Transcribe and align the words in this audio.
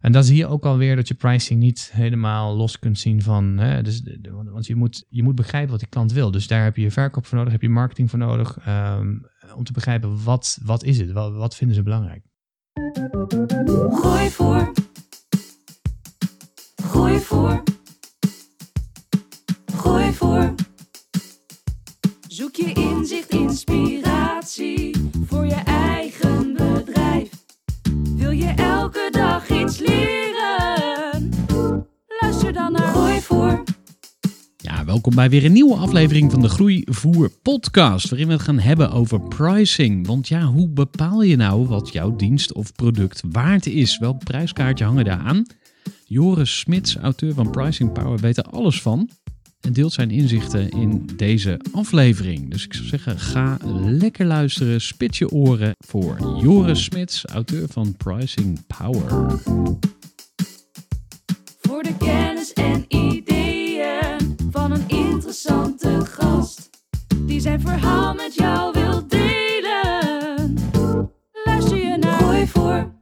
En 0.00 0.12
dan 0.12 0.24
zie 0.24 0.36
je 0.36 0.46
ook 0.46 0.64
alweer 0.64 0.96
dat 0.96 1.08
je 1.08 1.14
pricing 1.14 1.60
niet 1.60 1.90
helemaal 1.92 2.56
los 2.56 2.78
kunt 2.78 2.98
zien 2.98 3.22
van. 3.22 3.58
Hè, 3.58 3.82
dus, 3.82 4.02
want 4.32 4.66
je 4.66 4.74
moet, 4.74 5.04
je 5.08 5.22
moet 5.22 5.34
begrijpen 5.34 5.70
wat 5.70 5.78
die 5.80 5.88
klant 5.88 6.12
wil. 6.12 6.30
Dus 6.30 6.46
daar 6.46 6.64
heb 6.64 6.76
je 6.76 6.82
je 6.82 6.90
verkoop 6.90 7.26
voor 7.26 7.38
nodig, 7.38 7.52
heb 7.52 7.62
je 7.62 7.68
marketing 7.68 8.10
voor 8.10 8.18
nodig. 8.18 8.58
ehm, 8.64 9.16
om 9.56 9.64
te 9.64 9.72
begrijpen 9.72 10.24
wat, 10.24 10.58
wat 10.62 10.84
is 10.84 10.98
het, 10.98 11.12
wat, 11.12 11.32
wat 11.32 11.56
vinden 11.56 11.76
ze 11.76 11.82
belangrijk. 11.82 12.22
Gooi 13.90 14.30
voor. 14.30 14.72
Gooi 16.82 17.18
voor. 17.18 17.62
Gooi 19.74 20.12
voor. 20.12 20.54
Zoek 22.28 22.54
je 22.54 22.72
inzicht, 22.72 23.28
inspiratie 23.28 25.10
voor 25.26 25.46
je 25.46 25.62
eigen 25.64 26.52
bedrijf. 26.52 27.30
Wil 28.16 28.30
je 28.30 28.52
elke 28.56 29.09
welkom 34.90 35.14
bij 35.14 35.30
weer 35.30 35.44
een 35.44 35.52
nieuwe 35.52 35.76
aflevering 35.76 36.30
van 36.30 36.40
de 36.40 36.48
Groeivoer 36.48 37.30
podcast, 37.42 38.08
waarin 38.08 38.26
we 38.26 38.32
het 38.32 38.42
gaan 38.42 38.58
hebben 38.58 38.90
over 38.90 39.20
pricing. 39.20 40.06
Want 40.06 40.28
ja, 40.28 40.44
hoe 40.44 40.68
bepaal 40.68 41.22
je 41.22 41.36
nou 41.36 41.66
wat 41.66 41.92
jouw 41.92 42.16
dienst 42.16 42.52
of 42.52 42.72
product 42.72 43.22
waard 43.30 43.66
is? 43.66 43.98
Welk 43.98 44.24
prijskaartje 44.24 44.84
hangen 44.84 45.04
daar 45.04 45.18
aan? 45.18 45.46
Joris 46.04 46.58
Smits, 46.58 46.96
auteur 46.96 47.34
van 47.34 47.50
Pricing 47.50 47.92
Power, 47.92 48.18
weet 48.18 48.36
er 48.36 48.44
alles 48.44 48.82
van 48.82 49.10
en 49.60 49.72
deelt 49.72 49.92
zijn 49.92 50.10
inzichten 50.10 50.70
in 50.70 51.08
deze 51.16 51.60
aflevering. 51.72 52.50
Dus 52.50 52.64
ik 52.64 52.74
zou 52.74 52.86
zeggen, 52.86 53.18
ga 53.18 53.58
lekker 53.84 54.26
luisteren, 54.26 54.80
spit 54.80 55.16
je 55.16 55.30
oren 55.30 55.74
voor 55.78 56.38
Joris 56.42 56.84
Smits, 56.84 57.26
auteur 57.26 57.68
van 57.68 57.96
Pricing 57.96 58.66
Power. 58.66 59.40
Voor 61.60 61.82
de 61.82 61.96
kennis 61.98 62.52
en 62.52 62.84
ideeën 62.88 63.59
van 64.50 64.72
een 64.72 64.88
interessante 64.88 66.04
gast. 66.04 66.70
Die 67.16 67.40
zijn 67.40 67.60
verhaal 67.60 68.14
met 68.14 68.34
jou 68.34 68.72
wil 68.72 69.08
delen. 69.08 70.54
Luister 71.44 71.76
je 71.76 71.96
naar 72.00 72.20
Gooi 72.20 72.46
voor. 72.46 72.92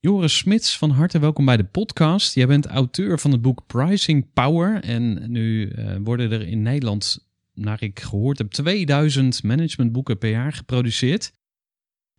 Joris 0.00 0.36
Smits, 0.36 0.78
van 0.78 0.90
harte 0.90 1.18
welkom 1.18 1.44
bij 1.44 1.56
de 1.56 1.64
podcast. 1.64 2.34
Jij 2.34 2.46
bent 2.46 2.66
auteur 2.66 3.18
van 3.18 3.30
het 3.30 3.42
boek 3.42 3.66
Pricing 3.66 4.32
Power. 4.32 4.82
En 4.82 5.30
nu 5.30 5.68
eh, 5.68 5.96
worden 6.04 6.32
er 6.32 6.48
in 6.48 6.62
Nederland, 6.62 7.28
naar 7.54 7.82
ik 7.82 8.00
gehoord 8.00 8.38
heb, 8.38 8.50
2000 8.50 9.42
managementboeken 9.42 10.18
per 10.18 10.30
jaar 10.30 10.52
geproduceerd. 10.52 11.32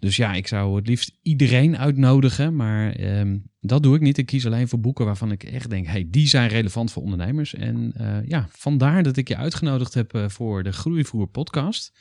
Dus 0.05 0.15
ja, 0.15 0.33
ik 0.33 0.47
zou 0.47 0.75
het 0.75 0.87
liefst 0.87 1.11
iedereen 1.21 1.77
uitnodigen, 1.77 2.55
maar 2.55 2.91
ehm, 2.91 3.37
dat 3.59 3.83
doe 3.83 3.95
ik 3.95 4.01
niet. 4.01 4.17
Ik 4.17 4.25
kies 4.25 4.45
alleen 4.45 4.67
voor 4.67 4.79
boeken 4.79 5.05
waarvan 5.05 5.31
ik 5.31 5.43
echt 5.43 5.69
denk, 5.69 5.87
hey, 5.87 6.07
die 6.09 6.27
zijn 6.27 6.49
relevant 6.49 6.91
voor 6.91 7.03
ondernemers. 7.03 7.53
En 7.53 7.93
eh, 7.95 8.27
ja, 8.27 8.47
vandaar 8.51 9.03
dat 9.03 9.17
ik 9.17 9.27
je 9.27 9.35
uitgenodigd 9.35 9.93
heb 9.93 10.13
eh, 10.13 10.29
voor 10.29 10.63
de 10.63 10.71
Groeivoer 10.71 11.27
podcast. 11.27 11.97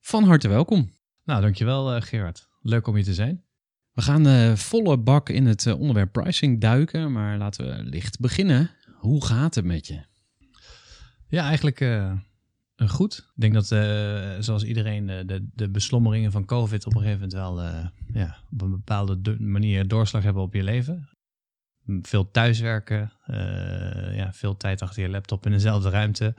Van 0.00 0.24
harte 0.24 0.48
welkom. 0.48 0.90
Nou, 1.24 1.40
dankjewel 1.40 1.94
eh 1.94 2.02
Gerard. 2.02 2.48
Leuk 2.60 2.86
om 2.86 2.94
hier 2.94 3.04
te 3.04 3.14
zijn. 3.14 3.44
We 3.92 4.02
gaan 4.02 4.56
volle 4.58 4.98
bak 4.98 5.28
in 5.28 5.46
het 5.46 5.66
onderwerp 5.66 6.12
pricing 6.12 6.60
duiken, 6.60 7.12
maar 7.12 7.38
laten 7.38 7.66
we 7.66 7.82
licht 7.82 8.20
beginnen. 8.20 8.70
Hoe 8.92 9.24
gaat 9.24 9.54
het 9.54 9.64
met 9.64 9.86
je? 9.86 10.00
Ja, 11.28 11.46
eigenlijk 11.46 11.80
goed. 12.76 13.16
Ik 13.34 13.40
denk 13.40 13.54
dat, 13.54 13.72
eh, 13.72 14.36
zoals 14.38 14.64
iedereen, 14.64 15.08
eh, 15.08 15.26
de, 15.26 15.48
de 15.54 15.70
beslommeringen 15.70 16.32
van 16.32 16.44
COVID 16.44 16.86
op 16.86 16.94
een 16.94 17.00
gegeven 17.00 17.20
moment 17.20 17.32
wel 17.32 17.62
eh, 17.62 17.86
ja, 18.12 18.36
op 18.52 18.62
een 18.62 18.70
bepaalde 18.70 19.36
manier 19.38 19.88
doorslag 19.88 20.22
hebben 20.22 20.42
op 20.42 20.54
je 20.54 20.62
leven. 20.62 21.08
Veel 22.02 22.30
thuiswerken, 22.30 23.12
eh, 23.24 24.16
ja, 24.16 24.32
veel 24.32 24.56
tijd 24.56 24.82
achter 24.82 25.02
je 25.02 25.08
laptop 25.08 25.46
in 25.46 25.52
dezelfde 25.52 25.90
ruimte, 25.90 26.34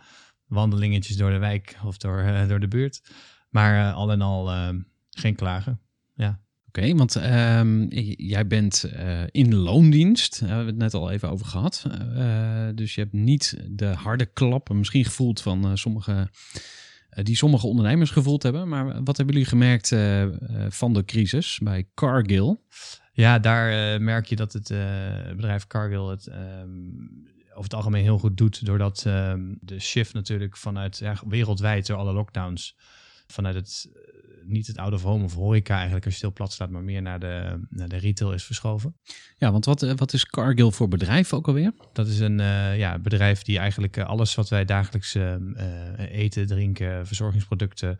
wandelingetjes 0.47 1.17
door 1.17 1.31
de 1.31 1.37
wijk 1.37 1.77
of 1.85 1.97
door, 1.97 2.19
eh, 2.19 2.47
door 2.47 2.59
de 2.59 2.67
buurt. 2.67 3.01
Maar 3.49 3.87
eh, 3.87 3.95
al 3.95 4.11
en 4.11 4.21
al 4.21 4.51
eh, 4.51 4.69
geen 5.09 5.35
klagen. 5.35 5.81
Oké, 6.67 6.95
want 6.95 7.15
ehm, 7.15 7.85
jij 8.17 8.47
bent 8.47 8.83
eh, 8.83 9.21
in 9.31 9.55
loondienst, 9.55 10.39
daar 10.39 10.49
hebben 10.49 10.65
we 10.65 10.71
het 10.71 10.81
net 10.81 10.93
al 10.93 11.11
even 11.11 11.29
over 11.29 11.45
gehad. 11.45 11.85
Eh, 12.15 12.67
dus 12.75 12.95
je 12.95 13.01
hebt 13.01 13.13
niet 13.13 13.57
de 13.69 13.85
harde 13.85 14.25
klappen 14.25 14.77
misschien 14.77 15.05
gevoeld 15.05 15.41
van 15.41 15.65
eh, 15.65 15.71
sommige, 15.73 16.29
die 17.09 17.35
sommige 17.35 17.67
ondernemers 17.67 18.11
gevoeld 18.11 18.43
hebben. 18.43 18.69
Maar 18.69 19.03
wat 19.03 19.17
hebben 19.17 19.35
jullie 19.35 19.49
gemerkt 19.49 19.95
van 20.69 20.93
de 20.93 21.05
crisis 21.05 21.59
bij 21.63 21.87
Cargill? 21.93 22.57
Ja, 23.13 23.39
daar 23.39 24.01
merk 24.01 24.25
je 24.25 24.35
dat 24.35 24.53
het 24.53 24.67
bedrijf 25.35 25.67
Cargill 25.67 26.05
het 26.09 26.27
ehm, 26.27 26.69
over 27.49 27.63
het 27.63 27.73
algemeen 27.73 28.03
heel 28.03 28.19
goed 28.19 28.37
doet. 28.37 28.65
Doordat 28.65 29.03
ehm, 29.05 29.53
de 29.59 29.79
shift 29.79 30.13
natuurlijk 30.13 30.57
vanuit 30.57 30.97
ja, 30.97 31.15
wereldwijd 31.27 31.87
door 31.87 31.97
alle 31.97 32.13
lockdowns. 32.13 32.75
Vanuit 33.27 33.55
het 33.55 33.89
niet 34.47 34.67
het 34.67 34.77
out 34.77 34.93
of 34.93 35.01
home 35.01 35.23
of 35.23 35.33
horeca 35.33 35.75
eigenlijk 35.75 36.05
als 36.05 36.13
je 36.13 36.21
heel 36.21 36.33
plat 36.33 36.51
staat, 36.53 36.69
maar 36.69 36.83
meer 36.83 37.01
naar 37.01 37.19
de, 37.19 37.65
naar 37.69 37.87
de 37.87 37.97
retail 37.97 38.33
is 38.33 38.43
verschoven. 38.43 38.95
Ja, 39.37 39.51
want 39.51 39.65
wat, 39.65 39.83
eh, 39.83 39.93
wat 39.95 40.13
is 40.13 40.25
Cargill 40.25 40.71
voor 40.71 40.87
bedrijf 40.87 41.33
ook 41.33 41.47
alweer? 41.47 41.73
Dat 41.93 42.07
is 42.07 42.19
een 42.19 42.39
eh, 42.39 42.77
ja, 42.77 42.99
bedrijf 42.99 43.41
die 43.41 43.57
eigenlijk 43.57 43.97
eh, 43.97 44.05
alles 44.05 44.35
wat 44.35 44.49
wij 44.49 44.65
dagelijks 44.65 45.17
eten, 46.11 46.47
drinken, 46.47 47.07
verzorgingsproducten. 47.07 47.97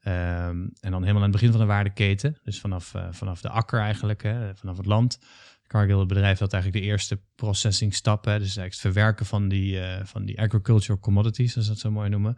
ehm, 0.00 0.66
en 0.80 0.90
dan 0.90 1.00
helemaal 1.00 1.14
aan 1.14 1.22
het 1.22 1.40
begin 1.40 1.50
van 1.50 1.60
de 1.60 1.66
waardeketen. 1.66 2.38
Dus 2.44 2.60
vanaf, 2.60 2.94
vanaf 3.10 3.40
de 3.40 3.48
akker 3.48 3.80
eigenlijk, 3.80 4.22
hè, 4.22 4.56
vanaf 4.56 4.76
het 4.76 4.86
land. 4.86 5.18
Cargill, 5.66 5.98
het 5.98 6.08
bedrijf 6.08 6.38
dat 6.38 6.52
eigenlijk 6.52 6.84
de 6.84 6.90
eerste 6.90 7.20
processing 7.34 7.94
stap. 7.94 8.24
Hè, 8.24 8.32
dus 8.32 8.56
eigenlijk 8.56 8.72
het 8.72 8.80
verwerken 8.80 9.26
van 9.26 9.48
die, 9.48 9.80
eh, 9.80 10.04
van 10.04 10.24
die 10.24 10.40
agricultural 10.40 10.98
commodities, 10.98 11.56
als 11.56 11.66
dat 11.66 11.78
zo 11.78 11.90
mooi 11.90 12.08
noemen. 12.08 12.36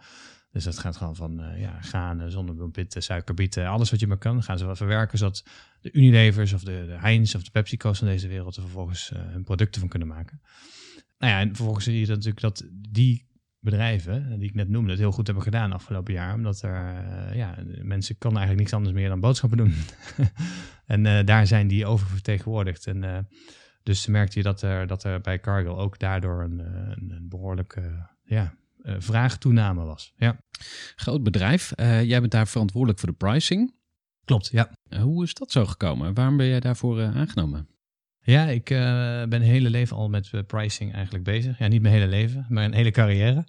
Dus 0.51 0.65
dat 0.65 0.79
gaat 0.79 0.97
gewoon 0.97 1.17
van 1.17 1.41
eh, 1.41 1.61
ja, 1.61 1.81
granen, 1.81 2.31
zonnebloempitten, 2.31 3.03
suikerbieten, 3.03 3.67
alles 3.67 3.91
wat 3.91 4.01
je 4.01 4.07
maar 4.07 4.19
kan. 4.19 4.43
Gaan 4.43 4.59
ze 4.59 4.65
wel 4.65 4.77
verwerken, 4.77 5.19
zodat 5.19 5.45
de 5.81 5.93
Unilevers 5.93 6.53
of 6.53 6.63
de, 6.63 6.85
de 6.87 6.97
Heinz 6.99 7.35
of 7.35 7.43
de 7.43 7.51
PepsiCo's 7.51 7.99
van 7.99 8.09
deze 8.09 8.29
wereld 8.29 8.57
er 8.57 8.63
vervolgens 8.63 9.13
eh, 9.13 9.21
hun 9.25 9.45
producten 9.45 9.81
van 9.81 9.91
kunnen 9.91 10.09
maken. 10.09 10.41
Nou 11.19 11.33
ja, 11.33 11.41
en 11.41 11.55
vervolgens 11.55 11.85
zie 11.85 12.01
je 12.01 12.07
dat 12.07 12.17
natuurlijk 12.17 12.41
dat 12.41 12.65
die 12.91 13.27
bedrijven, 13.61 14.39
die 14.39 14.49
ik 14.49 14.55
net 14.55 14.69
noemde, 14.69 14.91
het 14.91 14.99
heel 14.99 15.13
goed 15.13 15.27
hebben 15.27 15.45
gedaan 15.45 15.73
afgelopen 15.73 16.13
jaar. 16.15 16.35
Omdat 16.35 16.63
er, 16.63 16.75
eh, 16.75 17.37
ja, 17.37 17.59
mensen 17.83 18.19
kan 18.19 18.31
eigenlijk 18.31 18.61
niks 18.61 18.73
anders 18.73 18.95
meer 18.95 19.09
dan 19.09 19.21
boodschappen 19.21 19.59
doen. 19.59 19.75
en 20.87 21.07
eh, 21.07 21.27
daar 21.27 21.47
zijn 21.47 21.69
die 21.69 21.87
oververtegenwoordigd. 21.87 22.87
En 22.87 23.05
eh, 23.05 23.19
dus 23.89 24.07
merkte 24.07 24.39
je 24.39 24.45
dat 24.45 24.63
er, 24.63 24.87
dat 24.87 25.05
er 25.05 25.21
bij 25.21 25.41
Cargill 25.41 25.73
ook 25.73 25.99
daardoor 25.99 26.43
een, 26.43 26.61
eh, 26.61 26.67
een, 26.67 27.11
een 27.11 27.29
behoorlijke 27.29 28.09
ja, 28.23 28.43
eh, 28.43 28.49
vraagtoename 28.99 29.85
was. 29.85 30.13
Ja, 30.17 30.39
Groot 30.97 31.23
bedrijf. 31.23 31.73
Eh, 31.73 32.05
jij 32.05 32.21
bent 32.21 32.33
daar 32.33 32.49
verantwoordelijk 32.49 32.99
voor 33.01 33.09
de 33.09 33.15
pricing. 33.15 33.75
klopt. 34.25 34.49
Ja. 34.53 34.71
Eh, 34.89 35.01
hoe 35.03 35.25
is 35.25 35.35
dat 35.35 35.51
zo 35.53 35.67
gekomen? 35.67 36.15
Waarom 36.15 36.37
ben 36.37 36.47
jij 36.47 36.61
daarvoor 36.61 37.01
eh, 37.01 37.17
aangenomen? 37.17 37.69
Ja, 38.21 38.47
ik 38.47 38.71
eh, 38.71 38.79
ben 39.19 39.29
mijn 39.29 39.43
hele 39.43 39.71
leven 39.71 39.97
al 39.97 40.09
met 40.09 40.29
eh, 40.33 40.41
pricing 40.47 40.93
eigenlijk 40.93 41.25
bezig. 41.25 41.59
Ja, 41.59 41.67
niet 41.67 41.83
mijn 41.83 41.95
hele 41.95 42.07
leven, 42.09 42.47
maar 42.49 42.65
een 42.65 42.73
hele 42.75 42.91
carrière. 42.91 43.47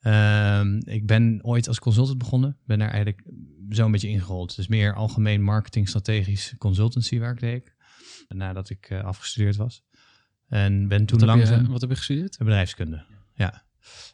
Ehm, 0.00 0.80
ik 0.84 1.06
ben 1.06 1.38
ooit 1.42 1.68
als 1.68 1.78
consultant 1.78 2.18
begonnen. 2.18 2.58
Ben 2.64 2.78
daar 2.78 2.88
eigenlijk 2.90 3.22
zo'n 3.68 3.90
beetje 3.92 4.08
ingerold. 4.08 4.56
Dus 4.56 4.68
meer 4.68 4.94
algemeen 4.94 5.42
marketing, 5.42 5.88
strategisch 5.88 6.54
consultancy 6.58 7.18
waar 7.18 7.32
ik 7.32 7.40
deed. 7.40 7.74
Nadat 8.28 8.70
ik 8.70 8.86
eh, 8.90 9.04
afgestudeerd 9.04 9.56
was. 9.56 9.82
En 10.48 10.88
ben 10.88 11.06
toen 11.06 11.18
Wat 11.18 11.28
heb, 11.28 11.36
langzaam... 11.36 11.62
je, 11.64 11.70
wat 11.70 11.80
heb 11.80 11.90
je 11.90 11.96
gestudeerd? 11.96 12.38
Bedrijfskunde, 12.38 13.04
ja. 13.34 13.62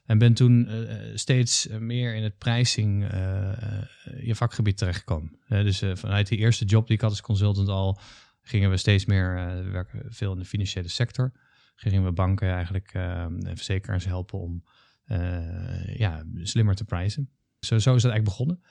En 0.06 0.18
ben 0.18 0.34
toen 0.34 0.68
eh, 0.68 0.96
steeds 1.14 1.68
meer 1.78 2.14
in 2.14 2.22
het 2.22 2.38
pricing 2.38 3.04
eh, 3.04 3.52
eh, 3.52 3.84
je 4.22 4.34
vakgebied 4.34 4.76
terechtgekomen. 4.76 5.38
Eh, 5.48 5.62
dus 5.62 5.82
eh, 5.82 5.90
vanuit 5.94 6.28
die 6.28 6.38
eerste 6.38 6.64
job 6.64 6.86
die 6.86 6.96
ik 6.96 7.02
had 7.02 7.10
als 7.10 7.20
consultant 7.20 7.68
al, 7.68 8.00
gingen 8.46 8.70
we 8.70 8.76
steeds 8.76 9.04
meer, 9.04 9.36
eh, 9.36 9.64
we 9.64 9.70
werken 9.70 10.04
veel 10.08 10.32
in 10.32 10.38
de 10.38 10.44
financiële 10.44 10.88
sector. 10.88 11.32
Gingen 11.74 12.04
we 12.04 12.12
banken 12.12 12.48
eigenlijk 12.48 12.90
eh, 12.92 13.22
en 13.22 13.56
verzekeraars 13.56 14.04
helpen 14.04 14.38
om 14.38 14.64
eh, 15.04 15.96
ja, 15.96 16.24
slimmer 16.42 16.74
te 16.74 16.84
prijzen. 16.84 17.30
Zo, 17.60 17.78
zo 17.78 17.94
is 17.94 18.02
dat 18.02 18.12
eigenlijk 18.12 18.24
begonnen. 18.24 18.62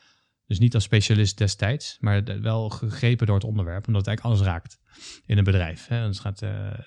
Dus 0.47 0.59
niet 0.59 0.73
als 0.73 0.83
specialist 0.83 1.37
destijds, 1.37 1.97
maar 1.99 2.41
wel 2.41 2.69
gegrepen 2.69 3.25
door 3.25 3.35
het 3.35 3.45
onderwerp, 3.45 3.87
omdat 3.87 4.05
het 4.05 4.07
eigenlijk 4.07 4.37
alles 4.37 4.53
raakt 4.53 4.79
in 5.25 5.37
een 5.37 5.43
bedrijf. 5.43 5.87
Hè. 5.87 6.07
Dus 6.07 6.19
gaat, 6.19 6.41
eh, 6.41 6.79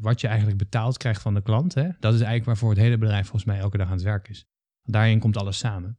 wat 0.00 0.20
je 0.20 0.26
eigenlijk 0.26 0.58
betaald 0.58 0.96
krijgt 0.96 1.22
van 1.22 1.34
de 1.34 1.42
klant, 1.42 1.74
hè, 1.74 1.88
dat 2.00 2.14
is 2.14 2.20
eigenlijk 2.20 2.44
waarvoor 2.44 2.70
het 2.70 2.78
hele 2.78 2.98
bedrijf 2.98 3.22
volgens 3.22 3.44
mij 3.44 3.58
elke 3.58 3.76
dag 3.76 3.86
aan 3.86 3.92
het 3.92 4.02
werk 4.02 4.28
is. 4.28 4.46
Daarin 4.82 5.18
komt 5.18 5.36
alles 5.36 5.58
samen. 5.58 5.98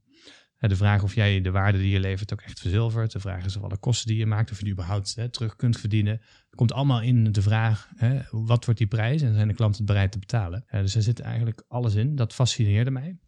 De 0.59 0.75
vraag 0.75 1.03
of 1.03 1.15
jij 1.15 1.41
de 1.41 1.51
waarde 1.51 1.77
die 1.77 1.89
je 1.89 1.99
levert 1.99 2.33
ook 2.33 2.41
echt 2.41 2.59
verzilvert. 2.59 3.11
De 3.11 3.19
vraag 3.19 3.45
is 3.45 3.57
of 3.57 3.63
alle 3.63 3.77
kosten 3.77 4.07
die 4.07 4.17
je 4.17 4.25
maakt, 4.25 4.51
of 4.51 4.57
je 4.57 4.63
die 4.63 4.73
überhaupt 4.73 5.15
hè, 5.15 5.29
terug 5.29 5.55
kunt 5.55 5.77
verdienen. 5.77 6.21
Komt 6.49 6.73
allemaal 6.73 7.01
in 7.01 7.31
de 7.31 7.41
vraag, 7.41 7.89
hè, 7.95 8.19
wat 8.31 8.65
wordt 8.65 8.79
die 8.79 8.89
prijs 8.89 9.21
en 9.21 9.33
zijn 9.33 9.47
de 9.47 9.53
klanten 9.53 9.85
bereid 9.85 10.11
te 10.11 10.19
betalen? 10.19 10.65
Dus 10.71 10.95
er 10.95 11.01
zit 11.01 11.19
eigenlijk 11.19 11.63
alles 11.67 11.95
in. 11.95 12.15
Dat 12.15 12.33
fascineerde 12.33 12.91
mij. 12.91 13.19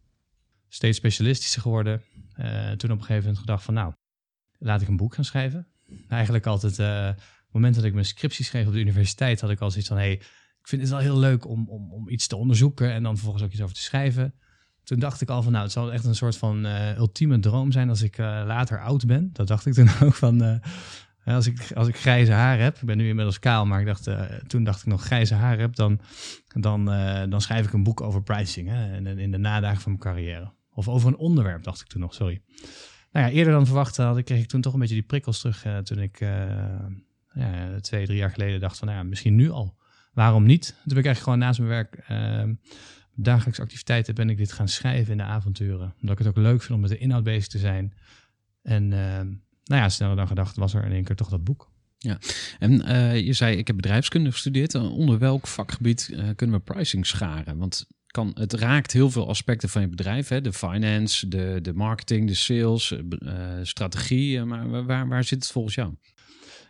Steeds 0.68 0.96
specialistischer 0.96 1.62
geworden. 1.62 2.02
Eh, 2.34 2.70
toen 2.70 2.90
op 2.90 2.98
een 2.98 3.04
gegeven 3.04 3.22
moment 3.22 3.38
gedacht 3.38 3.64
van 3.64 3.74
nou, 3.74 3.92
laat 4.58 4.82
ik 4.82 4.88
een 4.88 4.96
boek 4.96 5.14
gaan 5.14 5.24
schrijven. 5.24 5.66
Eigenlijk 6.08 6.46
altijd, 6.46 6.78
eh, 6.78 7.08
op 7.08 7.16
het 7.16 7.52
moment 7.52 7.74
dat 7.74 7.84
ik 7.84 7.92
mijn 7.92 8.06
scriptie 8.06 8.44
schreef 8.44 8.66
op 8.66 8.72
de 8.72 8.80
universiteit, 8.80 9.40
had 9.40 9.50
ik 9.50 9.60
al 9.60 9.70
zoiets 9.70 9.88
van, 9.88 9.96
hey, 9.96 10.12
ik 10.12 10.68
vind 10.68 10.82
het 10.82 10.90
wel 10.90 11.00
heel 11.00 11.18
leuk 11.18 11.46
om, 11.46 11.68
om, 11.68 11.92
om 11.92 12.08
iets 12.08 12.26
te 12.26 12.36
onderzoeken 12.36 12.92
en 12.92 13.02
dan 13.02 13.14
vervolgens 13.14 13.44
ook 13.44 13.52
iets 13.52 13.60
over 13.60 13.74
te 13.74 13.82
schrijven. 13.82 14.34
Toen 14.84 14.98
dacht 14.98 15.20
ik 15.20 15.28
al 15.28 15.42
van, 15.42 15.52
nou, 15.52 15.64
het 15.64 15.72
zal 15.72 15.92
echt 15.92 16.04
een 16.04 16.14
soort 16.14 16.36
van 16.36 16.66
eh, 16.66 16.96
ultieme 16.96 17.38
droom 17.38 17.72
zijn 17.72 17.88
als 17.88 18.02
ik 18.02 18.18
later 18.18 18.80
oud 18.80 19.06
ben. 19.06 19.30
Dat 19.32 19.46
dacht 19.46 19.66
ik 19.66 19.72
toen 19.72 19.88
ook 20.02 20.14
van, 20.14 20.60
als, 21.24 21.46
ik, 21.46 21.72
als 21.72 21.88
ik 21.88 21.96
grijze 21.96 22.32
haar 22.32 22.58
heb, 22.58 22.76
ik 22.76 22.86
ben 22.86 22.96
nu 22.96 23.08
inmiddels 23.08 23.38
kaal, 23.38 23.66
maar 23.66 23.80
ik 23.80 23.86
dacht, 23.86 24.08
toen 24.46 24.64
dacht 24.64 24.80
ik 24.80 24.86
nog 24.86 25.02
grijze 25.02 25.34
haar 25.34 25.58
heb, 25.58 25.74
dan, 25.74 26.00
dan, 26.48 26.84
dan 27.30 27.40
schrijf 27.40 27.66
ik 27.66 27.72
een 27.72 27.82
boek 27.82 28.00
over 28.00 28.22
pricing 28.22 28.68
hè, 28.68 28.96
in, 28.96 29.18
in 29.18 29.30
de 29.30 29.38
nadagen 29.38 29.80
van 29.80 29.92
mijn 29.92 30.04
carrière. 30.04 30.52
Of 30.74 30.88
over 30.88 31.08
een 31.08 31.16
onderwerp, 31.16 31.62
dacht 31.62 31.80
ik 31.80 31.86
toen 31.86 32.00
nog, 32.00 32.14
sorry. 32.14 32.42
Nou 33.12 33.26
ja, 33.26 33.32
eerder 33.32 33.52
dan 33.52 33.66
verwacht 33.66 33.96
had 33.96 34.18
ik, 34.18 34.24
kreeg 34.24 34.42
ik 34.42 34.48
toen 34.48 34.60
toch 34.60 34.72
een 34.72 34.80
beetje 34.80 34.94
die 34.94 35.02
prikkels 35.02 35.40
terug 35.40 35.64
eh, 35.64 35.78
toen 35.78 35.98
ik 35.98 36.20
eh, 36.20 36.30
ja, 37.34 37.80
twee, 37.80 38.06
drie 38.06 38.18
jaar 38.18 38.30
geleden 38.30 38.60
dacht 38.60 38.78
van, 38.78 38.88
nou 38.88 39.00
ja, 39.00 39.04
misschien 39.04 39.34
nu 39.34 39.50
al. 39.50 39.80
Waarom 40.12 40.44
niet? 40.44 40.66
Toen 40.66 40.76
ben 40.84 40.98
ik 40.98 41.04
eigenlijk 41.06 41.24
gewoon 41.24 41.38
naast 41.38 41.58
mijn 41.58 41.70
werk, 41.70 41.94
eh, 41.94 42.50
dagelijkse 43.14 43.62
activiteiten, 43.62 44.14
ben 44.14 44.30
ik 44.30 44.36
dit 44.36 44.52
gaan 44.52 44.68
schrijven 44.68 45.12
in 45.12 45.18
de 45.18 45.22
avonturen. 45.22 45.94
Omdat 46.00 46.18
ik 46.18 46.18
het 46.18 46.28
ook 46.28 46.42
leuk 46.42 46.60
vind 46.60 46.74
om 46.74 46.80
met 46.80 46.90
de 46.90 46.98
inhoud 46.98 47.24
bezig 47.24 47.46
te 47.46 47.58
zijn. 47.58 47.94
En 48.62 48.92
eh, 48.92 49.20
nou 49.64 49.82
ja, 49.82 49.88
sneller 49.88 50.16
dan 50.16 50.26
gedacht 50.26 50.56
was 50.56 50.74
er 50.74 50.84
in 50.84 50.92
één 50.92 51.04
keer 51.04 51.16
toch 51.16 51.28
dat 51.28 51.44
boek. 51.44 51.70
En 52.58 52.84
eh, 52.84 53.20
je 53.20 53.32
zei, 53.32 53.56
ik 53.56 53.66
heb 53.66 53.76
bedrijfskunde 53.76 54.30
gestudeerd. 54.30 54.74
Onder 54.74 55.18
welk 55.18 55.46
vakgebied 55.46 56.16
kunnen 56.36 56.56
we 56.56 56.72
pricing 56.72 57.06
scharen? 57.06 57.58
Want 57.58 57.86
kan, 58.12 58.30
het 58.34 58.52
raakt 58.52 58.92
heel 58.92 59.10
veel 59.10 59.28
aspecten 59.28 59.68
van 59.68 59.82
je 59.82 59.88
bedrijf. 59.88 60.28
Hè? 60.28 60.40
De 60.40 60.52
finance, 60.52 61.28
de, 61.28 61.58
de 61.62 61.72
marketing, 61.74 62.26
de 62.26 62.34
sales, 62.34 62.92
eh, 62.92 62.98
eh, 63.58 63.64
strategie. 63.64 64.38
eh, 64.38 64.44
maar 64.44 64.84
waar- 64.86 65.08
waar, 65.08 65.24
zit 65.24 65.42
het 65.42 65.52
volgens 65.52 65.74
jou? 65.74 65.94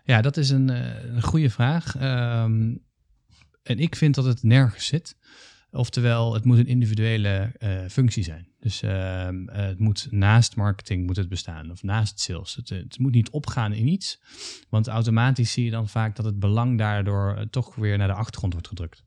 Ja, 0.04 0.20
dat 0.20 0.36
is 0.36 0.50
een, 0.50 0.68
een 1.14 1.22
goede 1.22 1.50
vraag. 1.50 1.96
Ehm, 1.96 2.74
en 3.62 3.78
ik 3.78 3.96
vind 3.96 4.14
dat 4.14 4.24
het 4.24 4.42
nergens 4.42 4.86
zit. 4.86 5.16
Oftewel, 5.70 6.34
het 6.34 6.44
moet 6.44 6.58
een 6.58 6.66
individuele 6.66 7.52
functie 7.90 8.22
zijn. 8.24 8.52
Dus 8.60 8.82
ehm, 8.82 9.48
eh, 9.48 9.66
het 9.66 9.78
moet 9.78 10.06
naast 10.10 10.56
marketing 10.56 11.06
moet 11.06 11.16
het 11.16 11.28
bestaan 11.28 11.70
of 11.70 11.82
naast 11.82 12.20
sales. 12.20 12.54
Het, 12.54 12.68
het 12.68 12.98
moet 12.98 13.12
niet 13.12 13.30
opgaan 13.30 13.72
in 13.72 13.86
iets, 13.88 14.20
want 14.68 14.86
automatisch 14.88 15.52
zie 15.52 15.64
je 15.64 15.70
dan 15.70 15.88
vaak 15.88 16.16
dat 16.16 16.24
het 16.24 16.38
belang 16.38 16.78
daardoor 16.78 17.46
toch 17.50 17.74
weer 17.74 17.98
naar 17.98 18.08
de 18.08 18.14
achtergrond 18.14 18.52
wordt 18.52 18.68
gedrukt. 18.68 19.04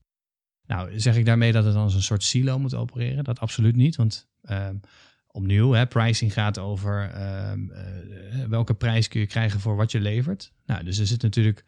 Nou, 0.67 0.99
zeg 0.99 1.15
ik 1.15 1.25
daarmee 1.25 1.51
dat 1.51 1.63
het 1.63 1.73
dan 1.73 1.83
als 1.83 1.93
een 1.93 2.01
soort 2.01 2.23
silo 2.23 2.59
moet 2.59 2.73
opereren? 2.73 3.23
Dat 3.23 3.39
absoluut 3.39 3.75
niet, 3.75 3.95
want 3.95 4.27
ehm, 4.41 4.75
opnieuw, 5.27 5.71
hè, 5.71 5.85
pricing 5.85 6.33
gaat 6.33 6.59
over 6.59 7.09
ehm, 7.09 7.69
eh, 7.69 8.45
welke 8.47 8.73
prijs 8.73 9.07
kun 9.07 9.19
je 9.19 9.27
krijgen 9.27 9.59
voor 9.59 9.75
wat 9.75 9.91
je 9.91 9.99
levert. 9.99 10.51
Nou, 10.65 10.83
dus 10.83 10.97
er 10.97 11.07
zit 11.07 11.21
natuurlijk, 11.21 11.65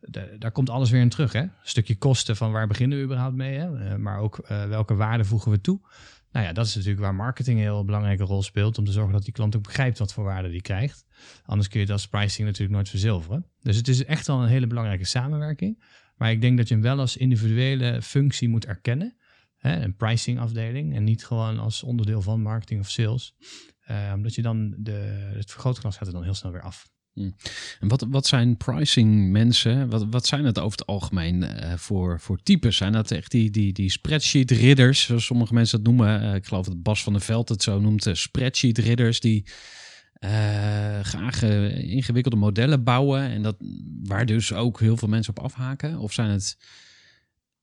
da- 0.00 0.26
daar 0.38 0.52
komt 0.52 0.70
alles 0.70 0.90
weer 0.90 1.00
in 1.00 1.08
terug. 1.08 1.32
Hè? 1.32 1.40
Een 1.40 1.50
stukje 1.62 1.96
kosten 1.96 2.36
van 2.36 2.52
waar 2.52 2.66
beginnen 2.66 2.98
we 2.98 3.04
überhaupt 3.04 3.36
mee, 3.36 3.58
hè? 3.58 3.88
Eh, 3.88 3.96
maar 3.96 4.18
ook 4.18 4.38
eh, 4.38 4.64
welke 4.64 4.94
waarde 4.94 5.24
voegen 5.24 5.50
we 5.50 5.60
toe. 5.60 5.80
Nou 6.32 6.46
ja, 6.46 6.52
dat 6.52 6.66
is 6.66 6.74
natuurlijk 6.74 7.02
waar 7.02 7.14
marketing 7.14 7.56
een 7.58 7.64
heel 7.64 7.84
belangrijke 7.84 8.24
rol 8.24 8.42
speelt 8.42 8.78
om 8.78 8.84
te 8.84 8.92
zorgen 8.92 9.12
dat 9.12 9.24
die 9.24 9.32
klant 9.32 9.56
ook 9.56 9.62
begrijpt 9.62 9.98
wat 9.98 10.12
voor 10.12 10.24
waarde 10.24 10.50
die 10.50 10.60
krijgt. 10.60 11.04
Anders 11.44 11.68
kun 11.68 11.80
je 11.80 11.84
het 11.84 11.94
als 11.94 12.08
pricing 12.08 12.46
natuurlijk 12.46 12.74
nooit 12.74 12.88
verzilveren. 12.88 13.46
Dus 13.62 13.76
het 13.76 13.88
is 13.88 14.04
echt 14.04 14.26
wel 14.26 14.42
een 14.42 14.48
hele 14.48 14.66
belangrijke 14.66 15.04
samenwerking. 15.04 15.82
Maar 16.18 16.30
ik 16.30 16.40
denk 16.40 16.56
dat 16.56 16.68
je 16.68 16.74
hem 16.74 16.82
wel 16.82 16.98
als 16.98 17.16
individuele 17.16 18.02
functie 18.02 18.48
moet 18.48 18.66
erkennen. 18.66 19.16
Hè, 19.56 19.82
een 19.82 19.96
pricing 19.96 20.38
afdeling 20.38 20.94
en 20.94 21.04
niet 21.04 21.24
gewoon 21.24 21.58
als 21.58 21.82
onderdeel 21.82 22.22
van 22.22 22.42
marketing 22.42 22.80
of 22.80 22.90
sales. 22.90 23.34
Eh, 23.80 24.12
omdat 24.14 24.34
je 24.34 24.42
dan 24.42 24.74
de, 24.78 25.30
het 25.36 25.50
vergrootglas 25.50 25.96
gaat 25.96 26.06
er 26.06 26.12
dan 26.12 26.22
heel 26.22 26.34
snel 26.34 26.52
weer 26.52 26.62
af. 26.62 26.88
En 27.80 27.88
wat, 27.88 28.06
wat 28.08 28.26
zijn 28.26 28.56
pricing 28.56 29.30
mensen? 29.30 29.88
Wat, 29.88 30.06
wat 30.10 30.26
zijn 30.26 30.44
het 30.44 30.58
over 30.58 30.78
het 30.78 30.86
algemeen 30.86 31.42
eh, 31.42 31.72
voor, 31.74 32.20
voor 32.20 32.42
types? 32.42 32.76
Zijn 32.76 32.92
dat 32.92 33.10
echt 33.10 33.30
die, 33.30 33.50
die, 33.50 33.72
die 33.72 33.90
spreadsheet 33.90 34.50
ridders, 34.50 35.02
zoals 35.02 35.24
sommige 35.24 35.54
mensen 35.54 35.82
dat 35.82 35.94
noemen? 35.94 36.22
Eh, 36.22 36.34
ik 36.34 36.46
geloof 36.46 36.66
dat 36.66 36.82
Bas 36.82 37.02
van 37.02 37.12
der 37.12 37.22
Veld 37.22 37.48
het 37.48 37.62
zo 37.62 37.80
noemt. 37.80 38.08
spreadsheet 38.12 38.78
ridders 38.78 39.20
die 39.20 39.44
eh, 40.18 41.00
graag 41.00 41.42
eh, 41.42 41.90
ingewikkelde 41.90 42.36
modellen 42.36 42.84
bouwen. 42.84 43.20
En 43.20 43.42
dat, 43.42 43.56
waar 44.02 44.26
dus 44.26 44.52
ook 44.52 44.80
heel 44.80 44.96
veel 44.96 45.08
mensen 45.08 45.36
op 45.36 45.44
afhaken. 45.44 45.98
Of 45.98 46.12
zijn 46.12 46.30
het 46.30 46.56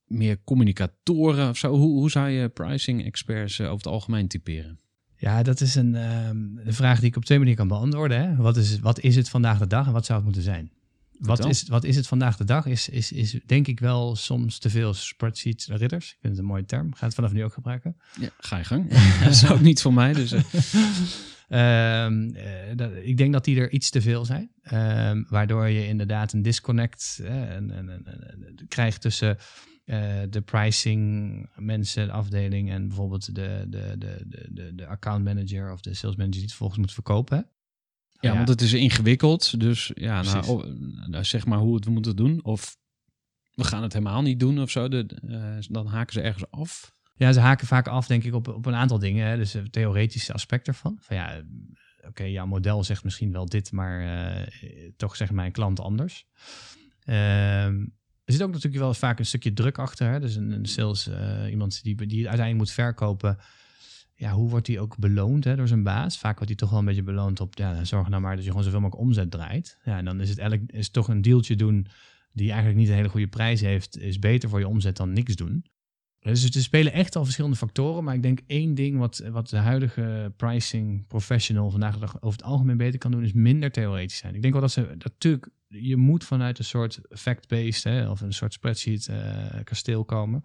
meer 0.06 0.38
communicatoren 0.44 1.50
of 1.50 1.58
zo? 1.58 1.76
Hoe, 1.76 2.00
hoe 2.00 2.12
zou 2.12 2.30
je 2.30 2.50
pricing 2.50 3.06
experts 3.06 3.60
eh, 3.60 3.66
over 3.66 3.78
het 3.78 3.88
algemeen 3.88 4.28
typeren? 4.28 4.80
Ja, 5.18 5.44
dat 5.44 5.62
is 5.62 5.76
een, 5.76 5.96
ehm, 5.96 6.58
een 6.58 6.74
vraag 6.74 7.00
die 7.00 7.10
ik 7.10 7.16
op 7.16 7.26
twee 7.26 7.38
manieren 7.38 7.68
kan 7.68 7.78
beantwoorden. 7.78 8.22
Hè? 8.22 8.36
Wat, 8.36 8.58
is, 8.58 8.80
wat 8.80 9.00
is 9.00 9.16
het 9.16 9.30
vandaag 9.30 9.58
de 9.58 9.68
dag 9.68 9.88
en 9.88 9.94
wat 9.94 10.06
zou 10.06 10.18
het 10.18 10.26
moeten 10.26 10.44
zijn? 10.44 10.72
Wat 11.20 11.46
is, 11.46 11.68
wat 11.68 11.84
is 11.84 11.96
het 11.96 12.08
vandaag 12.08 12.38
de 12.38 12.44
dag? 12.44 12.66
Is, 12.66 12.90
is, 12.90 13.12
is 13.12 13.40
denk 13.46 13.68
ik 13.68 13.80
wel 13.80 14.16
soms 14.16 14.60
te 14.60 14.70
veel 14.70 14.94
spreadsheets 14.94 15.68
ridders. 15.68 16.12
Ik 16.12 16.18
vind 16.22 16.34
het 16.34 16.42
een 16.42 16.50
mooie 16.50 16.66
term. 16.66 16.94
Ga 16.94 17.06
het 17.06 17.16
vanaf 17.16 17.32
nu 17.32 17.44
ook 17.44 17.54
gebruiken. 17.54 17.98
Ja, 18.20 18.30
ga 18.38 18.58
je 18.58 18.64
gang. 18.64 18.90
dat 19.24 19.32
is 19.32 19.50
ook 19.50 19.62
niet 19.62 19.82
voor 19.82 19.94
mij. 19.94 20.14
Dus, 20.14 20.34
eh, 21.48 22.04
Ehm, 22.06 22.30
eh, 22.30 22.76
dat, 22.76 22.92
ik 23.04 23.18
denk 23.18 23.34
dat 23.34 23.46
die 23.46 23.60
er 23.60 23.72
iets 23.72 23.90
te 23.90 24.02
veel 24.02 24.26
zijn. 24.26 24.52
Ehm, 24.62 25.24
waardoor 25.30 25.68
je 25.68 25.88
inderdaad 25.88 26.34
een 26.34 26.42
disconnect 26.42 27.20
en, 27.24 27.72
en, 27.72 27.90
en- 27.90 28.06
en- 28.06 28.66
krijgt 28.68 29.02
tussen 29.02 29.38
eh, 29.86 30.22
de 30.30 30.42
pricing 30.42 31.50
mensen, 31.56 32.06
de 32.06 32.12
afdeling 32.12 32.70
en 32.72 32.88
bijvoorbeeld 32.88 33.36
de, 33.36 33.66
de, 33.68 33.96
de, 33.98 34.26
de, 34.52 34.76
de, 34.76 34.88
account 34.88 35.24
manager 35.24 35.72
of 35.72 35.82
de 35.82 35.94
sales 35.94 36.16
manager 36.16 36.40
die 36.40 36.50
het 36.50 36.54
volgens 36.58 36.80
moet 36.80 36.94
verkopen. 36.94 37.38
hè. 37.38 37.44
Ja, 38.30 38.36
want 38.36 38.50
het 38.50 38.62
is 38.62 38.74
ingewikkeld. 38.74 39.60
Dus 39.60 39.92
ja, 39.94 40.22
nou, 40.22 40.48
oh, 40.48 40.64
nou, 41.08 41.24
zeg 41.24 41.46
maar 41.46 41.58
hoe 41.58 41.70
we 41.70 41.76
het 41.76 41.90
moeten 41.90 42.16
doen. 42.16 42.44
Of 42.44 42.78
we 43.54 43.64
gaan 43.64 43.84
het 43.84 43.94
helemaal 43.94 44.22
niet 44.22 44.40
doen 44.40 44.60
of 44.60 44.70
zo. 44.72 44.88
De, 44.88 45.06
eh, 45.28 45.58
dan 45.70 45.88
haken 45.88 46.14
ze 46.14 46.22
ergens 46.22 46.52
af. 46.52 46.92
Ja, 47.18 47.32
ze 47.32 47.40
haken 47.40 47.68
vaak 47.68 47.88
af, 47.88 48.08
denk 48.08 48.24
ik, 48.24 48.34
op, 48.34 48.48
op 48.48 48.66
een 48.66 48.76
aantal 48.76 49.00
dingen. 49.00 49.28
Hè. 49.28 49.38
Dus 49.38 49.54
het 49.54 49.72
theoretische 49.72 50.34
aspect 50.34 50.68
ervan. 50.68 50.98
Van 51.02 51.16
ja, 51.16 51.42
oké, 52.08 52.24
jouw 52.24 52.46
model 52.46 52.84
zegt 52.84 53.04
misschien 53.04 53.32
wel 53.32 53.46
dit, 53.46 53.72
maar 53.72 54.02
eh, 54.02 54.48
toch 54.98 55.16
zegt 55.16 55.32
mijn 55.32 55.52
klant 55.52 55.80
anders. 55.80 56.26
Ehm, 57.04 57.86
er 58.24 58.34
zit 58.34 58.44
ook 58.44 58.52
natuurlijk 58.52 58.84
wel 58.84 58.94
vaak 58.94 59.20
een 59.20 59.26
stukje 59.26 59.54
druk 59.54 59.78
achter. 59.78 60.12
Hè. 60.12 60.20
Dus 60.20 60.36
een, 60.36 60.52
een 60.52 60.66
sales, 60.66 61.08
eh, 61.08 61.50
iemand 61.50 61.84
die, 61.84 61.96
die 61.96 62.28
uiteindelijk 62.28 62.58
moet 62.58 62.72
verkopen. 62.72 63.38
Ja, 64.16 64.32
hoe 64.32 64.50
wordt 64.50 64.66
die 64.66 64.80
ook 64.80 64.98
beloond 64.98 65.44
hè, 65.44 65.56
door 65.56 65.68
zijn 65.68 65.84
baas? 65.84 66.18
Vaak 66.18 66.34
wordt 66.34 66.48
hij 66.48 66.56
toch 66.56 66.70
wel 66.70 66.80
een 66.80 66.86
beetje 66.86 67.04
beloond 67.04 67.40
op, 67.40 67.58
ja, 67.58 67.84
zorg 67.84 68.10
nou 68.10 68.22
maar 68.22 68.36
dat 68.36 68.44
je 68.44 68.50
gewoon 68.50 68.66
zoveel 68.66 68.80
mogelijk 68.80 69.06
omzet 69.06 69.32
draait. 69.32 69.80
Ja, 69.84 69.98
en 69.98 70.06
dan 70.06 70.22
is 70.22 70.30
het 70.30 70.38
eigenlijk 70.38 70.72
is 70.72 70.90
toch 70.90 71.08
een 71.08 71.22
dealtje 71.22 71.56
doen 71.56 71.88
die 72.32 72.48
eigenlijk 72.48 72.80
niet 72.80 72.90
een 72.90 72.96
hele 72.96 73.10
goede 73.10 73.28
prijs 73.28 73.62
heeft, 73.62 73.98
is 73.98 74.20
beter 74.20 74.50
voor 74.50 74.60
je 74.60 74.68
omzet 74.68 74.98
dan 74.98 75.14
niks 75.14 75.36
doen. 75.36 75.66
Dus 76.32 76.56
er 76.56 76.62
spelen 76.62 76.94
echt 76.94 77.16
al 77.16 77.24
verschillende 77.24 77.58
factoren. 77.58 78.04
Maar 78.04 78.16
ik 78.16 78.22
denk 78.22 78.40
één 78.48 78.76
ding 78.76 78.98
wat, 78.98 79.24
wat 79.32 79.50
de 79.50 79.58
huidige 79.58 80.34
pricing 80.38 81.08
professional 81.08 81.70
vandaag 81.70 81.94
de 81.94 82.00
dag 82.00 82.16
over 82.16 82.38
het 82.38 82.44
algemeen 82.44 82.78
beter 82.78 83.00
kan 83.00 83.12
doen, 83.12 83.24
is 83.24 83.34
minder 83.34 83.72
theoretisch 83.72 84.18
zijn. 84.18 84.36
Ik 84.36 84.42
denk 84.42 84.54
wel 84.54 84.62
dat 84.62 84.72
ze 84.72 84.96
natuurlijk, 84.98 85.50
je 85.68 85.96
moet 85.96 86.24
vanuit 86.24 86.60
een 86.60 86.66
soort 86.66 87.00
fact-based 87.10 88.10
of 88.10 88.22
een 88.22 88.34
soort 88.34 88.54
spreadsheet 88.54 89.08
eh, 89.08 89.64
kasteel 89.64 90.06
komen. 90.06 90.44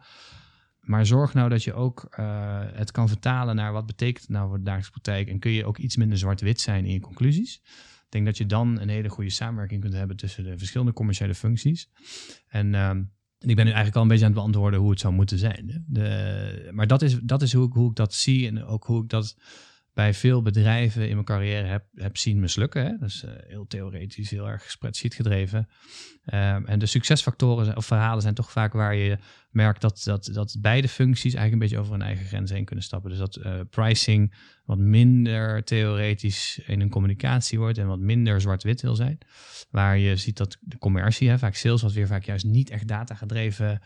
Maar 0.81 1.07
zorg 1.07 1.35
nou 1.35 1.49
dat 1.49 1.65
je 1.65 1.73
ook 1.73 2.07
eh, 2.11 2.61
het 2.73 2.91
kan 2.91 3.09
vertalen 3.09 3.57
naar 3.57 3.73
wat 3.73 3.87
betekent 3.87 4.29
nou 4.29 4.49
voor 4.49 4.57
de 4.57 4.65
dagelijkse 4.65 4.93
praktijk. 4.93 5.29
En 5.29 5.39
kun 5.39 5.51
je 5.51 5.65
ook 5.65 5.79
iets 5.79 5.97
minder 5.97 6.19
zwart-wit 6.19 6.61
zijn 6.61 6.85
in 6.85 6.93
je 6.93 7.01
conclusies. 7.01 7.55
Ik 8.05 8.07
denk 8.09 8.25
dat 8.25 8.39
je 8.39 8.47
dan 8.47 8.81
een 8.81 8.89
hele 8.89 9.09
goede 9.09 9.31
samenwerking 9.31 9.81
kunt 9.81 9.95
hebben 9.95 10.17
tussen 10.17 10.45
de 10.45 10.59
verschillende 10.59 10.93
commerciële 10.93 11.35
functies. 11.35 11.91
En 12.49 12.75
ehm, 12.75 13.03
En 13.41 13.49
ik 13.49 13.57
ben 13.57 13.65
nu 13.65 13.71
eigenlijk 13.71 13.97
al 13.97 14.03
een 14.03 14.09
beetje 14.09 14.25
aan 14.25 14.31
het 14.31 14.41
beantwoorden 14.41 14.81
hoe 14.81 14.91
het 14.91 15.01
zou 15.01 15.15
moeten 15.15 15.39
zijn. 15.39 15.85
De, 15.87 16.69
maar 16.73 16.87
dat 16.87 17.03
is, 17.03 17.19
dat 17.23 17.43
is 17.43 17.53
hoe, 17.53 17.67
ik, 17.67 17.73
hoe 17.73 17.91
ik 17.91 17.97
dat 17.97 18.15
zie 18.15 18.47
en 18.47 18.65
ook 18.65 18.85
hoe 18.85 19.03
ik 19.03 19.09
dat 19.09 19.37
bij 19.95 20.15
veel 20.15 20.43
bedrijven 20.43 21.09
in 21.09 21.15
mijn 21.15 21.25
carrière 21.25 21.67
heb, 21.67 21.85
heb 21.95 22.17
zien 22.17 22.41
mislukken. 22.41 22.85
Hè? 22.85 22.97
Dus 22.99 23.25
heel 23.47 23.67
theoretisch, 23.67 24.31
heel 24.31 24.49
erg 24.49 24.71
spreadsheet 24.71 25.15
gedreven. 25.15 25.69
Um, 26.35 26.67
en 26.67 26.79
de 26.79 26.87
succesfactoren 26.87 27.77
of 27.77 27.87
verhalen 27.87 28.23
zijn 28.23 28.35
toch 28.35 28.51
vaak 28.51 28.73
waar 28.73 28.95
je 28.95 29.19
merkt 29.51 29.81
dat, 29.81 30.03
dat, 30.05 30.31
dat 30.33 30.57
beide 30.61 30.89
functies 30.89 31.35
eigenlijk 31.35 31.53
een 31.53 31.59
beetje 31.59 31.79
over 31.79 31.93
hun 31.93 32.03
eigen 32.03 32.27
grens 32.27 32.51
heen 32.51 32.65
kunnen 32.65 32.85
stappen. 32.85 33.11
Dus 33.11 33.19
dat 33.19 33.39
uh, 33.43 33.61
pricing 33.71 34.35
wat 34.65 34.79
minder 34.79 35.65
theoretisch 35.65 36.61
in 36.67 36.81
een 36.81 36.89
communicatie 36.89 37.59
wordt 37.59 37.79
en 37.79 37.87
wat 37.87 37.99
minder 37.99 38.41
zwart-wit 38.41 38.81
wil 38.81 38.95
zijn. 38.95 39.19
Waar 39.71 39.99
je 39.99 40.17
ziet 40.17 40.37
dat 40.37 40.57
de 40.61 40.79
commercie, 40.79 41.29
hè, 41.29 41.39
vaak 41.39 41.55
sales, 41.55 41.83
wat 41.83 41.93
weer 41.93 42.07
vaak 42.07 42.25
juist 42.25 42.45
niet 42.45 42.71
echt 42.71 42.89
data 42.89 43.15
gedreven. 43.15 43.81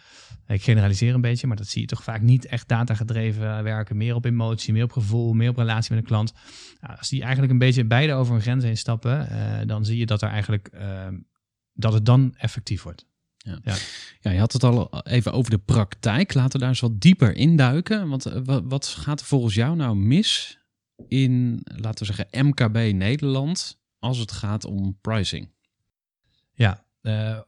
Ik 0.47 0.63
generaliseer 0.63 1.15
een 1.15 1.21
beetje, 1.21 1.47
maar 1.47 1.57
dat 1.57 1.67
zie 1.67 1.81
je 1.81 1.87
toch 1.87 2.03
vaak 2.03 2.21
niet 2.21 2.47
echt 2.47 2.69
data 2.69 2.95
gedreven 2.95 3.63
werken. 3.63 3.97
Meer 3.97 4.15
op 4.15 4.25
emotie, 4.25 4.73
meer 4.73 4.85
op 4.85 4.93
gevoel, 4.93 5.33
meer 5.33 5.51
op 5.51 5.57
relatie 5.57 5.95
met 5.95 6.03
een 6.03 6.09
klant. 6.09 6.33
Nou, 6.81 6.99
als 6.99 7.09
die 7.09 7.23
eigenlijk 7.23 7.53
een 7.53 7.59
beetje 7.59 7.85
beide 7.85 8.13
over 8.13 8.35
een 8.35 8.41
grens 8.41 8.65
heen 8.65 8.77
stappen, 8.77 9.29
uh, 9.31 9.67
dan 9.67 9.85
zie 9.85 9.99
je 9.99 10.07
dat 10.07 10.23
er 10.23 10.29
eigenlijk 10.29 10.71
uh, 10.75 11.09
dat 11.73 11.93
het 11.93 12.07
dan 12.07 12.35
effectief 12.37 12.83
wordt. 12.83 13.07
Ja. 13.45 13.59
Ja. 13.63 13.77
ja, 14.21 14.31
je 14.31 14.39
had 14.39 14.53
het 14.53 14.65
al 14.65 15.03
even 15.03 15.33
over 15.33 15.51
de 15.51 15.59
praktijk. 15.59 16.35
Laten 16.35 16.53
we 16.53 16.59
daar 16.59 16.69
eens 16.69 16.81
wat 16.81 17.01
dieper 17.01 17.37
induiken. 17.37 18.09
Want 18.09 18.25
wat 18.45 18.87
gaat 18.87 19.21
er 19.21 19.27
volgens 19.27 19.55
jou 19.55 19.77
nou 19.77 19.97
mis 19.97 20.59
in, 21.09 21.61
laten 21.65 22.07
we 22.07 22.15
zeggen, 22.15 22.47
MKB 22.47 22.93
Nederland 22.95 23.81
als 23.99 24.19
het 24.19 24.33
gaat 24.33 24.65
om 24.65 24.99
pricing? 25.01 25.53
Ja, 26.53 26.87
uh, 27.03 27.39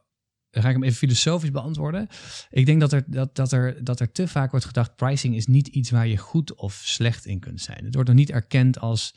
dan 0.49 0.63
ga 0.63 0.67
ik 0.67 0.75
hem 0.75 0.83
even 0.83 0.97
filosofisch 0.97 1.51
beantwoorden. 1.51 2.07
Ik 2.49 2.65
denk 2.65 2.79
dat 2.79 2.93
er, 2.93 3.03
dat, 3.07 3.35
dat, 3.35 3.51
er, 3.51 3.83
dat 3.83 3.99
er 3.99 4.11
te 4.11 4.27
vaak 4.27 4.51
wordt 4.51 4.65
gedacht: 4.65 4.95
pricing 4.95 5.35
is 5.35 5.47
niet 5.47 5.67
iets 5.67 5.89
waar 5.89 6.07
je 6.07 6.17
goed 6.17 6.55
of 6.55 6.73
slecht 6.73 7.25
in 7.25 7.39
kunt 7.39 7.61
zijn. 7.61 7.85
Het 7.85 7.93
wordt 7.93 8.09
nog 8.09 8.17
niet 8.17 8.31
erkend 8.31 8.79
als 8.79 9.15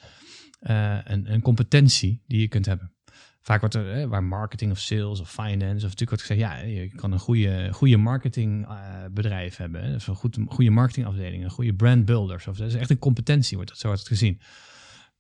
uh, 0.61 0.99
een, 1.05 1.33
een 1.33 1.43
competentie 1.43 2.23
die 2.27 2.41
je 2.41 2.49
kunt 2.49 2.67
hebben. 2.67 2.93
Vaak 3.43 3.61
wordt 3.61 3.75
er, 3.75 4.09
waar 4.09 4.25
marketing 4.25 4.71
of 4.71 4.79
sales 4.79 5.21
of 5.21 5.31
finance, 5.31 5.87
of 5.87 5.91
natuurlijk 5.91 6.11
wordt 6.11 6.23
gezegd, 6.23 6.41
ja, 6.41 6.57
je 6.57 6.89
kan 6.95 7.13
een 7.13 7.19
goede, 7.19 7.69
goede 7.73 7.97
marketingbedrijf 7.97 9.53
uh, 9.53 9.59
hebben. 9.59 9.83
Hè? 9.83 9.93
Dus 9.93 10.07
een 10.07 10.15
goed, 10.15 10.39
goede 10.49 10.71
marketingafdeling, 10.71 11.45
een 11.45 11.51
goede 11.51 11.75
brand 11.75 12.05
builders. 12.05 12.47
Of, 12.47 12.57
dat 12.57 12.69
is 12.69 12.75
echt 12.75 12.91
een 12.91 12.99
competentie, 12.99 13.57
wordt 13.57 13.71
dat 13.71 13.81
zo 13.81 13.87
wordt 13.87 14.03
het 14.03 14.11
gezien. 14.11 14.41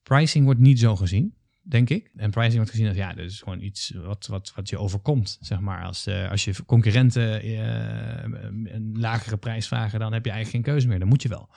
Pricing 0.03 0.45
wordt 0.45 0.61
niet 0.61 0.79
zo 0.79 0.97
gezien, 0.97 1.35
denk 1.63 1.91
ik. 1.91 2.11
En 2.17 2.31
pricing 2.31 2.57
wordt 2.57 2.71
gezien 2.71 2.89
als, 2.89 2.97
ja, 2.97 3.13
dat 3.13 3.25
is 3.25 3.41
gewoon 3.41 3.61
iets 3.61 3.93
wat, 3.95 4.27
wat, 4.27 4.53
wat 4.55 4.69
je 4.69 4.79
overkomt, 4.79 5.39
zeg 5.41 5.61
maar. 5.61 5.85
Als, 5.85 6.07
uh, 6.07 6.31
als 6.31 6.45
je 6.45 6.65
concurrenten 6.65 7.47
uh, 7.47 8.73
een 8.75 8.97
lagere 8.99 9.37
prijs 9.37 9.69
vragen, 9.69 10.01
dan 10.01 10.13
heb 10.13 10.25
je 10.25 10.31
eigenlijk 10.31 10.65
geen 10.65 10.75
keuze 10.75 10.89
meer. 10.89 10.99
Dan 10.99 11.09
moet 11.09 11.23
je 11.23 11.29
wel. 11.29 11.49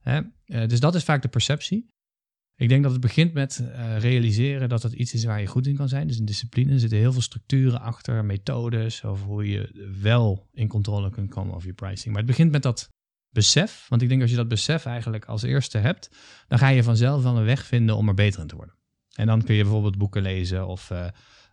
Hè? 0.00 0.20
dus 0.66 0.80
dat 0.80 0.94
is 0.94 1.04
vaak 1.04 1.22
de 1.22 1.28
perceptie. 1.28 1.93
Ik 2.56 2.68
denk 2.68 2.82
dat 2.82 2.92
het 2.92 3.00
begint 3.00 3.32
met 3.32 3.62
uh, 3.62 3.98
realiseren 3.98 4.68
dat 4.68 4.82
het 4.82 4.92
iets 4.92 5.14
is 5.14 5.24
waar 5.24 5.40
je 5.40 5.46
goed 5.46 5.66
in 5.66 5.76
kan 5.76 5.88
zijn. 5.88 6.06
Dus 6.06 6.18
in 6.18 6.24
discipline 6.24 6.72
er 6.72 6.78
zitten 6.78 6.98
heel 6.98 7.12
veel 7.12 7.20
structuren 7.20 7.80
achter, 7.80 8.24
methodes 8.24 9.04
over 9.04 9.26
hoe 9.26 9.48
je 9.48 9.90
wel 10.00 10.48
in 10.52 10.68
controle 10.68 11.10
kunt 11.10 11.30
komen 11.30 11.54
over 11.54 11.68
je 11.68 11.74
pricing. 11.74 12.06
Maar 12.06 12.22
het 12.22 12.30
begint 12.30 12.50
met 12.50 12.62
dat 12.62 12.88
besef. 13.30 13.86
Want 13.88 14.02
ik 14.02 14.08
denk 14.08 14.20
als 14.20 14.30
je 14.30 14.36
dat 14.36 14.48
besef 14.48 14.86
eigenlijk 14.86 15.24
als 15.24 15.42
eerste 15.42 15.78
hebt, 15.78 16.10
dan 16.48 16.58
ga 16.58 16.68
je 16.68 16.82
vanzelf 16.82 17.22
wel 17.22 17.36
een 17.36 17.44
weg 17.44 17.66
vinden 17.66 17.96
om 17.96 18.08
er 18.08 18.14
beter 18.14 18.40
in 18.40 18.46
te 18.46 18.56
worden. 18.56 18.74
En 19.14 19.26
dan 19.26 19.42
kun 19.42 19.54
je 19.54 19.62
bijvoorbeeld 19.62 19.98
boeken 19.98 20.22
lezen. 20.22 20.66
Of, 20.66 20.90
uh, 20.90 21.06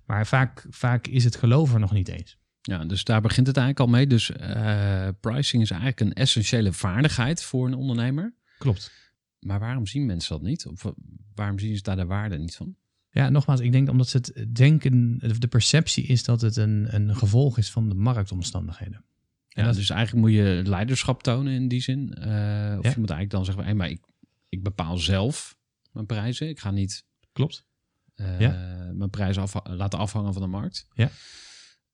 maar 0.06 0.28
vaak, 0.28 0.66
vaak 0.70 1.08
is 1.08 1.24
het 1.24 1.36
geloof 1.36 1.74
er 1.74 1.80
nog 1.80 1.92
niet 1.92 2.08
eens. 2.08 2.38
Ja, 2.62 2.86
dus 2.86 3.04
daar 3.04 3.22
begint 3.22 3.48
het 3.48 3.58
eigenlijk 3.58 3.88
al 3.88 3.98
mee. 3.98 4.08
Dus 4.08 4.30
uh, 4.30 5.08
pricing 5.20 5.64
is 5.64 5.72
eigenlijk 5.72 6.00
een 6.00 6.14
essentiële 6.14 6.74
vaardigheid 6.74 7.44
voor 7.44 7.68
een 7.68 7.74
ondernemer. 7.74 8.34
Klopt. 8.58 9.01
Maar 9.46 9.60
waarom 9.60 9.88
zien 9.88 10.06
mensen 10.06 10.36
dat 10.36 10.42
niet? 10.42 10.68
Of 10.68 10.94
waarom 11.36 11.60
zien 11.60 11.76
ze 11.76 11.84
daar 11.84 11.96
de 11.96 12.06
waarde 12.06 12.38
niet 12.38 12.56
van? 12.56 12.76
Ja, 13.10 13.30
nogmaals, 13.30 13.60
ik 13.60 13.72
denk 13.72 13.90
omdat 13.90 14.08
ze 14.08 14.18
het 14.18 14.56
denken, 14.56 15.18
de 15.40 15.48
perceptie 15.48 16.04
is 16.04 16.24
dat 16.24 16.42
het 16.42 16.56
een, 16.56 16.96
een 16.96 17.16
gevolg 17.16 17.58
is 17.58 17.72
van 17.72 17.90
de 17.90 17.96
marktomstandigheden. 17.96 19.06
Ja, 19.48 19.64
dat 19.64 19.76
dus 19.76 19.90
eigenlijk 19.90 20.26
moet 20.28 20.36
je 20.36 20.62
leiderschap 20.66 21.24
tonen 21.24 21.54
in 21.54 21.68
die 21.68 21.82
zin. 21.82 22.00
Uh, 22.00 22.26
of 22.78 22.84
ja. 22.84 22.90
je 22.90 23.00
moet 23.00 23.10
eigenlijk 23.10 23.30
dan 23.30 23.46
zeggen, 23.46 23.64
hey, 23.64 23.74
maar 23.74 23.90
ik, 23.90 24.02
ik 24.50 24.64
bepaal 24.64 24.98
zelf 24.98 25.58
mijn 25.92 26.06
prijzen. 26.06 26.50
Ik 26.50 26.60
ga 26.60 26.72
niet 26.72 27.06
Klopt. 27.32 27.66
Uh, 28.16 28.40
ja. 28.40 28.52
mijn 28.94 29.10
prijzen 29.10 29.42
af, 29.42 29.54
laten 29.64 30.00
afhangen 30.00 30.34
van 30.34 30.42
de 30.42 30.48
markt. 30.48 30.88
Ja. 30.94 31.10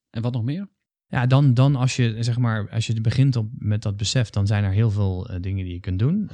En 0.10 0.22
wat 0.22 0.34
nog 0.34 0.44
meer? 0.44 0.70
Ja, 1.08 1.26
dan, 1.26 1.54
dan 1.54 1.76
als 1.76 1.96
je 1.96 2.24
zeg 2.24 2.38
maar, 2.38 2.70
als 2.70 2.88
je 2.88 3.02
begint 3.02 3.36
op, 3.36 3.50
met 3.58 3.82
dat 3.82 3.98
besef, 3.98 4.30
dan 4.30 4.48
zijn 4.48 4.64
er 4.64 4.72
heel 4.72 4.92
veel 4.92 5.32
uh, 5.32 5.42
dingen 5.42 5.64
die 5.66 5.74
je 5.74 5.80
kunt 5.80 6.00
doen. 6.00 6.30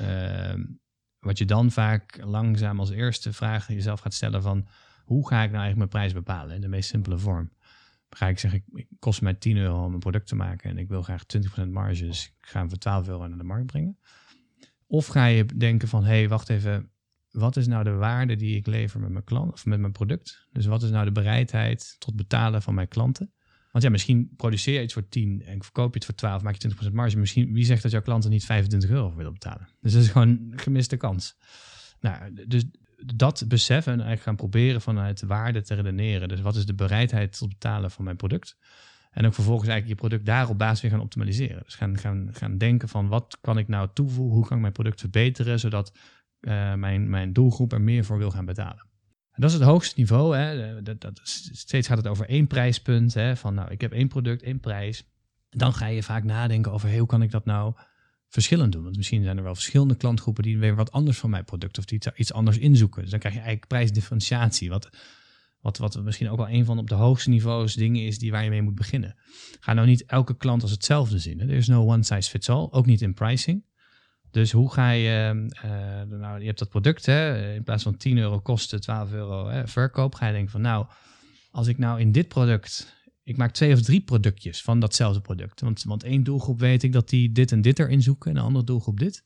Wat 1.24 1.38
je 1.38 1.46
dan 1.46 1.72
vaak 1.72 2.18
langzaam 2.24 2.80
als 2.80 2.90
eerste 2.90 3.34
vraag 3.34 3.68
jezelf 3.68 4.00
gaat 4.00 4.14
stellen 4.14 4.42
van 4.42 4.68
hoe 5.04 5.28
ga 5.28 5.44
ik 5.44 5.52
nou 5.52 5.64
eigenlijk 5.64 5.78
mijn 5.78 5.90
prijs 5.90 6.14
bepalen 6.14 6.56
in 6.56 6.62
de 6.62 6.68
meest 6.68 6.90
simpele 6.90 7.18
vorm? 7.18 7.52
Ga 8.10 8.28
ik 8.28 8.40
zeggen, 8.40 8.64
het 8.74 8.86
kost 9.00 9.22
mij 9.22 9.34
10 9.34 9.58
euro 9.58 9.86
om 9.86 9.94
een 9.94 10.00
product 10.00 10.28
te 10.28 10.36
maken 10.36 10.70
en 10.70 10.78
ik 10.78 10.88
wil 10.88 11.02
graag 11.02 11.24
20% 11.66 11.70
marge, 11.70 12.06
dus 12.06 12.26
ik 12.26 12.48
ga 12.48 12.60
hem 12.60 12.70
voor 12.70 12.78
12 12.78 13.08
euro 13.08 13.28
naar 13.28 13.38
de 13.38 13.44
markt 13.44 13.66
brengen. 13.66 13.98
Of 14.88 15.08
ga 15.08 15.26
je 15.26 15.46
denken 15.46 15.88
van, 15.88 16.04
hé, 16.04 16.10
hey, 16.10 16.30
wacht 16.30 16.50
even, 16.50 16.92
wat 17.32 17.56
is 17.56 17.68
nou 17.68 17.84
de 17.84 17.94
waarde 17.94 18.36
die 18.36 18.58
ik 18.58 18.68
lever 18.68 19.00
met 19.00 19.10
mijn 19.10 19.24
klant 19.24 19.52
of 19.52 19.66
met 19.66 19.80
mijn 19.80 19.92
product? 19.92 20.48
Dus 20.52 20.66
wat 20.66 20.84
is 20.84 20.90
nou 20.90 21.06
de 21.06 21.12
bereidheid 21.12 21.96
tot 22.00 22.16
betalen 22.16 22.62
van 22.62 22.74
mijn 22.74 22.88
klanten? 22.88 23.34
Want 23.74 23.86
ja, 23.86 23.92
misschien 23.92 24.30
produceer 24.36 24.74
je 24.74 24.82
iets 24.82 24.94
voor 24.94 25.10
10 25.10 25.44
en 25.46 25.64
verkoop 25.64 25.94
je 25.94 25.98
het 25.98 26.06
voor 26.06 26.16
12, 26.16 26.42
maak 26.42 26.56
je 26.56 26.74
20% 26.90 26.92
marge. 26.92 27.18
Misschien, 27.18 27.54
wie 27.54 27.66
zegt 27.66 27.82
dat 27.82 27.92
jouw 27.92 28.02
klanten 28.02 28.30
niet 28.30 28.46
25 28.46 28.90
euro 28.90 29.08
voor 29.08 29.18
willen 29.18 29.34
betalen? 29.34 29.68
Dus 29.82 29.94
dat 29.94 30.02
is 30.02 30.10
gewoon 30.10 30.28
een 30.28 30.54
gemiste 30.56 30.98
kans. 30.98 31.38
Nou, 32.00 32.34
dus 32.48 32.64
dat 33.16 33.46
beseffen 33.48 33.94
en 33.94 34.00
eigenlijk 34.00 34.28
gaan 34.28 34.36
proberen 34.36 34.82
vanuit 34.82 35.22
waarde 35.22 35.62
te 35.62 35.74
redeneren. 35.74 36.28
Dus 36.28 36.42
wat 36.42 36.56
is 36.56 36.66
de 36.66 36.74
bereidheid 36.74 37.38
tot 37.38 37.50
betalen 37.50 37.92
van 37.92 38.04
mijn 38.04 38.16
product? 38.16 38.58
En 39.12 39.26
ook 39.26 39.34
vervolgens 39.34 39.70
eigenlijk 39.70 40.00
je 40.00 40.08
product 40.08 40.26
daar 40.26 40.50
op 40.50 40.58
basis 40.58 40.82
weer 40.82 40.92
gaan 40.92 41.00
optimaliseren. 41.00 41.64
Dus 41.64 41.76
gaan, 41.76 41.98
gaan, 41.98 42.30
gaan 42.32 42.58
denken 42.58 42.90
van 42.90 43.08
wat 43.08 43.38
kan 43.42 43.58
ik 43.58 43.68
nou 43.68 43.90
toevoegen? 43.94 44.36
Hoe 44.36 44.46
kan 44.46 44.56
ik 44.56 44.62
mijn 44.62 44.74
product 44.74 45.00
verbeteren? 45.00 45.60
Zodat 45.60 45.98
uh, 46.42 46.74
mijn, 46.74 47.10
mijn 47.10 47.34
doelgroep 47.34 47.72
er 47.72 47.82
meer 47.82 48.06
voor 48.06 48.18
wil 48.18 48.32
gaan 48.32 48.46
betalen. 48.46 48.86
Dat 49.36 49.50
is 49.50 49.56
het 49.56 49.66
hoogste 49.66 49.94
niveau. 50.00 50.36
Hè. 50.36 50.82
Dat, 50.84 51.02
dat, 51.02 51.20
steeds 51.52 51.88
gaat 51.88 51.98
het 51.98 52.08
over 52.08 52.30
één 52.30 52.48
prijspunt. 52.48 53.14
Hè. 53.14 53.36
Van 53.36 53.54
nou, 53.54 53.72
ik 53.72 53.82
heb 53.82 53.92
één 53.92 54.08
product, 54.08 54.44
één 54.44 54.60
prijs. 54.60 55.04
Dan 55.50 55.74
ga 55.74 55.86
je 55.86 56.04
vaak 56.04 56.24
nadenken 56.24 56.72
over 56.72 56.98
hoe 56.98 57.08
kan 57.08 57.22
ik 57.22 57.32
dat 57.32 57.46
nou 57.46 57.74
verschillend 58.28 58.72
doen. 58.72 58.84
Want 58.84 58.96
misschien 58.96 59.24
zijn 59.24 59.38
er 59.38 59.44
wel 59.44 59.54
verschillende 59.54 59.96
klantgroepen 59.96 60.44
die 60.44 60.58
weer 60.58 60.76
wat 60.76 60.92
anders 60.92 61.18
van 61.18 61.30
mijn 61.30 61.46
product 61.46 61.78
of 61.78 61.86
die 61.86 62.00
iets 62.16 62.34
anders 62.34 62.58
inzoeken. 62.58 63.02
Dus 63.02 63.12
dan 63.12 63.20
krijg 63.20 63.36
je 63.36 63.42
eigenlijk 63.42 63.72
prijsdifferentiatie. 63.72 64.70
Wat, 64.70 64.90
wat, 65.62 65.78
wat 65.78 66.04
misschien 66.04 66.30
ook 66.30 66.38
wel 66.38 66.50
een 66.50 66.66
van 66.66 66.78
op 66.78 66.90
de 66.90 66.96
hoogste 66.96 67.30
niveaus 67.30 67.74
dingen 67.74 68.06
is 68.06 68.20
die 68.20 68.32
waar 68.32 68.44
je 68.44 68.50
mee 68.50 68.62
moet 68.62 68.76
beginnen. 68.76 69.16
Ga 69.60 69.74
nou 69.74 69.88
niet 69.88 70.06
elke 70.06 70.38
klant 70.38 70.62
als 70.62 70.72
hetzelfde 70.72 71.20
zien. 71.20 71.40
Er 71.40 71.50
is 71.50 71.68
no 71.68 71.86
one 71.86 72.04
size 72.04 72.30
fits 72.30 72.50
all, 72.50 72.68
ook 72.72 72.86
niet 72.86 73.02
in 73.02 73.14
pricing. 73.14 73.66
Dus 74.34 74.52
hoe 74.52 74.72
ga 74.72 74.90
je, 74.90 75.48
uh, 75.66 76.20
nou, 76.20 76.40
je 76.40 76.46
hebt 76.46 76.60
dat 76.60 76.70
product, 76.70 77.06
hè, 77.06 77.54
in 77.54 77.64
plaats 77.64 77.84
van 77.84 77.98
10 77.98 78.18
euro 78.18 78.40
kosten, 78.40 78.82
12 78.82 79.12
euro 79.12 79.48
hè, 79.48 79.68
verkoop, 79.68 80.16
ga 80.16 80.28
je 80.28 80.34
denken 80.34 80.52
van 80.52 80.62
nou, 80.62 80.86
als 81.52 81.68
ik 81.68 81.78
nou 81.78 82.00
in 82.00 82.12
dit 82.12 82.28
product, 82.28 82.96
ik 83.24 83.38
maak 83.38 83.52
twee 83.52 83.74
of 83.74 83.82
drie 83.82 84.02
productjes 84.02 84.62
van 84.62 84.80
datzelfde 84.80 85.22
product. 85.22 85.62
Want, 85.62 85.84
want 85.84 86.04
één 86.04 86.24
doelgroep 86.24 86.60
weet 86.60 86.84
ik 86.84 86.92
dat 86.92 87.10
die 87.10 87.32
dit 87.32 87.52
en 87.52 87.62
dit 87.62 87.80
erin 87.80 88.02
zoeken 88.02 88.32
en 88.32 88.38
een 88.38 88.44
andere 88.44 88.66
doelgroep 88.66 89.00
dit. 89.00 89.24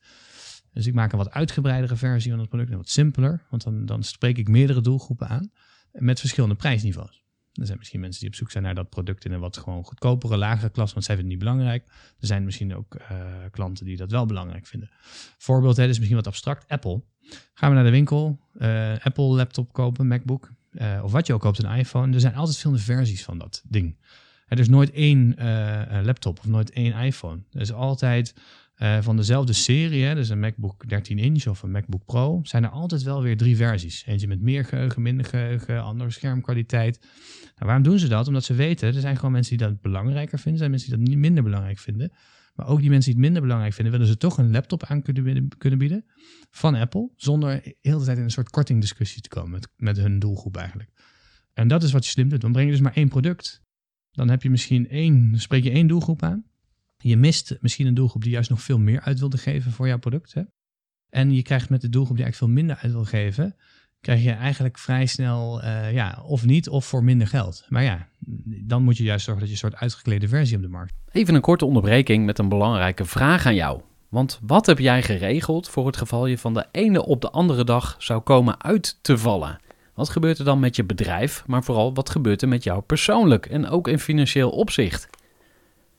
Dus 0.72 0.86
ik 0.86 0.94
maak 0.94 1.12
een 1.12 1.18
wat 1.18 1.30
uitgebreidere 1.30 1.96
versie 1.96 2.30
van 2.30 2.40
het 2.40 2.48
product 2.48 2.70
en 2.70 2.76
wat 2.76 2.88
simpeler, 2.88 3.46
want 3.50 3.62
dan, 3.62 3.86
dan 3.86 4.02
spreek 4.02 4.38
ik 4.38 4.48
meerdere 4.48 4.80
doelgroepen 4.80 5.28
aan 5.28 5.50
met 5.92 6.20
verschillende 6.20 6.54
prijsniveaus. 6.54 7.24
Er 7.58 7.66
zijn 7.66 7.78
misschien 7.78 8.00
mensen 8.00 8.20
die 8.20 8.28
op 8.28 8.34
zoek 8.34 8.50
zijn 8.50 8.64
naar 8.64 8.74
dat 8.74 8.88
product 8.88 9.24
in 9.24 9.32
een 9.32 9.40
wat 9.40 9.56
gewoon 9.56 9.84
goedkopere, 9.84 10.36
lagere 10.36 10.70
klas, 10.70 10.92
want 10.92 11.04
zij 11.04 11.16
vinden 11.16 11.32
het 11.34 11.42
niet 11.42 11.52
belangrijk. 11.52 11.86
Er 12.20 12.26
zijn 12.26 12.44
misschien 12.44 12.74
ook 12.74 12.94
uh, 12.94 13.06
klanten 13.50 13.84
die 13.84 13.96
dat 13.96 14.10
wel 14.10 14.26
belangrijk 14.26 14.66
vinden. 14.66 14.90
Voorbeeld, 15.38 15.76
hè, 15.76 15.86
is 15.86 15.96
misschien 15.96 16.16
wat 16.16 16.26
abstract. 16.26 16.68
Apple. 16.68 17.02
Gaan 17.54 17.68
we 17.68 17.74
naar 17.74 17.84
de 17.84 17.90
winkel, 17.90 18.40
uh, 18.54 18.98
Apple 18.98 19.24
laptop 19.24 19.72
kopen, 19.72 20.06
MacBook, 20.06 20.52
uh, 20.72 21.00
of 21.02 21.12
wat 21.12 21.26
je 21.26 21.32
ook 21.32 21.40
koopt, 21.40 21.62
een 21.62 21.76
iPhone. 21.76 22.14
Er 22.14 22.20
zijn 22.20 22.32
altijd 22.32 22.50
verschillende 22.50 22.82
versies 22.82 23.24
van 23.24 23.38
dat 23.38 23.62
ding. 23.68 23.96
Er 24.46 24.58
is 24.58 24.68
nooit 24.68 24.90
één 24.90 25.34
laptop 26.02 26.38
of 26.38 26.46
nooit 26.46 26.70
één 26.70 26.92
iPhone. 26.92 27.42
Er 27.52 27.60
is 27.60 27.72
altijd 27.72 28.34
uh, 28.78 28.98
van 29.00 29.16
dezelfde 29.16 29.52
serie, 29.52 30.04
hè, 30.04 30.14
dus 30.14 30.28
een 30.28 30.40
MacBook 30.40 30.88
13 30.88 31.18
inch 31.18 31.46
of 31.46 31.62
een 31.62 31.70
MacBook 31.70 32.04
Pro, 32.04 32.40
zijn 32.42 32.64
er 32.64 32.70
altijd 32.70 33.02
wel 33.02 33.22
weer 33.22 33.36
drie 33.36 33.56
versies. 33.56 34.04
Eentje 34.06 34.28
met 34.28 34.40
meer 34.40 34.64
geheugen, 34.64 35.02
minder 35.02 35.26
geheugen, 35.26 35.82
andere 35.82 36.10
schermkwaliteit. 36.10 36.98
Nou, 37.00 37.54
waarom 37.56 37.82
doen 37.82 37.98
ze 37.98 38.08
dat? 38.08 38.26
Omdat 38.26 38.44
ze 38.44 38.54
weten, 38.54 38.94
er 38.94 39.00
zijn 39.00 39.16
gewoon 39.16 39.32
mensen 39.32 39.56
die 39.56 39.66
dat 39.66 39.80
belangrijker 39.80 40.38
vinden, 40.38 40.52
er 40.52 40.58
zijn 40.58 40.70
mensen 40.70 40.88
die 40.88 40.98
dat 40.98 41.08
niet 41.08 41.18
minder 41.18 41.42
belangrijk 41.42 41.78
vinden. 41.78 42.12
Maar 42.54 42.66
ook 42.66 42.80
die 42.80 42.90
mensen 42.90 43.12
die 43.12 43.20
het 43.20 43.22
minder 43.22 43.42
belangrijk 43.42 43.74
vinden, 43.74 43.92
willen 43.92 44.08
ze 44.08 44.16
toch 44.16 44.38
een 44.38 44.50
laptop 44.50 44.84
aan 44.84 45.02
kunnen, 45.02 45.48
kunnen 45.58 45.78
bieden 45.78 46.04
van 46.50 46.74
Apple, 46.74 47.10
zonder 47.16 47.74
heel 47.80 47.98
de 47.98 48.04
tijd 48.04 48.18
in 48.18 48.24
een 48.24 48.30
soort 48.30 48.50
kortingdiscussie 48.50 49.22
te 49.22 49.28
komen 49.28 49.50
met, 49.50 49.68
met 49.76 49.96
hun 49.96 50.18
doelgroep 50.18 50.56
eigenlijk. 50.56 50.90
En 51.54 51.68
dat 51.68 51.82
is 51.82 51.92
wat 51.92 52.04
je 52.04 52.10
slim 52.10 52.28
doet. 52.28 52.40
Dan 52.40 52.52
breng 52.52 52.66
je 52.66 52.72
dus 52.72 52.82
maar 52.82 52.96
één 52.96 53.08
product 53.08 53.62
Dan 54.10 54.28
heb 54.28 54.42
je 54.42 54.50
misschien 54.50 54.88
één, 54.88 55.34
spreek 55.36 55.64
je 55.64 55.70
één 55.70 55.86
doelgroep 55.86 56.22
aan. 56.22 56.44
Je 57.02 57.16
mist 57.16 57.56
misschien 57.60 57.86
een 57.86 57.94
doelgroep 57.94 58.22
die 58.22 58.32
juist 58.32 58.50
nog 58.50 58.62
veel 58.62 58.78
meer 58.78 59.00
uit 59.00 59.18
wilde 59.18 59.38
geven 59.38 59.72
voor 59.72 59.86
jouw 59.86 59.98
product. 59.98 60.34
Hè? 60.34 60.42
En 61.10 61.34
je 61.34 61.42
krijgt 61.42 61.70
met 61.70 61.80
de 61.80 61.88
doelgroep 61.88 62.16
die 62.16 62.24
eigenlijk 62.24 62.52
veel 62.52 62.62
minder 62.62 62.82
uit 62.82 62.92
wil 62.92 63.04
geven, 63.04 63.56
krijg 64.00 64.22
je 64.22 64.30
eigenlijk 64.30 64.78
vrij 64.78 65.06
snel, 65.06 65.62
eh, 65.62 65.92
ja, 65.92 66.22
of 66.26 66.44
niet, 66.44 66.68
of 66.68 66.86
voor 66.86 67.04
minder 67.04 67.26
geld. 67.26 67.66
Maar 67.68 67.82
ja, 67.82 68.08
dan 68.66 68.82
moet 68.82 68.96
je 68.96 69.04
juist 69.04 69.24
zorgen 69.24 69.46
dat 69.46 69.56
je 69.56 69.64
een 69.64 69.70
soort 69.70 69.82
uitgeklede 69.82 70.28
versie 70.28 70.56
op 70.56 70.62
de 70.62 70.68
markt. 70.68 70.94
Even 71.12 71.34
een 71.34 71.40
korte 71.40 71.64
onderbreking 71.64 72.26
met 72.26 72.38
een 72.38 72.48
belangrijke 72.48 73.04
vraag 73.04 73.46
aan 73.46 73.54
jou. 73.54 73.80
Want 74.08 74.40
wat 74.42 74.66
heb 74.66 74.78
jij 74.78 75.02
geregeld 75.02 75.68
voor 75.68 75.86
het 75.86 75.96
geval 75.96 76.26
je 76.26 76.38
van 76.38 76.54
de 76.54 76.66
ene 76.70 77.04
op 77.04 77.20
de 77.20 77.30
andere 77.30 77.64
dag 77.64 77.96
zou 77.98 78.20
komen 78.20 78.62
uit 78.62 78.98
te 79.02 79.18
vallen? 79.18 79.60
Wat 79.94 80.08
gebeurt 80.08 80.38
er 80.38 80.44
dan 80.44 80.60
met 80.60 80.76
je 80.76 80.84
bedrijf, 80.84 81.44
maar 81.46 81.64
vooral 81.64 81.94
wat 81.94 82.10
gebeurt 82.10 82.42
er 82.42 82.48
met 82.48 82.64
jou 82.64 82.80
persoonlijk 82.80 83.46
en 83.46 83.68
ook 83.68 83.88
in 83.88 83.98
financieel 83.98 84.50
opzicht? 84.50 85.08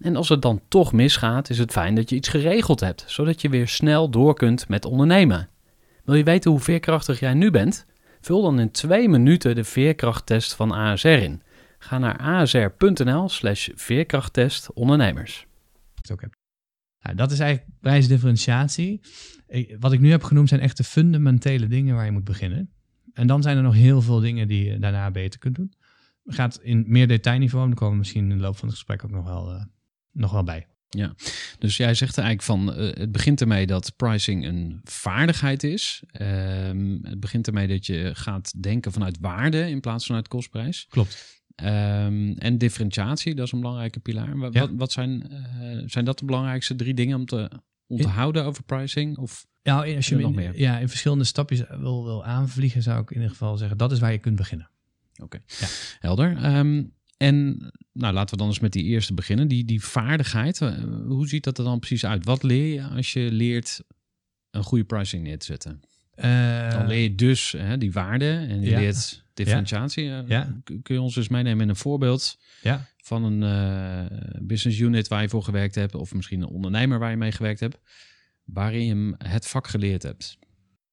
En 0.00 0.16
als 0.16 0.28
het 0.28 0.42
dan 0.42 0.60
toch 0.68 0.92
misgaat, 0.92 1.50
is 1.50 1.58
het 1.58 1.72
fijn 1.72 1.94
dat 1.94 2.10
je 2.10 2.16
iets 2.16 2.28
geregeld 2.28 2.80
hebt, 2.80 3.04
zodat 3.06 3.40
je 3.40 3.48
weer 3.48 3.68
snel 3.68 4.10
door 4.10 4.34
kunt 4.34 4.68
met 4.68 4.84
ondernemen. 4.84 5.48
Wil 6.04 6.14
je 6.14 6.24
weten 6.24 6.50
hoe 6.50 6.60
veerkrachtig 6.60 7.20
jij 7.20 7.34
nu 7.34 7.50
bent? 7.50 7.86
Vul 8.20 8.42
dan 8.42 8.60
in 8.60 8.70
twee 8.70 9.08
minuten 9.08 9.54
de 9.54 9.64
veerkrachttest 9.64 10.54
van 10.54 10.72
ASR 10.72 11.08
in. 11.08 11.42
Ga 11.78 11.98
naar 11.98 12.18
asr.nl 12.18 13.28
slash 13.28 13.68
veerkrachttest 13.74 14.72
ondernemers. 14.72 15.46
Nou, 17.02 17.16
dat 17.16 17.30
is 17.30 17.38
eigenlijk 17.38 17.78
prijsdifferentiatie. 17.80 19.00
Wat 19.78 19.92
ik 19.92 20.00
nu 20.00 20.10
heb 20.10 20.22
genoemd 20.22 20.48
zijn 20.48 20.60
echt 20.60 20.76
de 20.76 20.84
fundamentele 20.84 21.66
dingen 21.66 21.94
waar 21.94 22.04
je 22.04 22.10
moet 22.10 22.24
beginnen. 22.24 22.70
En 23.12 23.26
dan 23.26 23.42
zijn 23.42 23.56
er 23.56 23.62
nog 23.62 23.74
heel 23.74 24.02
veel 24.02 24.20
dingen 24.20 24.48
die 24.48 24.64
je 24.64 24.78
daarna 24.78 25.10
beter 25.10 25.40
kunt 25.40 25.54
doen. 25.54 25.72
Gaat 26.24 26.60
in 26.62 26.84
meer 26.86 27.08
detailniveau, 27.08 27.66
daar 27.66 27.74
komen 27.74 27.92
we 27.92 27.98
misschien 27.98 28.30
in 28.30 28.36
de 28.36 28.42
loop 28.42 28.56
van 28.56 28.68
het 28.68 28.76
gesprek 28.76 29.04
ook 29.04 29.10
nog 29.10 29.24
wel, 29.24 29.50
eh, 29.50 29.64
nog 30.12 30.32
wel 30.32 30.44
bij. 30.44 30.66
Dus 31.58 31.76
jij 31.76 31.94
zegt 31.94 32.18
eigenlijk 32.18 32.46
van, 32.46 32.74
eh, 32.74 32.96
het 33.00 33.12
begint 33.12 33.40
ermee 33.40 33.66
dat 33.66 33.92
pricing 33.96 34.44
een 34.46 34.80
vaardigheid 34.84 35.62
is. 35.62 36.02
Ehm, 36.12 36.98
het 37.02 37.20
begint 37.20 37.46
ermee 37.46 37.66
dat 37.68 37.86
je 37.86 38.10
gaat 38.14 38.62
denken 38.62 38.92
vanuit 38.92 39.18
waarde 39.20 39.68
in 39.70 39.80
plaats 39.80 40.06
van 40.06 40.16
uit 40.16 40.28
kostprijs. 40.28 40.86
Klopt. 40.88 41.42
Ehm, 41.54 42.32
en 42.32 42.58
differentiatie, 42.58 43.34
dat 43.34 43.46
is 43.46 43.52
een 43.52 43.60
belangrijke 43.60 44.00
pilaar. 44.00 44.38
Wat, 44.38 44.52
Ja. 44.54 44.74
wat, 44.74 44.92
zijn, 44.92 45.30
eh, 45.30 45.82
zijn 45.86 46.04
dat 46.04 46.18
de 46.18 46.24
belangrijkste 46.24 46.74
drie 46.74 46.94
dingen 46.94 47.16
om 47.18 47.26
te 47.26 47.50
onthouden 47.86 48.44
over 48.44 48.62
pricing? 48.62 49.18
Of 49.18 49.46
Ja, 49.62 49.76
als 49.94 50.08
je 50.08 50.16
nog 50.16 50.34
meer? 50.34 50.58
ja, 50.58 50.78
in 50.78 50.88
verschillende 50.88 51.24
stapjes 51.24 51.62
wil, 51.68 52.04
wil 52.04 52.24
aanvliegen, 52.24 52.82
zou 52.82 53.00
ik 53.02 53.08
in 53.10 53.14
ieder 53.16 53.30
geval 53.30 53.56
zeggen, 53.56 53.78
dat 53.78 53.92
is 53.92 53.98
waar 53.98 54.12
je 54.12 54.18
kunt 54.18 54.36
beginnen. 54.36 54.70
helder? 55.98 56.36
Ehm, 56.36 56.82
en 57.20 57.70
nou, 57.92 58.14
laten 58.14 58.30
we 58.30 58.36
dan 58.36 58.46
eens 58.46 58.60
met 58.60 58.72
die 58.72 58.84
eerste 58.84 59.14
beginnen. 59.14 59.48
Die, 59.48 59.64
die 59.64 59.82
vaardigheid, 59.84 60.60
eh, 60.60 60.74
hoe 61.06 61.28
ziet 61.28 61.44
dat 61.44 61.58
er 61.58 61.64
dan 61.64 61.78
precies 61.78 62.06
uit? 62.06 62.24
Wat 62.24 62.42
leer 62.42 62.74
je 62.74 62.82
als 62.82 63.12
je 63.12 63.32
leert 63.32 63.80
een 64.50 64.62
goede 64.62 64.84
pricing 64.84 65.22
neer 65.22 65.38
te 65.38 65.46
zetten? 65.46 65.80
Eh, 66.14 66.70
Dan 66.70 66.86
leer 66.86 67.02
je 67.02 67.14
dus 67.14 67.52
hè, 67.52 67.78
die 67.78 67.92
waarde 67.92 68.46
en 68.48 68.60
je 68.60 68.70
ja. 68.70 68.78
leert 68.78 69.24
differentiatie. 69.34 70.10
Eh, 70.10 70.28
Ja. 70.28 70.60
Kun 70.64 70.94
je 70.94 71.00
ons 71.00 71.16
eens 71.16 71.28
meenemen 71.28 71.62
in 71.62 71.68
een 71.68 71.76
voorbeeld 71.76 72.38
ja, 72.62 72.86
van 72.96 73.24
een 73.24 74.08
business 74.42 74.78
unit 74.78 75.08
waar 75.08 75.22
je 75.22 75.28
voor 75.28 75.44
gewerkt 75.44 75.74
hebt, 75.74 75.94
of 75.94 76.14
misschien 76.14 76.40
een 76.40 76.48
ondernemer 76.48 76.98
waar 76.98 77.10
je 77.10 77.16
mee 77.16 77.32
gewerkt 77.32 77.60
hebt, 77.60 77.78
waarin 78.44 78.82
je 78.82 78.88
hem 78.88 79.14
het 79.18 79.46
vak 79.46 79.66
geleerd 79.66 80.02
hebt? 80.02 80.38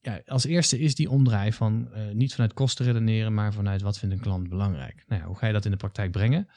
Ja, 0.02 0.22
als 0.26 0.46
eerste 0.46 0.80
is 0.80 0.96
die 0.96 1.10
omdraai 1.10 1.54
van 1.54 1.94
eh, 1.94 2.02
niet 2.14 2.34
vanuit 2.34 2.54
kosten 2.54 2.86
redeneren, 2.86 3.34
maar 3.34 3.54
vanuit 3.54 3.82
wat 3.82 3.98
vindt 4.00 4.16
een 4.16 4.22
klant 4.22 4.50
belangrijk. 4.50 5.04
Nou 5.08 5.24
hoe 5.24 5.38
ga 5.38 5.48
je 5.48 5.54
dat 5.54 5.66
in 5.66 5.72
de 5.72 5.78
praktijk 5.78 6.12
brengen? 6.12 6.48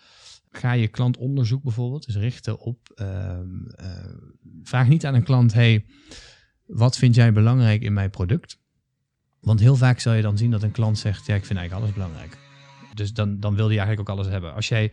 Ga 0.51 0.73
je 0.73 0.89
klantonderzoek 0.89 1.63
bijvoorbeeld, 1.63 2.07
dus 2.07 2.17
richten 2.17 2.59
op, 2.59 2.93
ehm, 2.95 3.67
eh, 3.77 4.15
vraag 4.63 4.89
niet 4.89 5.07
aan 5.07 5.15
een 5.15 5.23
klant, 5.23 5.53
hey, 5.53 5.87
wat 6.67 6.97
vind 6.97 7.15
jij 7.15 7.33
belangrijk 7.33 7.83
in 7.83 7.93
mijn 7.93 8.11
product? 8.11 8.59
Want 9.41 9.61
heel 9.61 9.77
vaak 9.77 10.01
zal 10.01 10.13
je 10.13 10.23
dan 10.23 10.39
zien 10.39 10.51
dat 10.51 10.63
een 10.63 10.71
klant 10.71 10.99
zegt, 10.99 11.27
ja, 11.27 11.35
ik 11.35 11.45
vind 11.45 11.59
eigenlijk 11.59 11.89
alles 11.89 12.05
belangrijk. 12.05 12.39
Dus 12.95 13.13
dan, 13.13 13.41
dan 13.41 13.55
wil 13.55 13.67
hij 13.69 13.79
eigenlijk 13.79 14.09
ook 14.11 14.17
alles 14.17 14.29
hebben. 14.29 14.55
Als 14.55 14.69
jij, 14.69 14.93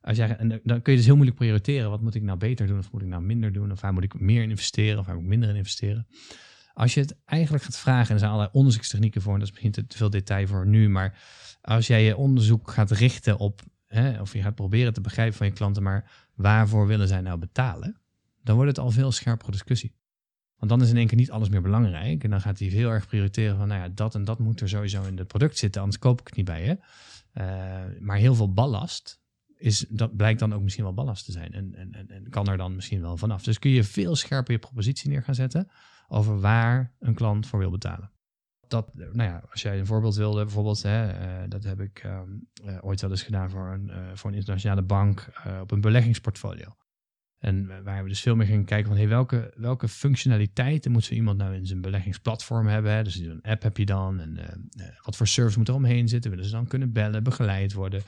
als 0.00 0.16
jij, 0.16 0.60
dan- 0.64 0.82
kun 0.82 0.92
je 0.92 0.98
dus 0.98 1.04
heel 1.04 1.14
moeilijk 1.14 1.38
prioriteren. 1.38 1.90
Wat 1.90 2.00
moet 2.00 2.14
ik 2.14 2.22
nou 2.22 2.38
beter 2.38 2.66
doen 2.66 2.78
of 2.78 2.92
moet 2.92 3.02
ik 3.02 3.08
nou 3.08 3.22
minder 3.22 3.52
doen? 3.52 3.72
Of 3.72 3.80
waar 3.80 3.92
moet 3.92 4.04
ik 4.04 4.20
meer 4.20 4.42
in 4.42 4.50
investeren 4.50 4.98
of 4.98 5.06
waar 5.06 5.14
moet 5.14 5.24
ik 5.24 5.30
minder 5.30 5.48
in 5.48 5.56
investeren? 5.56 6.06
Als 6.72 6.94
je 6.94 7.00
het 7.00 7.16
eigenlijk 7.24 7.64
gaat 7.64 7.78
vragen, 7.78 8.06
en 8.08 8.12
er 8.12 8.18
zijn 8.18 8.30
allerlei 8.30 8.56
onderzoekstechnieken 8.56 9.22
voor, 9.22 9.32
en 9.32 9.38
dat 9.38 9.48
is 9.48 9.54
misschien 9.62 9.86
te, 9.88 9.96
veel 9.96 10.10
detail 10.10 10.46
voor 10.46 10.66
nu, 10.66 10.88
maar 10.88 11.18
als 11.60 11.86
jij 11.86 12.04
je 12.04 12.16
onderzoek 12.16 12.70
gaat 12.70 12.90
richten 12.90 13.38
op, 13.38 13.62
hè, 13.86 14.20
of 14.20 14.32
je 14.32 14.42
gaat 14.42 14.54
proberen 14.54 14.92
te 14.92 15.00
begrijpen 15.00 15.36
van 15.36 15.46
je 15.46 15.52
klanten, 15.52 15.82
maar 15.82 16.10
waarvoor 16.34 16.86
willen 16.86 17.08
zij 17.08 17.20
nou 17.20 17.38
betalen? 17.38 18.00
Dan 18.42 18.54
wordt 18.54 18.70
het 18.70 18.78
al 18.78 18.90
veel 18.90 19.12
scherpere 19.12 19.50
discussie. 19.50 19.94
Want 20.56 20.70
dan 20.70 20.82
is 20.82 20.90
in 20.90 20.96
één 20.96 21.06
keer 21.06 21.16
niet 21.16 21.30
alles 21.30 21.48
meer 21.48 21.62
belangrijk. 21.62 22.24
En 22.24 22.30
dan 22.30 22.40
gaat 22.40 22.58
hij 22.58 22.68
heel 22.68 22.90
erg 22.90 23.06
prioriteren 23.06 23.56
van, 23.56 23.68
nou 23.68 23.80
ja, 23.80 23.88
dat 23.88 24.14
en 24.14 24.24
dat 24.24 24.38
moet 24.38 24.60
er 24.60 24.68
sowieso 24.68 25.02
in 25.02 25.18
het 25.18 25.26
product 25.26 25.58
zitten, 25.58 25.80
anders 25.80 26.00
koop 26.00 26.20
ik 26.20 26.26
het 26.26 26.36
niet 26.36 26.44
bij 26.44 26.64
je. 26.64 26.78
Eh, 27.32 28.00
maar 28.00 28.16
heel 28.16 28.34
veel 28.34 28.52
ballast 28.52 29.20
is, 29.56 29.86
dat 29.88 30.16
blijkt 30.16 30.40
dan 30.40 30.54
ook 30.54 30.62
misschien 30.62 30.84
wel 30.84 30.94
ballast 30.94 31.24
te 31.24 31.32
zijn. 31.32 31.52
En, 31.52 31.74
en, 31.74 32.08
en 32.08 32.28
kan 32.28 32.48
er 32.48 32.56
dan 32.56 32.74
misschien 32.74 33.00
wel 33.00 33.16
vanaf. 33.16 33.42
Dus 33.42 33.58
kun 33.58 33.70
je 33.70 33.84
veel 33.84 34.16
scherper 34.16 34.52
je 34.52 34.58
propositie 34.58 35.10
neer 35.10 35.22
gaan 35.22 35.34
zetten 35.34 35.68
over 36.12 36.40
waar 36.40 36.92
een 36.98 37.14
klant 37.14 37.46
voor 37.46 37.58
wil 37.58 37.70
betalen. 37.70 38.10
Dat, 38.68 38.94
nou 38.94 39.22
ja, 39.22 39.42
als 39.50 39.62
jij 39.62 39.78
een 39.78 39.86
voorbeeld 39.86 40.14
wilde, 40.14 40.44
bijvoorbeeld, 40.44 40.82
hè, 40.82 41.08
eh, 41.10 41.48
dat 41.48 41.64
heb 41.64 41.80
ik 41.80 41.98
ehm, 41.98 42.28
eh, 42.64 42.76
ooit 42.80 43.00
wel 43.00 43.10
eens 43.10 43.22
gedaan 43.22 43.50
voor 43.50 43.68
een, 43.72 43.90
eh, 43.90 43.96
voor 44.14 44.30
een 44.30 44.36
internationale 44.36 44.82
bank 44.82 45.28
op 45.60 45.70
een 45.70 45.80
beleggingsportfolio. 45.80 46.76
En 47.38 47.66
wa- 47.66 47.82
waar 47.82 48.02
we 48.02 48.08
dus 48.08 48.20
veel 48.20 48.36
meer 48.36 48.46
gingen 48.46 48.64
kijken 48.64 48.88
van 48.88 48.96
hey, 48.96 49.08
welke, 49.08 49.54
welke 49.56 49.88
functionaliteiten 49.88 50.92
moet 50.92 51.04
zo 51.04 51.14
iemand 51.14 51.38
nou 51.38 51.54
in 51.54 51.66
zijn 51.66 51.80
beleggingsplatform 51.80 52.66
hebben. 52.66 53.04
Dus 53.04 53.16
een 53.16 53.42
app 53.42 53.62
heb 53.62 53.76
je 53.76 53.86
dan 53.86 54.20
en 54.20 54.38
wat 55.04 55.16
voor 55.16 55.26
service 55.26 55.58
moet 55.58 55.68
er 55.68 55.74
omheen 55.74 56.08
zitten. 56.08 56.30
Willen 56.30 56.44
ze 56.46 56.50
dan 56.50 56.66
kunnen 56.66 56.92
bellen, 56.92 57.22
begeleid 57.22 57.72
worden. 57.72 58.02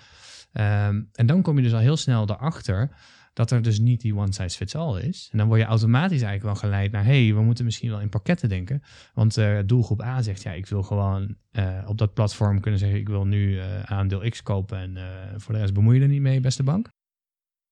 Ehm, 0.53 1.03
en 1.12 1.27
dan 1.27 1.43
kom 1.43 1.57
je 1.57 1.62
dus 1.62 1.73
al 1.73 1.79
heel 1.79 1.97
snel 1.97 2.23
erachter 2.31 2.91
dat 3.33 3.51
er 3.51 3.62
dus 3.62 3.79
niet 3.79 4.01
die 4.01 4.16
one 4.16 4.33
size 4.33 4.57
fits 4.57 4.75
all 4.75 5.01
is. 5.01 5.29
En 5.33 5.38
dan 5.38 5.47
word 5.47 5.61
je 5.61 5.66
automatisch 5.66 6.23
eigenlijk 6.23 6.42
wel 6.42 6.71
geleid 6.71 6.92
naar, 6.92 7.05
hey, 7.05 7.35
we 7.35 7.42
moeten 7.42 7.64
misschien 7.64 7.90
wel 7.90 8.01
in 8.01 8.09
pakketten 8.09 8.49
denken. 8.49 8.83
Want 9.14 9.37
eh, 9.37 9.59
doelgroep 9.66 10.03
A 10.03 10.23
zegt, 10.23 10.42
ja, 10.42 10.53
ik 10.53 10.66
wil 10.66 10.83
gewoon 10.83 11.37
eh, 11.51 11.85
op 11.87 11.99
dat 11.99 12.14
platform 12.14 12.61
kunnen 12.61 12.81
zeggen, 12.81 12.99
ik 12.99 13.09
wil 13.09 13.25
nu 13.25 13.59
eh, 13.59 13.83
aandeel 13.83 14.29
X 14.29 14.42
kopen 14.42 14.79
en 14.79 14.99
voor 15.40 15.55
de 15.55 15.61
rest 15.61 15.75
bemoei 15.75 15.97
je 15.97 16.03
er 16.03 16.09
niet 16.09 16.21
mee, 16.21 16.40
beste 16.40 16.62
bank. 16.62 16.88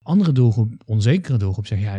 Andere 0.02 0.32
doelgroep, 0.32 0.82
onzekere 0.84 1.38
doelgroep, 1.38 1.66
zegt, 1.66 1.82
ja, 1.82 1.96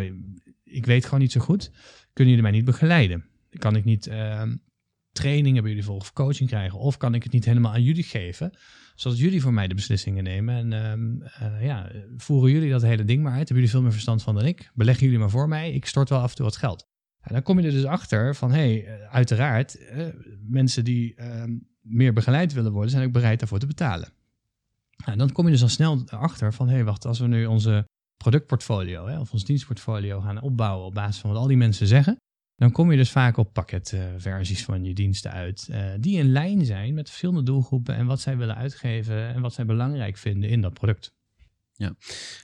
ik 0.63 0.85
weet 0.85 1.05
gewoon 1.05 1.19
niet 1.19 1.31
zo 1.31 1.39
goed. 1.39 1.71
Kunnen 2.13 2.33
jullie 2.33 2.49
mij 2.49 2.51
niet 2.51 2.65
begeleiden? 2.65 3.25
Kan 3.49 3.75
ik 3.75 3.83
niet 3.83 4.07
ehm, 4.07 4.55
training 5.11 5.53
hebben 5.53 5.71
jullie 5.71 5.85
volgens 5.85 6.13
coaching 6.13 6.49
krijgen? 6.49 6.79
Of 6.79 6.97
kan 6.97 7.13
ik 7.13 7.23
het 7.23 7.31
niet 7.31 7.45
helemaal 7.45 7.71
aan 7.71 7.83
jullie 7.83 8.03
geven? 8.03 8.53
Zodat 8.95 9.19
jullie 9.19 9.41
voor 9.41 9.53
mij 9.53 9.67
de 9.67 9.75
beslissingen 9.75 10.23
nemen. 10.23 10.55
En 10.55 10.73
ehm, 10.73 11.21
eh, 11.21 11.65
ja, 11.65 11.91
voeren 12.17 12.51
jullie 12.51 12.71
dat 12.71 12.81
hele 12.81 13.05
ding 13.05 13.23
maar 13.23 13.31
uit. 13.31 13.37
Hebben 13.37 13.55
jullie 13.55 13.71
veel 13.71 13.81
meer 13.81 13.91
verstand 13.91 14.23
van 14.23 14.35
dan 14.35 14.45
ik? 14.45 14.71
Beleggen 14.73 15.05
jullie 15.05 15.19
maar 15.19 15.29
voor 15.29 15.47
mij. 15.47 15.71
Ik 15.71 15.85
stort 15.85 16.09
wel 16.09 16.19
af 16.19 16.29
en 16.29 16.35
toe 16.35 16.45
wat 16.45 16.57
geld. 16.57 16.89
En 17.21 17.33
dan 17.33 17.43
kom 17.43 17.59
je 17.59 17.65
er 17.65 17.71
dus 17.71 17.85
achter 17.85 18.35
van, 18.35 18.51
hé, 18.51 18.57
hey, 18.57 18.85
eh, 18.85 19.13
uiteraard, 19.13 19.87
eh, 19.87 20.05
mensen 20.47 20.83
die 20.83 21.15
ehm, 21.15 21.57
meer 21.81 22.13
begeleid 22.13 22.53
willen 22.53 22.71
worden, 22.71 22.91
zijn 22.91 23.05
ook 23.05 23.11
bereid 23.11 23.39
daarvoor 23.39 23.59
te 23.59 23.67
betalen. 23.67 24.09
Nou, 25.05 25.17
dan 25.17 25.31
kom 25.31 25.45
je 25.45 25.51
dus 25.51 25.61
al 25.61 25.69
snel 25.69 26.03
achter 26.09 26.53
van, 26.53 26.67
hé, 26.67 26.73
hey, 26.73 26.83
wacht, 26.83 27.05
als 27.05 27.19
we 27.19 27.27
nu 27.27 27.45
onze 27.45 27.87
productportfolio 28.17 29.07
hè, 29.07 29.19
of 29.19 29.31
ons 29.31 29.45
dienstportfolio 29.45 30.19
gaan 30.19 30.41
opbouwen 30.41 30.85
op 30.85 30.93
basis 30.93 31.21
van 31.21 31.29
wat 31.29 31.39
al 31.39 31.47
die 31.47 31.57
mensen 31.57 31.87
zeggen, 31.87 32.17
dan 32.61 32.71
kom 32.71 32.91
je 32.91 32.97
dus 32.97 33.11
vaak 33.11 33.37
op 33.37 33.53
pakketversies 33.53 34.63
van 34.63 34.83
je 34.83 34.93
diensten 34.93 35.31
uit, 35.31 35.67
eh, 35.71 35.85
die 35.99 36.17
in 36.17 36.31
lijn 36.31 36.65
zijn 36.65 36.93
met 36.93 37.07
verschillende 37.07 37.43
doelgroepen 37.43 37.95
en 37.95 38.05
wat 38.05 38.21
zij 38.21 38.37
willen 38.37 38.55
uitgeven 38.55 39.33
en 39.33 39.41
wat 39.41 39.53
zij 39.53 39.65
belangrijk 39.65 40.17
vinden 40.17 40.49
in 40.49 40.61
dat 40.61 40.73
product. 40.73 41.13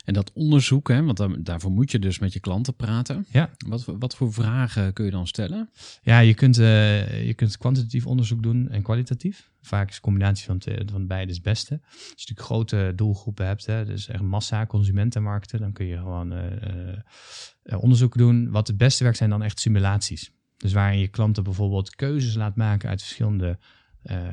En 0.06 0.14
dat 0.14 0.32
onderzoek, 0.34 0.88
hè, 0.88 1.04
want 1.04 1.46
daarvoor 1.46 1.72
moet 1.72 1.92
je 1.92 2.00
dus 2.00 2.20
met 2.20 2.34
je 2.34 2.40
klanten 2.40 2.76
praten. 2.76 3.26
Ja. 3.30 3.50
Wat, 3.68 3.84
voor- 3.84 3.98
wat 4.00 4.16
voor 4.16 4.34
vragen 4.34 4.94
kun 4.94 5.06
je 5.06 5.12
dan 5.12 5.28
stellen? 5.28 5.70
Ja, 6.02 6.20
je 6.20 6.34
kunt, 6.34 6.58
eh, 6.58 7.26
je 7.28 7.34
kunt 7.34 7.58
kwantitatief 7.58 8.06
onderzoek 8.06 8.44
doen 8.44 8.70
en 8.70 8.82
kwalitatief. 8.82 9.52
Vaak 9.62 9.90
is 9.90 9.96
een 9.96 10.02
combinatie 10.02 10.46
van, 10.46 10.62
van 10.92 11.08
beide 11.08 11.34
het 11.34 11.42
beste. 11.42 11.80
Als 11.84 12.00
je 12.02 12.10
natuurlijk 12.10 12.48
grote 12.48 12.94
doelgroepen 12.96 13.46
hebt, 13.46 13.66
hè, 13.66 13.86
dus 13.86 14.08
echt 14.08 14.22
massa, 14.24 14.66
consumentenmarkten, 14.66 15.60
dan 15.60 15.74
kun 15.74 15.86
je 15.86 15.98
gewoon 15.98 16.32
eh, 16.34 17.82
onderzoek 17.82 18.18
doen. 18.18 18.50
Wat 18.52 18.68
het 18.68 18.78
beste 18.78 19.04
werkt 19.04 19.18
zijn 19.18 19.30
dan 19.30 19.44
echt 19.44 19.60
simulaties. 19.60 20.32
Dus 20.58 20.74
waarin 20.74 21.00
je 21.00 21.08
klanten 21.08 21.44
bijvoorbeeld 21.44 21.96
keuzes 21.96 22.36
laat 22.36 22.56
maken 22.56 22.90
uit 22.90 23.02
verschillende 23.02 23.60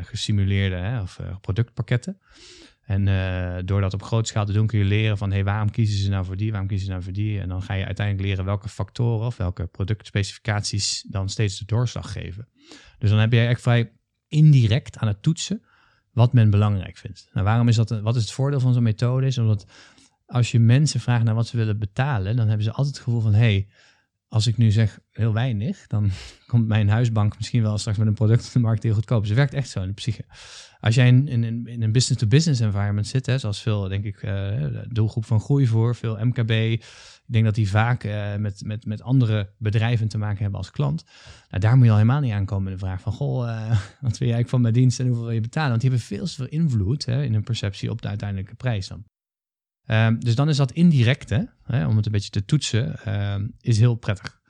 gesimuleerde 0.03 0.77
hè, 0.77 1.01
of 1.01 1.21
productpakketten. 1.40 2.19
En 2.85 3.09
eh, 3.09 3.62
door 3.64 3.81
dat 3.81 3.94
op 3.94 4.03
grote 4.03 4.29
schaal 4.29 4.44
te 4.44 4.53
doen, 4.53 4.66
kun 4.66 4.79
je 4.79 4.85
leren 4.85 5.18
van 5.18 5.31
hey, 5.31 5.44
waarom 5.44 5.70
kiezen 5.70 5.99
ze 5.99 6.11
nou 6.11 6.25
voor 6.25 6.37
die, 6.37 6.51
waarom 6.51 6.68
kiezen 6.68 6.87
ze 6.87 6.92
nou 6.92 7.05
voor 7.05 7.12
die. 7.12 7.40
En 7.40 7.49
dan 7.49 7.62
ga 7.62 7.75
je 7.75 7.85
uiteindelijk 7.85 8.27
leren 8.27 8.44
welke 8.44 8.68
factoren 8.68 9.27
of 9.27 9.37
welke 9.37 9.66
productspecificaties 9.66 11.07
dan 11.09 11.29
steeds 11.29 11.59
de 11.59 11.64
doorslag 11.64 12.12
geven. 12.12 12.49
Dus 12.99 13.11
dan 13.11 13.18
heb 13.18 13.33
je 13.33 13.47
echt 13.47 13.61
vrij 13.61 13.92
indirect 14.29 14.99
aan 14.99 15.09
het 15.09 15.23
toetsen 15.23 15.62
wat 16.12 16.33
men 16.33 16.51
belangrijk 16.51 16.97
vindt. 16.97 17.29
Nou, 17.33 17.47
waarom 17.47 17.68
is 17.68 17.77
dat? 17.77 18.01
Wat 18.01 18.16
is 18.16 18.23
het 18.23 18.33
voordeel 18.33 18.61
van 18.61 18.73
zo'n 18.73 18.83
methode? 18.83 19.27
Is 19.27 19.38
omdat 19.38 19.66
als 20.27 20.51
je 20.51 20.59
mensen 20.59 21.01
vraagt 21.01 21.25
naar 21.25 21.35
wat 21.35 21.47
ze 21.47 21.57
willen 21.57 21.79
betalen, 21.79 22.37
dan 22.37 22.47
hebben 22.47 22.64
ze 22.64 22.73
altijd 22.73 22.94
het 22.94 23.05
gevoel 23.05 23.20
van 23.20 23.35
hey, 23.35 23.68
als 24.35 24.47
ik 24.47 24.57
nu 24.57 24.70
zeg 24.70 25.01
heel 25.11 25.33
weinig, 25.33 25.87
dan 25.87 26.11
komt 26.47 26.66
mijn 26.66 26.88
huisbank 26.88 27.37
misschien 27.37 27.62
wel 27.62 27.79
straks 27.79 27.99
met 27.99 28.07
een 28.07 28.14
product 28.14 28.47
op 28.47 28.53
de 28.53 28.59
markt 28.59 28.83
heel 28.83 28.94
goedkoop. 28.94 29.20
Dus 29.20 29.29
het 29.29 29.38
werkt 29.38 29.55
echt 29.55 29.68
zo 29.68 29.81
in 29.81 29.88
de 29.88 29.94
psyche. 29.94 30.25
Als 30.81 30.94
jij 30.94 31.09
in, 31.09 31.29
in, 31.29 31.66
in 31.66 31.83
een 31.83 31.92
business-to-business 31.92 32.61
environment 32.61 33.07
zit, 33.07 33.27
hè, 33.27 33.38
zoals 33.38 33.62
veel, 33.62 33.88
denk 33.88 34.05
ik, 34.05 34.20
de 34.20 34.87
doelgroep 34.88 35.25
van 35.25 35.40
groei 35.40 35.66
voor, 35.66 35.94
veel 35.94 36.18
MKB. 36.25 36.51
Ik 36.51 37.33
denk 37.33 37.44
dat 37.44 37.55
die 37.55 37.68
vaak 37.68 38.05
eh, 38.05 38.37
met, 38.37 38.62
met, 38.64 38.87
met 38.87 39.03
andere 39.03 39.51
bedrijven 39.59 40.09
te 40.09 40.18
maken 40.18 40.42
hebben 40.42 40.59
als 40.59 40.70
klant. 40.70 41.05
Nou, 41.51 41.62
daar 41.62 41.77
moet 41.77 41.85
je 41.85 41.90
al 41.90 41.97
helemaal 41.97 42.20
niet 42.20 42.33
aankomen 42.33 42.64
met 42.64 42.73
de 42.73 42.87
vraag 42.87 43.01
van, 43.01 43.12
goh, 43.12 43.49
eh, 43.49 43.70
wat 44.07 44.18
wil 44.18 44.29
je 44.29 44.35
eigenlijk 44.35 44.49
van 44.49 44.61
mijn 44.61 44.75
dienst 44.75 45.01
en 45.01 45.07
hoeveel 45.07 45.25
wil 45.25 45.35
je 45.35 45.40
betalen? 45.40 45.70
Want 45.70 45.81
die 45.81 45.90
hebben 45.90 46.09
veel 46.09 46.27
te 46.27 46.35
veel 46.35 46.49
invloed 46.49 47.05
hè, 47.05 47.23
in 47.23 47.33
hun 47.33 47.44
perceptie 47.44 47.90
op 47.90 48.03
de 48.03 48.09
uiteindelijke 48.09 48.55
prijs 48.55 48.88
dan. 48.88 49.05
Ehm, 49.87 50.18
dus 50.18 50.35
dan 50.35 50.49
is 50.49 50.57
dat 50.57 50.73
indirecte, 50.73 51.51
hè, 51.62 51.87
om 51.87 51.97
het 51.97 52.07
een 52.07 52.12
beetje 52.12 52.31
te 52.31 52.44
toetsen, 52.44 53.05
ehm, 53.05 53.47
is 53.61 53.79
heel 53.79 53.94
prettig. 53.94 54.40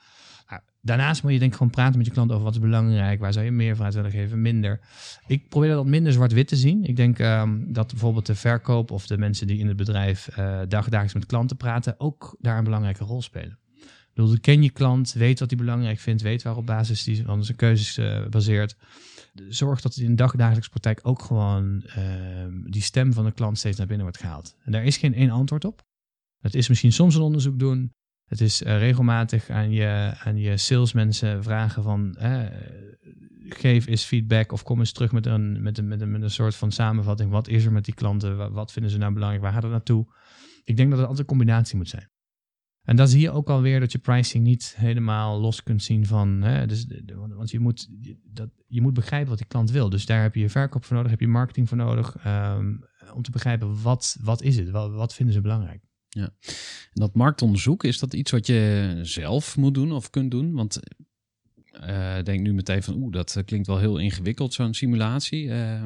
Nou, 0.48 0.62
daarnaast 0.80 1.22
moet 1.22 1.32
je 1.32 1.38
denk 1.38 1.50
ik 1.50 1.56
gewoon 1.56 1.72
praten 1.72 1.96
met 1.96 2.06
je 2.06 2.12
klant 2.12 2.30
over 2.30 2.44
wat 2.44 2.54
is 2.54 2.60
belangrijk, 2.60 3.20
waar 3.20 3.32
zou 3.32 3.44
je 3.44 3.50
meer 3.50 3.82
uit 3.82 3.94
willen 3.94 4.10
geven, 4.10 4.42
minder. 4.42 4.80
Ik 5.26 5.48
probeer 5.48 5.70
dat 5.70 5.86
minder 5.86 6.12
zwart-wit 6.12 6.48
te 6.48 6.56
zien. 6.56 6.84
Ik 6.84 6.96
denk 6.96 7.18
ehm, 7.18 7.72
dat 7.72 7.90
bijvoorbeeld 7.90 8.26
de 8.26 8.34
verkoop 8.34 8.90
of 8.90 9.06
de 9.06 9.18
mensen 9.18 9.46
die 9.46 9.58
in 9.58 9.68
het 9.68 9.76
bedrijf 9.76 10.28
dagdagelijks 10.68 11.14
met 11.14 11.26
klanten 11.26 11.56
praten, 11.56 11.94
ook 11.98 12.36
daar 12.40 12.58
een 12.58 12.64
belangrijke 12.64 13.04
rol 13.04 13.22
spelen. 13.22 13.58
Ik 14.14 14.20
bedoel, 14.20 14.40
ken 14.40 14.62
je 14.62 14.70
klant, 14.70 15.12
weet 15.12 15.40
wat 15.40 15.50
hij 15.50 15.58
belangrijk 15.58 15.98
vindt, 15.98 16.22
weet 16.22 16.42
waarop 16.42 16.66
basis 16.66 17.04
die 17.04 17.24
van 17.24 17.44
zijn 17.44 17.56
keuzes 17.56 17.98
eh, 17.98 18.26
baseert. 18.26 18.76
Zorg 19.48 19.80
dat 19.80 19.96
in 19.96 20.08
de 20.08 20.14
dagdagelijkse 20.14 20.70
praktijk 20.70 21.00
ook 21.02 21.22
gewoon 21.22 21.82
ehm, 21.82 22.70
die 22.70 22.82
stem 22.82 23.12
van 23.12 23.24
de 23.24 23.32
klant 23.32 23.58
steeds 23.58 23.78
naar 23.78 23.86
binnen 23.86 24.06
wordt 24.06 24.20
gehaald. 24.20 24.56
En 24.64 24.72
daar 24.72 24.84
is 24.84 24.96
geen 24.96 25.14
één 25.14 25.30
antwoord 25.30 25.64
op. 25.64 25.82
Het 26.38 26.54
is 26.54 26.68
misschien 26.68 26.92
soms 26.92 27.14
een 27.14 27.22
onderzoek 27.22 27.58
doen. 27.58 27.92
Het 28.24 28.40
is 28.40 28.62
eh, 28.62 28.78
regelmatig 28.78 29.50
aan 29.50 29.70
je, 29.70 30.14
aan 30.24 30.36
je 30.36 30.56
salesmensen 30.56 31.42
vragen 31.42 31.82
van 31.82 32.16
geef 33.48 33.86
eens 33.86 34.04
feedback 34.04 34.52
of 34.52 34.62
kom 34.62 34.78
eens 34.78 34.92
terug 34.92 35.12
met 35.12 35.26
een, 35.26 35.62
met, 35.62 35.78
een, 35.78 35.88
met, 35.88 36.00
een, 36.00 36.10
met 36.10 36.22
een 36.22 36.30
soort 36.30 36.54
van 36.54 36.72
samenvatting. 36.72 37.30
Wat 37.30 37.48
is 37.48 37.64
er 37.64 37.72
met 37.72 37.84
die 37.84 37.94
klanten? 37.94 38.36
Wat, 38.36 38.52
wat 38.52 38.72
vinden 38.72 38.90
ze 38.90 38.98
nou 38.98 39.12
belangrijk? 39.12 39.42
Waar 39.42 39.52
gaat 39.52 39.62
het 39.62 39.72
naartoe? 39.72 40.06
Ik 40.64 40.76
denk 40.76 40.88
dat 40.88 40.98
het 40.98 41.08
altijd 41.08 41.18
een 41.18 41.36
combinatie 41.36 41.76
moet 41.76 41.88
zijn. 41.88 42.08
En 42.84 42.96
dan 42.96 43.08
zie 43.08 43.20
je 43.20 43.30
ook 43.30 43.50
alweer 43.50 43.80
dat 43.80 43.92
je 43.92 43.98
pricing 43.98 44.44
niet 44.44 44.74
helemaal 44.76 45.40
los 45.40 45.62
kunt 45.62 45.82
zien 45.82 46.06
van. 46.06 46.42
Hè, 46.42 46.66
dus, 46.66 46.86
want 47.16 47.50
je 47.50 47.58
moet, 47.58 47.88
dat, 48.24 48.50
je 48.66 48.80
moet 48.80 48.94
begrijpen 48.94 49.28
wat 49.28 49.38
die 49.38 49.46
klant 49.46 49.70
wil. 49.70 49.88
Dus 49.88 50.06
daar 50.06 50.22
heb 50.22 50.34
je 50.34 50.48
verkoop 50.48 50.84
voor 50.84 50.96
nodig, 50.96 51.10
heb 51.10 51.20
je 51.20 51.28
marketing 51.28 51.68
voor 51.68 51.76
nodig. 51.76 52.16
ehm, 52.16 52.76
om 53.14 53.22
te 53.22 53.30
begrijpen 53.30 53.82
wat, 53.82 54.16
wat 54.22 54.42
is 54.42 54.56
het? 54.56 54.70
Wat, 54.70 55.14
vinden 55.14 55.34
ze 55.34 55.40
belangrijk? 55.40 55.82
En 56.92 57.00
dat 57.00 57.14
marktonderzoek, 57.14 57.84
is 57.84 57.98
dat 57.98 58.14
iets 58.14 58.30
wat 58.30 58.46
je 58.46 58.98
zelf 59.02 59.56
moet 59.56 59.74
doen 59.74 59.92
of 59.92 60.10
kunt 60.10 60.30
doen? 60.30 60.52
Want 60.52 60.80
eh 61.70 62.22
denk 62.22 62.40
nu 62.40 62.54
meteen 62.54 62.82
van, 62.82 62.94
oeh, 62.94 63.12
dat 63.12 63.42
klinkt 63.44 63.66
wel 63.66 63.78
heel 63.78 63.98
ingewikkeld, 63.98 64.54
zo'n 64.54 64.74
simulatie. 64.74 65.50
Eh, 65.50 65.82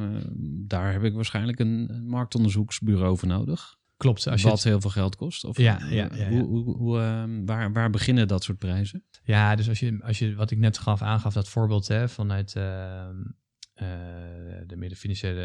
daar 0.66 0.92
heb 0.92 1.04
ik 1.04 1.14
waarschijnlijk 1.14 1.58
een 1.58 2.04
marktonderzoeksbureau 2.06 3.18
voor 3.18 3.28
nodig. 3.28 3.77
Klopt. 3.98 4.26
Als 4.28 4.40
je 4.40 4.46
wat 4.48 4.56
het- 4.56 4.64
heel 4.66 4.80
veel 4.80 4.90
geld 4.90 5.16
kost. 5.16 5.44
Of, 5.44 5.56
Ja, 5.58 5.78
ja, 5.90 6.08
ja. 6.14 6.28
Hoe, 6.28 6.42
hoe, 6.46 6.76
hoe, 6.76 6.98
eh, 7.00 7.24
waar, 7.44 7.72
waar 7.72 7.90
beginnen 7.90 8.28
dat 8.28 8.44
soort 8.44 8.58
prijzen? 8.58 9.04
Ja, 9.24 9.54
dus 9.56 9.68
als 9.68 9.78
je, 9.80 9.98
als 10.02 10.18
je 10.18 10.34
wat 10.34 10.50
ik 10.50 10.58
net 10.58 10.78
gaf, 10.78 11.02
aangaf, 11.02 11.32
dat 11.34 11.48
voorbeeld 11.48 11.88
hè, 11.88 12.08
vanuit 12.08 12.54
ehm, 12.56 13.16
eh, 13.74 13.86
de 14.66 14.76
middenfinanciële, 14.76 15.42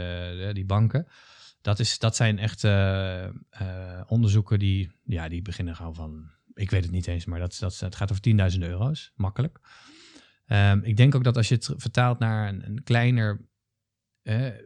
eh, 0.47 0.53
die 0.53 0.65
banken. 0.65 1.07
Dat, 1.61 1.79
is, 1.79 1.99
dat 1.99 2.15
zijn 2.15 2.39
echt 2.39 2.63
eh, 2.63 3.29
onderzoeken 4.07 4.59
die, 4.59 4.91
ja, 5.03 5.27
die 5.29 5.41
beginnen 5.41 5.75
gewoon 5.75 5.95
van, 5.95 6.29
ik 6.53 6.69
weet 6.71 6.83
het 6.83 6.91
niet 6.91 7.07
eens, 7.07 7.25
maar 7.25 7.39
dat, 7.39 7.57
dat, 7.59 7.79
het 7.79 7.95
gaat 7.95 8.11
over 8.11 8.51
10.000 8.53 8.59
euro's, 8.59 9.11
makkelijk. 9.15 9.59
Ehm, 10.45 10.79
ik 10.83 10.97
denk 10.97 11.15
ook 11.15 11.23
dat 11.23 11.37
als 11.37 11.47
je 11.47 11.55
het 11.55 11.69
vertaalt 11.77 12.19
naar 12.19 12.47
een, 12.49 12.65
een 12.65 12.83
kleiner, 12.83 13.47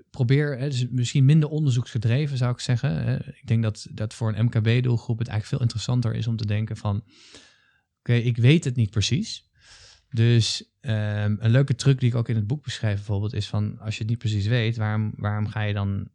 probeer, 0.10 0.60
dus 0.60 0.88
misschien 0.90 1.26
minder 1.26 1.50
onderzoeksgedreven 1.50 2.38
zou 2.38 2.52
ik 2.52 2.60
zeggen. 2.60 3.20
Ik 3.28 3.48
denk 3.48 3.64
dat, 3.64 3.88
dat 3.92 4.14
voor 4.14 4.34
een 4.34 4.46
MKB-doelgroep 4.46 5.18
het 5.18 5.28
eigenlijk 5.28 5.46
veel 5.46 5.60
interessanter 5.60 6.14
is 6.14 6.28
om 6.28 6.36
te 6.36 6.46
denken 6.46 6.78
van, 6.78 7.04
oké, 8.00 8.14
ik 8.14 8.38
weet 8.38 8.64
het 8.64 8.76
niet 8.76 8.90
precies. 8.90 9.50
Dus 10.10 10.76
ehm, 10.80 11.36
een 11.40 11.52
leuke 11.52 11.76
truc 11.76 12.00
die 12.00 12.10
ik 12.10 12.16
ook 12.16 12.30
in 12.30 12.36
het 12.36 12.48
boek 12.48 12.64
beschrijf 12.64 12.96
bijvoorbeeld 12.96 13.34
is 13.34 13.48
van 13.48 13.80
als 13.80 13.94
je 13.94 14.00
het 14.00 14.10
niet 14.10 14.20
precies 14.20 14.48
weet, 14.48 14.78
waarom, 14.78 15.14
waarom 15.16 15.48
ga 15.48 15.62
je 15.62 15.74
dan 15.74 16.10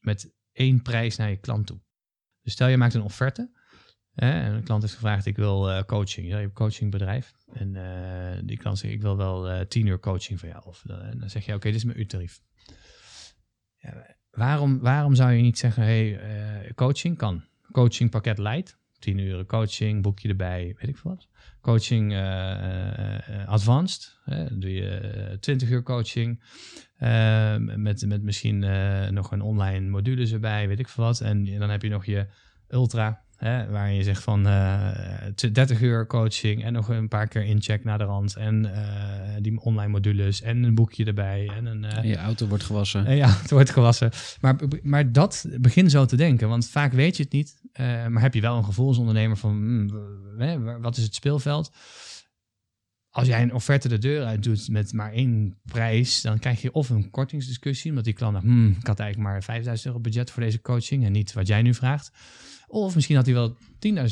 met 0.00 0.32
één 0.52 0.82
prijs 0.82 1.16
naar 1.16 1.30
je 1.30 1.36
klant 1.36 1.66
toe? 1.66 1.80
Dus 2.42 2.52
stel 2.52 2.68
je 2.68 2.76
maakt 2.76 2.94
een 2.94 3.02
offerte 3.02 3.50
en 4.14 4.54
een 4.54 4.62
klant 4.62 4.82
heeft 4.82 4.94
gevraagd 4.94 5.26
ik 5.26 5.36
wil 5.36 5.70
eh, 5.70 5.82
coaching. 5.82 6.26
Ja, 6.26 6.32
je 6.32 6.40
hebt 6.40 6.58
een 6.58 6.66
coachingbedrijf 6.66 7.34
en 7.52 7.76
eh, 7.76 8.42
die 8.44 8.56
klant 8.56 8.78
zegt 8.78 8.92
ik 8.94 9.02
wil 9.02 9.16
wel 9.16 9.50
eh 9.50 9.66
10 9.66 9.86
uur 9.86 9.98
coaching 9.98 10.40
van 10.40 10.48
jou. 10.48 10.62
Of, 10.66 10.84
eh, 10.86 11.08
en 11.08 11.18
dan 11.18 11.30
zeg 11.30 11.46
je 11.46 11.54
oké, 11.54 11.66
dit 11.66 11.76
is 11.76 11.84
mijn 11.84 11.98
uurtarief. 11.98 12.40
Ja, 13.76 14.16
waarom, 14.30 14.78
waarom 14.78 15.14
zou 15.14 15.32
je 15.32 15.42
niet 15.42 15.58
zeggen 15.58 15.82
hey, 15.82 16.72
coaching 16.74 17.16
kan? 17.16 17.44
Coaching 17.72 18.10
pakket 18.10 18.38
light, 18.38 18.78
10 18.98 19.18
uur 19.18 19.46
coaching, 19.46 20.02
boekje 20.02 20.28
erbij, 20.28 20.74
weet 20.78 20.88
ik 20.88 20.96
veel 20.96 21.10
wat 21.10 21.28
coaching 21.60 22.12
eh, 22.12 23.48
advanced. 23.48 24.18
Hè? 24.24 24.48
Dan 24.48 24.60
doe 24.60 24.72
je 24.72 24.88
eh, 24.88 25.36
20 25.38 25.70
uur 25.70 25.82
coaching. 25.82 26.42
eh, 26.96 27.56
met, 27.56 28.06
met 28.06 28.22
misschien 28.22 28.58
nog 29.14 29.32
een 29.32 29.40
online 29.40 29.88
modules 29.88 30.32
erbij, 30.32 30.68
weet 30.68 30.78
ik 30.78 30.88
veel 30.88 31.04
wat. 31.04 31.20
En 31.20 31.58
dan 31.58 31.70
heb 31.70 31.82
je 31.82 31.88
nog 31.88 32.04
je 32.04 32.26
ultra. 32.68 33.26
Hè, 33.38 33.70
waarin 33.70 33.94
je 33.94 34.02
zegt 34.02 34.22
van 34.22 34.46
eh, 34.46 35.50
30 35.52 35.80
uur 35.80 36.06
coaching 36.06 36.64
en 36.64 36.72
nog 36.72 36.88
een 36.88 37.08
paar 37.08 37.28
keer 37.28 37.44
incheck 37.44 37.84
naar 37.84 37.98
de 37.98 38.04
rand. 38.04 38.36
En 38.36 38.74
eh, 38.74 39.42
die 39.42 39.60
online 39.60 39.90
modules 39.90 40.42
en 40.42 40.62
een 40.62 40.74
boekje 40.74 41.04
erbij. 41.04 41.50
En 41.56 41.66
een, 41.66 41.84
eh, 41.84 42.04
Je 42.04 42.16
auto 42.16 42.46
wordt 42.46 42.64
gewassen. 42.64 43.06
eh, 43.06 43.16
ja, 43.16 43.28
het 43.42 43.50
wordt 43.50 43.70
gewassen. 43.70 44.10
Maar, 44.40 44.56
maar 44.82 45.12
dat, 45.12 45.46
begin 45.60 45.90
zo 45.90 46.04
te 46.04 46.16
denken. 46.16 46.48
Want 46.48 46.68
vaak 46.68 46.92
weet 46.92 47.16
je 47.16 47.22
het 47.22 47.32
niet. 47.32 47.60
eh, 47.72 48.06
maar 48.06 48.22
heb 48.22 48.34
je 48.34 48.40
wel 48.40 48.56
een 48.56 48.64
gevoel 48.64 48.88
als 48.88 48.98
ondernemer 48.98 49.36
van... 49.36 49.50
hmm, 49.50 50.80
wat 50.80 50.96
is 50.96 51.02
het 51.02 51.14
speelveld? 51.14 51.72
Als 53.10 53.26
jij 53.26 53.42
een 53.42 53.54
offerte 53.54 53.88
de 53.88 53.98
deur 53.98 54.24
uit 54.24 54.42
doet 54.42 54.68
met 54.68 54.92
maar 54.92 55.12
één 55.12 55.58
prijs... 55.64 56.20
dan 56.20 56.38
krijg 56.38 56.62
je 56.62 56.72
of 56.72 56.88
een 56.88 57.10
kortingsdiscussie... 57.10 57.90
omdat 57.90 58.04
die 58.04 58.14
klant 58.14 58.32
dacht... 58.32 58.44
Hmm, 58.44 58.76
ik 58.80 58.86
had 58.86 59.00
eigenlijk 59.00 59.30
maar 59.30 59.42
5000 59.42 59.86
euro 59.86 60.00
budget 60.00 60.30
voor 60.30 60.42
deze 60.42 60.60
coaching... 60.60 61.04
en 61.04 61.12
niet 61.12 61.32
wat 61.32 61.46
jij 61.46 61.62
nu 61.62 61.74
vraagt. 61.74 62.10
Of 62.68 62.94
misschien 62.94 63.16
had 63.16 63.26
hij 63.26 63.34
wel 63.34 63.56
10.000 63.56 63.56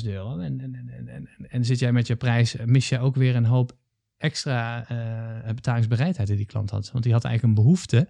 euro. 0.04 0.38
En, 0.38 0.60
en, 0.60 0.74
en, 0.74 1.08
en, 1.08 1.28
en, 1.48 1.64
zit 1.64 1.78
jij 1.78 1.92
met 1.92 2.06
je 2.06 2.16
prijs... 2.16 2.56
mis 2.64 2.88
je 2.88 2.98
ook 2.98 3.16
weer 3.16 3.36
een 3.36 3.44
hoop 3.44 3.76
extra 4.16 4.88
eh, 4.88 5.54
betalingsbereidheid 5.54 6.28
die 6.28 6.36
die 6.36 6.46
klant 6.46 6.70
had. 6.70 6.90
Want 6.90 7.04
die 7.04 7.12
had 7.12 7.24
eigenlijk 7.24 7.58
een 7.58 7.64
behoefte 7.64 8.08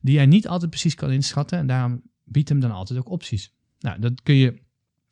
die 0.00 0.14
jij 0.14 0.26
niet 0.26 0.48
altijd 0.48 0.70
precies 0.70 0.94
kan 0.94 1.10
inschatten. 1.10 1.58
En 1.58 1.66
daarom 1.66 2.02
biedt 2.24 2.48
hem 2.48 2.60
dan 2.60 2.70
altijd 2.70 2.98
ook 2.98 3.10
opties. 3.10 3.54
Nou, 3.78 4.00
dat 4.00 4.22
kun 4.22 4.34
je 4.34 4.60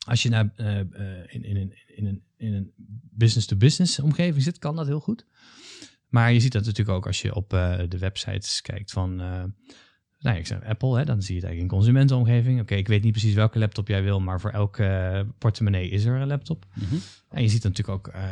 als 0.07 0.23
je 0.23 0.29
naar, 0.29 0.53
eh, 0.57 0.81
eh, 0.81 0.87
in, 1.27 1.45
in, 1.45 1.57
een, 1.57 1.75
in, 1.87 2.23
in 2.37 2.55
een 2.55 2.73
business-to-business 3.11 3.99
omgeving 3.99 4.43
zit, 4.43 4.59
kan 4.59 4.77
dat 4.77 4.87
heel 4.87 5.01
goed. 5.01 5.27
Maar 6.11 6.33
je 6.33 6.41
ziet 6.41 6.53
dat 6.53 6.65
natuurlijk 6.65 6.97
ook 6.97 7.07
als 7.07 7.23
je 7.23 7.35
op 7.35 7.53
eh, 7.53 7.79
de 7.89 7.99
websites 7.99 8.63
kijkt 8.63 8.91
van, 8.91 9.21
eh, 9.21 9.45
nou, 10.21 10.37
ik 10.37 10.47
zeg 10.47 10.65
Apple, 10.65 10.99
hè, 10.99 11.05
dan 11.05 11.23
zie 11.23 11.35
je 11.35 11.41
het 11.41 11.51
eigenlijk 11.51 11.73
in 11.73 11.79
consumentenomgeving. 11.79 12.61
Oké, 12.61 12.75
ik 12.75 12.89
weet 12.89 13.03
niet 13.03 13.13
precies 13.13 13.35
welke 13.35 13.59
laptop 13.59 13.89
jij 13.89 14.03
wil, 14.03 14.21
maar 14.21 14.41
voor 14.41 14.51
elke 14.51 14.85
eh, 14.85 15.21
portemonnee 15.39 15.89
is 15.89 16.05
er 16.05 16.15
een 16.15 16.27
laptop. 16.27 16.67
Mhm. 16.75 16.95
En 17.31 17.43
je 17.43 17.49
ziet 17.49 17.63
natuurlijk 17.63 17.99
ook, 17.99 18.15
eh, 18.15 18.23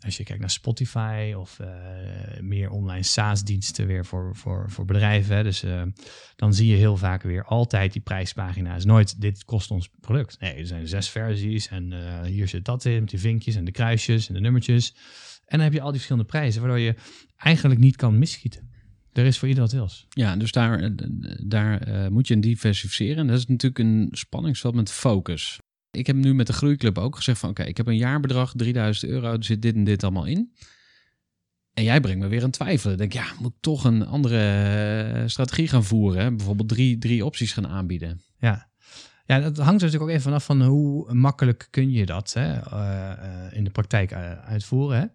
als 0.00 0.16
je 0.16 0.24
kijkt 0.24 0.40
naar 0.40 0.50
Spotify 0.50 1.34
of 1.36 1.58
uh, 1.58 1.68
meer 2.40 2.70
online 2.70 3.02
SaaS-diensten 3.02 3.86
weer 3.86 4.04
voor, 4.06 4.36
voor, 4.36 4.70
voor 4.70 4.84
bedrijven. 4.84 5.36
Hè, 5.36 5.42
dus 5.42 5.64
uh, 5.64 5.82
dan 6.36 6.54
zie 6.54 6.68
je 6.68 6.76
heel 6.76 6.96
vaak 6.96 7.22
weer 7.22 7.44
altijd 7.44 7.92
die 7.92 8.02
prijspagina's. 8.02 8.84
Nooit, 8.84 9.20
dit 9.20 9.44
kost 9.44 9.70
ons 9.70 9.90
product. 10.00 10.40
Nee, 10.40 10.54
er 10.54 10.66
zijn 10.66 10.88
zes 10.88 11.08
versies 11.08 11.68
en 11.68 11.92
hier 12.24 12.48
zit 12.48 12.64
dat 12.64 12.84
in 12.84 13.00
met 13.00 13.10
die 13.10 13.20
vinkjes 13.20 13.54
en 13.54 13.64
de 13.64 13.70
kruisjes 13.70 14.28
en 14.28 14.34
de 14.34 14.40
nummertjes. 14.40 14.94
En 15.46 15.56
dan 15.56 15.60
heb 15.60 15.72
je 15.72 15.80
al 15.80 15.86
die 15.86 15.96
verschillende 15.96 16.28
prijzen, 16.28 16.60
waardoor 16.60 16.80
je 16.80 16.94
eigenlijk 17.36 17.80
niet 17.80 17.96
kan 17.96 18.18
misschieten. 18.18 18.68
Er 19.18 19.26
is 19.26 19.38
voor 19.38 19.48
ieder 19.48 19.62
wat 19.62 19.72
wils. 19.72 20.06
Ja, 20.10 20.36
dus 20.36 20.52
daar, 20.52 20.90
daar 21.46 21.88
uh, 21.88 22.08
moet 22.08 22.28
je 22.28 22.34
een 22.34 22.40
diversificeren. 22.40 23.26
Dat 23.26 23.38
is 23.38 23.46
natuurlijk 23.46 23.78
een 23.78 24.08
spanningsveld 24.10 24.74
met 24.74 24.90
focus. 24.90 25.58
Ik 25.90 26.06
heb 26.06 26.16
nu 26.16 26.34
met 26.34 26.46
de 26.46 26.52
Groeiclub 26.52 26.98
ook 26.98 27.16
gezegd 27.16 27.38
van... 27.38 27.50
oké, 27.50 27.62
ik 27.62 27.76
heb 27.76 27.86
een 27.86 27.96
jaarbedrag, 27.96 28.52
3000 28.56 29.10
euro, 29.10 29.32
er 29.32 29.44
zit 29.44 29.62
dit 29.62 29.74
en 29.74 29.84
dit 29.84 30.02
allemaal 30.02 30.24
in. 30.24 30.52
En 31.72 31.84
jij 31.84 32.00
brengt 32.00 32.20
me 32.20 32.28
weer 32.28 32.42
een 32.42 32.50
twijfel. 32.50 32.90
Ik 32.90 32.98
denk, 32.98 33.12
ja, 33.12 33.26
moet 33.38 33.52
ik 33.52 33.60
toch 33.60 33.84
een 33.84 34.06
andere 34.06 34.38
eh, 35.12 35.22
strategie 35.26 35.68
gaan 35.68 35.84
voeren? 35.84 36.22
Hè? 36.22 36.34
Bijvoorbeeld 36.34 36.68
drie, 36.68 36.98
drie 36.98 37.24
opties 37.24 37.52
gaan 37.52 37.68
aanbieden. 37.68 38.20
Ja. 38.38 38.70
Ja, 39.24 39.40
dat 39.40 39.56
hangt 39.56 39.72
natuurlijk 39.72 40.02
ook 40.02 40.08
even 40.08 40.22
vanaf 40.22 40.44
van 40.44 40.62
hoe 40.62 41.14
makkelijk 41.14 41.68
kun 41.70 41.90
je 41.90 42.06
dat 42.06 42.32
hè, 42.32 42.56
uh, 42.72 43.56
in 43.56 43.64
de 43.64 43.70
praktijk 43.70 44.12
uitvoeren. 44.44 44.98
Hè? 44.98 45.06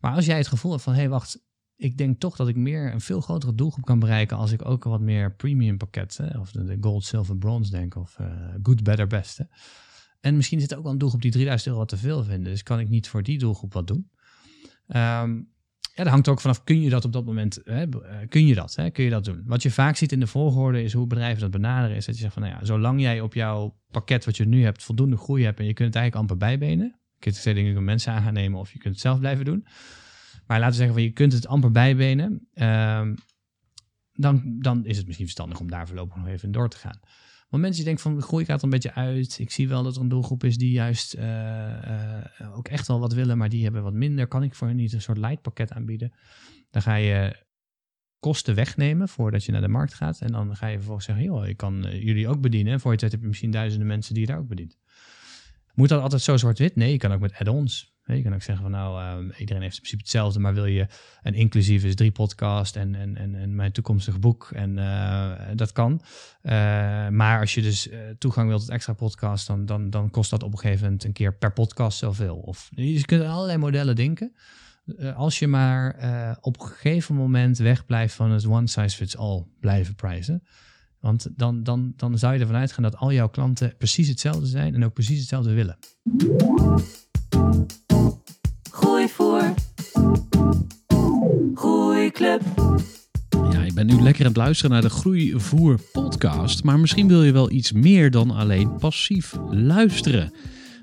Maar 0.00 0.14
als 0.14 0.26
jij 0.26 0.36
het 0.36 0.46
gevoel 0.46 0.70
hebt 0.70 0.82
van, 0.82 0.92
hé, 0.92 0.98
hey, 0.98 1.08
wacht, 1.08 1.40
ik 1.78 1.98
denk 1.98 2.20
toch 2.20 2.36
dat 2.36 2.48
ik 2.48 2.56
meer 2.56 2.92
een 2.92 3.00
veel 3.00 3.20
grotere 3.20 3.54
doelgroep 3.54 3.84
kan 3.84 3.98
bereiken 3.98 4.36
als 4.36 4.52
ik 4.52 4.68
ook 4.68 4.84
wat 4.84 5.00
meer 5.00 5.34
premium 5.34 5.76
pakketten, 5.76 6.40
of 6.40 6.50
de, 6.50 6.76
gold, 6.80 7.04
silver, 7.04 7.36
bronze 7.36 7.70
denk, 7.70 7.96
of 7.96 8.18
uh, 8.20 8.26
good, 8.62 8.82
better, 8.82 9.06
best. 9.06 9.38
Hè. 9.38 9.44
En 10.20 10.36
misschien 10.36 10.60
zit 10.60 10.70
er 10.70 10.76
ook 10.76 10.82
wel 10.82 10.92
een 10.92 10.98
doelgroep 10.98 11.22
die 11.22 11.30
3000 11.30 11.68
euro 11.68 11.80
wat 11.80 11.88
te 11.88 11.96
veel 11.96 12.24
vinden, 12.24 12.52
dus 12.52 12.62
kan 12.62 12.80
ik 12.80 12.88
niet 12.88 13.08
voor 13.08 13.22
die 13.22 13.38
doelgroep 13.38 13.72
wat 13.72 13.86
doen. 13.86 14.10
Um, 14.86 15.50
ja, 15.94 16.04
dat 16.04 16.12
hangt 16.12 16.28
ook 16.28 16.40
vanaf, 16.40 16.64
kun 16.64 16.80
je 16.80 16.90
dat 16.90 17.04
op 17.04 17.12
dat 17.12 17.24
moment, 17.24 17.60
hè, 17.64 17.86
kun 18.28 18.46
je 18.46 18.54
dat, 18.54 18.74
hè, 18.74 18.90
kun 18.90 19.04
je 19.04 19.10
dat 19.10 19.24
doen? 19.24 19.42
Wat 19.46 19.62
je 19.62 19.70
vaak 19.70 19.96
ziet 19.96 20.12
in 20.12 20.20
de 20.20 20.26
volgorde 20.26 20.82
is 20.82 20.92
hoe 20.92 21.06
bedrijven 21.06 21.40
dat 21.40 21.50
benaderen, 21.50 21.96
is 21.96 22.04
dat 22.04 22.14
je 22.14 22.20
zegt 22.20 22.32
van, 22.32 22.42
nou 22.42 22.54
ja, 22.54 22.64
zolang 22.64 23.00
jij 23.00 23.20
op 23.20 23.34
jouw 23.34 23.76
pakket 23.90 24.24
wat 24.24 24.36
je 24.36 24.44
nu 24.44 24.64
hebt 24.64 24.82
voldoende 24.82 25.16
groei 25.16 25.44
hebt 25.44 25.58
en 25.58 25.66
je 25.66 25.72
kunt 25.72 25.94
het 25.94 25.96
eigenlijk 25.96 26.30
amper 26.30 26.48
bijbenen, 26.48 26.86
je 26.86 27.18
kunt 27.18 27.44
het 27.44 27.54
dingen 27.54 27.84
mensen 27.84 28.12
aan 28.12 28.22
gaan 28.22 28.32
nemen 28.32 28.60
of 28.60 28.72
je 28.72 28.78
kunt 28.78 28.94
het 28.94 29.02
zelf 29.02 29.18
blijven 29.18 29.44
doen, 29.44 29.66
maar 30.48 30.58
laten 30.58 30.68
we 30.68 30.76
zeggen, 30.76 30.94
van, 30.94 31.02
je 31.02 31.12
kunt 31.12 31.32
het 31.32 31.46
amper 31.46 31.70
bijbenen. 31.70 32.48
Uh, 32.54 33.08
dan, 34.12 34.56
dan 34.60 34.84
is 34.84 34.96
het 34.96 35.06
misschien 35.06 35.26
verstandig 35.26 35.60
om 35.60 35.70
daar 35.70 35.86
voorlopig 35.86 36.16
nog 36.16 36.26
even 36.26 36.52
door 36.52 36.68
te 36.68 36.76
gaan. 36.76 37.00
Want 37.48 37.62
mensen 37.62 37.84
die 37.84 37.94
denken 37.94 38.12
van, 38.12 38.22
groei 38.22 38.44
gaat 38.44 38.62
een 38.62 38.70
beetje 38.70 38.94
uit. 38.94 39.38
Ik 39.38 39.50
zie 39.50 39.68
wel 39.68 39.82
dat 39.82 39.96
er 39.96 40.02
een 40.02 40.08
doelgroep 40.08 40.44
is 40.44 40.56
die 40.56 40.70
juist 40.70 41.14
uh, 41.14 41.22
uh, 41.22 42.56
ook 42.56 42.68
echt 42.68 42.86
wel 42.86 43.00
wat 43.00 43.12
willen, 43.12 43.38
maar 43.38 43.48
die 43.48 43.62
hebben 43.62 43.82
wat 43.82 43.92
minder. 43.92 44.26
Kan 44.26 44.42
ik 44.42 44.54
voor 44.54 44.66
hen 44.66 44.76
niet 44.76 44.92
een 44.92 45.02
soort 45.02 45.18
light 45.18 45.42
pakket 45.42 45.72
aanbieden? 45.72 46.12
Dan 46.70 46.82
ga 46.82 46.94
je 46.94 47.46
kosten 48.20 48.54
wegnemen 48.54 49.08
voordat 49.08 49.44
je 49.44 49.52
naar 49.52 49.60
de 49.60 49.68
markt 49.68 49.94
gaat. 49.94 50.20
En 50.20 50.32
dan 50.32 50.56
ga 50.56 50.66
je 50.66 50.76
vervolgens 50.76 51.06
zeggen, 51.06 51.24
joh, 51.24 51.46
ik 51.46 51.56
kan 51.56 51.86
uh, 51.86 52.02
jullie 52.02 52.28
ook 52.28 52.40
bedienen. 52.40 52.80
voor 52.80 52.92
je 52.92 52.98
tijd 52.98 53.12
heb 53.12 53.20
je 53.20 53.26
misschien 53.26 53.50
duizenden 53.50 53.86
mensen 53.86 54.14
die 54.14 54.22
je 54.22 54.28
daar 54.28 54.38
ook 54.38 54.48
bedient. 54.48 54.78
Moet 55.74 55.88
dat 55.88 56.02
altijd 56.02 56.22
zo 56.22 56.36
zwart-wit? 56.36 56.76
Nee, 56.76 56.92
je 56.92 56.98
kan 56.98 57.12
ook 57.12 57.20
met 57.20 57.34
add-ons. 57.34 57.96
Je 58.16 58.22
kan 58.22 58.34
ook 58.34 58.42
zeggen 58.42 58.62
van 58.62 58.72
nou, 58.72 59.22
uh, 59.24 59.38
iedereen 59.38 59.62
heeft 59.62 59.74
in 59.74 59.80
principe 59.80 60.02
hetzelfde, 60.02 60.38
maar 60.38 60.54
wil 60.54 60.64
je 60.64 60.86
een 61.22 61.34
inclusief 61.34 61.84
is 61.84 61.94
drie 61.94 62.12
podcast 62.12 62.76
en, 62.76 62.94
en, 62.94 63.16
en, 63.16 63.54
mijn 63.54 63.72
toekomstig 63.72 64.18
boek 64.18 64.50
en 64.54 64.76
uh, 64.76 65.32
dat 65.54 65.72
kan. 65.72 65.92
Uh, 65.92 66.52
maar 67.08 67.40
als 67.40 67.54
je 67.54 67.62
dus 67.62 67.88
toegang 68.18 68.48
wilt 68.48 68.60
tot 68.60 68.70
extra 68.70 68.92
podcast, 68.92 69.46
dan, 69.46 69.66
dan, 69.66 69.90
dan 69.90 70.10
kost 70.10 70.30
dat 70.30 70.42
op 70.42 70.52
een 70.52 70.58
gegeven 70.58 70.84
moment 70.84 71.04
een 71.04 71.12
keer 71.12 71.34
per 71.34 71.52
podcast 71.52 71.98
zoveel. 71.98 72.36
Of, 72.36 72.68
je 72.74 73.04
kunt 73.04 73.22
allerlei 73.22 73.58
modellen 73.58 73.96
denken. 73.96 74.32
als 75.14 75.38
je 75.38 75.46
maar 75.46 75.96
op 76.40 76.60
een 76.60 76.66
gegeven 76.66 77.14
moment 77.14 77.58
wegblijft 77.58 78.14
van 78.14 78.30
het 78.30 78.46
one 78.46 78.66
size 78.66 78.96
fits 78.96 79.16
all 79.16 79.46
blijven 79.60 79.94
prijzen. 79.94 80.42
Want 81.00 81.28
dan, 81.36 81.62
dan, 81.62 81.92
dan 81.96 82.18
zou 82.18 82.34
je 82.34 82.40
ervan 82.40 82.56
uitgaan 82.56 82.82
dat 82.82 82.96
al 82.96 83.12
jouw 83.12 83.28
klanten 83.28 83.74
precies 83.78 84.08
hetzelfde 84.08 84.46
zijn 84.46 84.74
en 84.74 84.84
ook 84.84 84.92
precies 84.92 85.18
hetzelfde 85.18 85.52
willen. 85.52 85.78
Gooi 88.80 89.08
voor. 89.08 89.54
Groeiclub. 91.54 92.42
Ja, 93.50 93.62
je 93.62 93.72
bent 93.74 93.90
nu 93.90 94.02
lekker 94.02 94.22
aan 94.22 94.28
het 94.28 94.36
luisteren 94.36 94.70
naar 94.70 94.82
de 94.82 94.90
Groeivoer 94.90 95.80
podcast. 95.92 96.64
Maar 96.64 96.80
misschien 96.80 97.08
wil 97.08 97.22
je 97.22 97.32
wel 97.32 97.50
iets 97.50 97.72
meer 97.72 98.10
dan 98.10 98.30
alleen 98.30 98.76
passief 98.76 99.36
luisteren. 99.50 100.32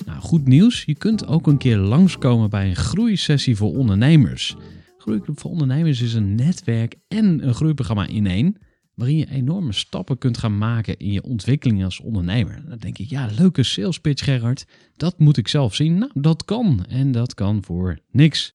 Nou, 0.06 0.20
goed 0.20 0.48
nieuws. 0.48 0.84
Je 0.84 0.96
kunt 0.96 1.28
ook 1.28 1.48
een 1.48 1.58
keer 1.58 1.78
langskomen 1.78 2.50
bij 2.50 2.68
een 2.68 2.76
groeisessie 2.76 3.56
voor 3.56 3.78
ondernemers. 3.78 4.56
Groeiclub 4.98 5.40
voor 5.40 5.52
Ondernemers 5.52 6.02
is 6.02 6.14
een 6.14 6.36
netwerk 6.36 6.96
en 7.08 7.48
een 7.48 7.54
groeiprogramma 7.54 8.08
in 8.08 8.28
één 8.28 8.58
waarin 8.96 9.18
je 9.18 9.30
enorme 9.30 9.74
stappen 9.74 10.18
kunt 10.18 10.38
gaan 10.38 10.58
maken 10.58 10.98
in 10.98 11.12
je 11.12 11.24
ontwikkeling 11.24 11.84
als 11.84 12.00
ondernemer. 12.00 12.64
Dan 12.70 12.78
denk 12.78 12.98
ik, 12.98 13.10
ja, 13.10 13.30
leuke 13.38 13.64
sales 13.64 14.00
pitch 14.00 14.24
Gerard, 14.24 14.66
dat 14.96 15.20
moet 15.20 15.38
ik 15.38 15.48
zelf 15.48 15.76
zien. 15.76 15.98
Nou, 15.98 16.12
dat 16.14 16.46
kan 16.46 16.86
en 16.90 17.12
dat 17.12 17.34
kan 17.34 17.64
voor 17.64 18.00
niks. 18.12 18.54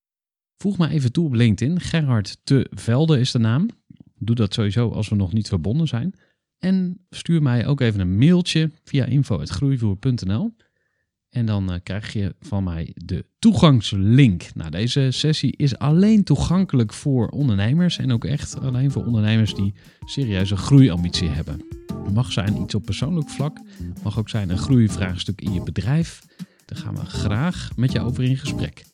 Voeg 0.56 0.78
me 0.78 0.88
even 0.88 1.12
toe 1.12 1.26
op 1.26 1.34
LinkedIn, 1.34 1.80
Gerard 1.80 2.38
Te 2.42 2.66
Velde 2.70 3.20
is 3.20 3.30
de 3.30 3.38
naam. 3.38 3.68
Doe 4.18 4.36
dat 4.36 4.54
sowieso 4.54 4.88
als 4.88 5.08
we 5.08 5.16
nog 5.16 5.32
niet 5.32 5.48
verbonden 5.48 5.88
zijn. 5.88 6.14
En 6.58 7.06
stuur 7.10 7.42
mij 7.42 7.66
ook 7.66 7.80
even 7.80 8.00
een 8.00 8.18
mailtje 8.18 8.70
via 8.84 9.04
info.groeivoer.nl. 9.04 10.54
En 11.30 11.46
dan 11.46 11.72
uh, 11.72 11.76
krijg 11.82 12.12
je 12.12 12.34
van 12.40 12.64
mij 12.64 12.92
de 12.94 13.24
toegangslink. 13.38 14.54
Nou, 14.54 14.70
deze 14.70 15.08
sessie 15.10 15.56
is 15.56 15.78
alleen 15.78 16.24
toegankelijk 16.24 16.92
voor 16.92 17.28
ondernemers. 17.28 17.98
En 17.98 18.12
ook 18.12 18.24
echt 18.24 18.60
alleen 18.60 18.90
voor 18.90 19.04
ondernemers 19.04 19.54
die 19.54 19.74
serieuze 20.04 20.56
groeiambitie 20.56 21.28
hebben. 21.28 21.64
Het 22.04 22.14
mag 22.14 22.32
zijn 22.32 22.60
iets 22.62 22.74
op 22.74 22.84
persoonlijk 22.84 23.28
vlak. 23.28 23.58
mag 24.02 24.18
ook 24.18 24.28
zijn 24.28 24.50
een 24.50 24.58
groeivraagstuk 24.58 25.40
in 25.40 25.52
je 25.52 25.62
bedrijf. 25.62 26.22
Daar 26.64 26.78
gaan 26.78 26.94
we 26.94 27.04
graag 27.04 27.70
met 27.76 27.92
je 27.92 28.00
over 28.00 28.24
in 28.24 28.36
gesprek. 28.36 28.84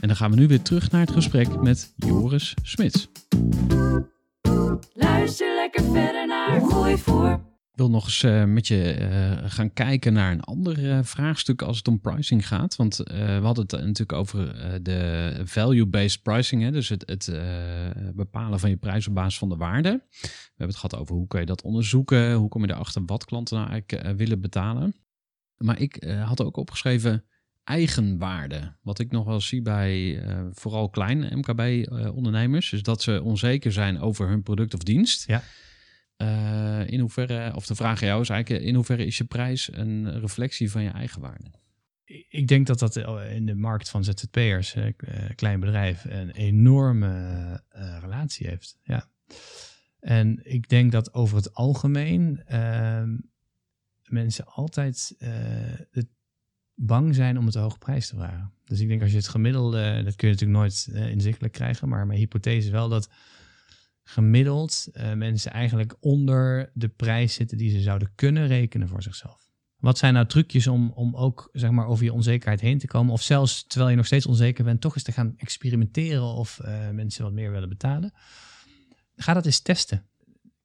En 0.00 0.08
dan 0.08 0.16
gaan 0.16 0.30
we 0.30 0.36
nu 0.36 0.46
weer 0.46 0.62
terug 0.62 0.90
naar 0.90 1.00
het 1.00 1.10
gesprek 1.10 1.60
met 1.60 1.92
Joris 1.96 2.54
Smits. 2.62 3.08
Luister 4.92 5.54
lekker 5.54 5.84
verder 5.84 6.26
naar 6.26 6.98
voor 6.98 7.55
wil 7.76 7.90
nog 7.90 8.04
eens 8.04 8.22
uh, 8.22 8.44
met 8.44 8.66
je 8.66 8.98
uh, 9.00 9.50
gaan 9.50 9.72
kijken 9.72 10.12
naar 10.12 10.32
een 10.32 10.40
ander 10.40 10.78
uh, 10.78 10.98
vraagstuk 11.02 11.62
als 11.62 11.76
het 11.76 11.88
om 11.88 12.00
pricing 12.00 12.46
gaat. 12.46 12.76
Want 12.76 12.96
we 12.96 13.38
hadden 13.42 13.64
het 13.66 13.72
natuurlijk 13.72 14.12
over 14.12 14.54
de 14.82 15.32
value-based 15.44 16.22
pricing. 16.22 16.62
Hè? 16.62 16.70
Dus 16.70 16.88
het, 16.88 17.02
het 17.06 17.30
bepalen 18.14 18.60
van 18.60 18.70
je 18.70 18.76
prijs 18.76 19.08
op 19.08 19.14
basis 19.14 19.38
van 19.38 19.48
de 19.48 19.56
waarde. 19.56 20.04
We 20.20 20.28
hebben 20.46 20.66
het 20.66 20.76
gehad 20.76 20.96
over 20.96 21.14
hoe 21.14 21.26
kun 21.26 21.40
je 21.40 21.46
dat 21.46 21.62
onderzoeken. 21.62 22.34
Hoe 22.34 22.48
kom 22.48 22.64
je 22.64 22.72
erachter 22.72 23.02
wat 23.06 23.24
klanten 23.24 23.56
nou 23.56 23.70
eigenlijk 23.70 24.16
willen 24.16 24.40
betalen. 24.40 24.94
Maar 25.56 25.80
ik 25.80 26.04
had 26.24 26.42
ook 26.42 26.56
opgeschreven 26.56 27.24
eigenwaarde. 27.64 28.76
Wat 28.82 28.98
ik 28.98 29.10
nog 29.10 29.24
wel 29.24 29.40
zie 29.40 29.62
bij 29.62 30.22
vooral 30.52 30.90
kleine 30.90 31.36
MKB-ondernemers. 31.36 32.72
is 32.72 32.82
dat 32.82 33.02
ze 33.02 33.22
onzeker 33.22 33.72
zijn 33.72 34.00
over 34.00 34.28
hun 34.28 34.42
product 34.42 34.74
of 34.74 34.80
dienst. 34.80 35.26
Ja. 35.26 35.42
Uh, 36.22 36.86
in 36.86 37.00
hoeverre, 37.00 37.54
of 37.54 37.66
de 37.66 37.74
vraag 37.74 38.02
aan 38.02 38.08
jou 38.08 38.20
is 38.20 38.28
eigenlijk, 38.28 38.64
in 38.64 38.74
hoeverre 38.74 39.06
is 39.06 39.18
je 39.18 39.24
prijs 39.24 39.68
een 39.72 40.20
reflectie 40.20 40.70
van 40.70 40.82
je 40.82 40.90
eigen 40.90 41.20
waarde? 41.20 41.50
Ik 42.28 42.48
denk 42.48 42.66
dat 42.66 42.78
dat 42.78 42.96
in 43.30 43.46
de 43.46 43.54
markt 43.54 43.88
van 43.88 44.04
ZZP'ers, 44.04 44.74
uh, 44.74 44.86
klein 45.34 45.60
bedrijf, 45.60 46.04
een 46.04 46.30
enorme 46.30 47.10
uh, 47.76 47.96
relatie 48.00 48.46
heeft. 48.46 48.78
Ja. 48.82 49.08
En 50.00 50.40
ik 50.42 50.68
denk 50.68 50.92
dat 50.92 51.14
over 51.14 51.36
het 51.36 51.54
algemeen 51.54 52.42
ehm, 52.46 53.16
mensen 54.04 54.46
altijd 54.46 55.16
bang 56.74 57.14
zijn 57.14 57.38
om 57.38 57.46
het 57.46 57.54
hoge 57.54 57.78
prijs 57.78 58.08
te 58.08 58.14
vragen. 58.14 58.52
Dus 58.64 58.80
ik 58.80 58.88
denk 58.88 59.02
als 59.02 59.10
je 59.10 59.16
het 59.16 59.28
gemiddelde, 59.28 60.02
dat 60.04 60.16
kun 60.16 60.28
je 60.28 60.34
natuurlijk 60.34 60.60
nooit 60.60 60.88
inzichtelijk 61.10 61.52
krijgen, 61.52 61.88
maar 61.88 62.06
mijn 62.06 62.18
hypothese 62.18 62.66
is 62.66 62.72
wel 62.72 62.88
dat 62.88 63.08
gemiddeld 64.08 64.88
uh, 64.92 65.12
mensen 65.12 65.52
eigenlijk 65.52 65.96
onder 66.00 66.70
de 66.74 66.88
prijs 66.88 67.34
zitten 67.34 67.58
die 67.58 67.70
ze 67.70 67.80
zouden 67.80 68.12
kunnen 68.14 68.46
rekenen 68.46 68.88
voor 68.88 69.02
zichzelf. 69.02 69.50
Wat 69.76 69.98
zijn 69.98 70.14
nou 70.14 70.26
trucjes 70.26 70.66
om, 70.66 70.90
om 70.90 71.16
ook 71.16 71.48
zeg 71.52 71.70
maar, 71.70 71.86
over 71.86 72.04
je 72.04 72.12
onzekerheid 72.12 72.60
heen 72.60 72.78
te 72.78 72.86
komen? 72.86 73.12
Of 73.12 73.22
zelfs 73.22 73.66
terwijl 73.66 73.90
je 73.90 73.96
nog 73.96 74.06
steeds 74.06 74.26
onzeker 74.26 74.64
bent, 74.64 74.80
toch 74.80 74.94
eens 74.94 75.04
te 75.04 75.12
gaan 75.12 75.34
experimenteren 75.36 76.22
of 76.22 76.60
uh, 76.64 76.90
mensen 76.90 77.24
wat 77.24 77.32
meer 77.32 77.50
willen 77.50 77.68
betalen? 77.68 78.12
Ga 79.16 79.34
dat 79.34 79.46
eens 79.46 79.60
testen. 79.60 80.06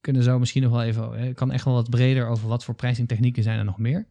Kunnen 0.02 0.24
zo 0.24 0.40
misschien 0.40 0.62
nog 0.62 0.72
wel 0.72 0.84
even, 0.84 1.20
ik 1.20 1.36
kan 1.36 1.52
echt 1.52 1.66
wel 1.66 1.74
wat 1.74 1.90
breder 1.90 2.28
over 2.28 2.48
wat 2.48 2.64
voor 2.64 2.76
prijsingtechnieken 2.76 3.44
zijn 3.44 3.60
er 3.60 3.66
nog 3.66 3.78
meer. 3.78 4.08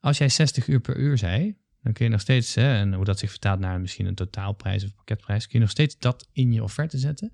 Als 0.00 0.18
jij 0.18 0.28
60 0.28 0.66
uur 0.66 0.80
per 0.80 0.96
uur 0.96 1.18
zei, 1.18 1.56
dan 1.82 1.92
kun 1.92 2.04
je 2.04 2.10
nog 2.10 2.20
steeds, 2.20 2.54
hè, 2.54 2.74
en 2.74 2.94
hoe 2.94 3.04
dat 3.04 3.18
zich 3.18 3.30
vertaalt 3.30 3.60
naar 3.60 3.80
misschien 3.80 4.06
een 4.06 4.14
totaalprijs 4.14 4.84
of 4.84 4.94
pakketprijs, 4.94 5.44
kun 5.44 5.58
je 5.58 5.64
nog 5.64 5.70
steeds 5.70 5.98
dat 5.98 6.28
in 6.32 6.52
je 6.52 6.62
offerte 6.62 6.98
zetten. 6.98 7.32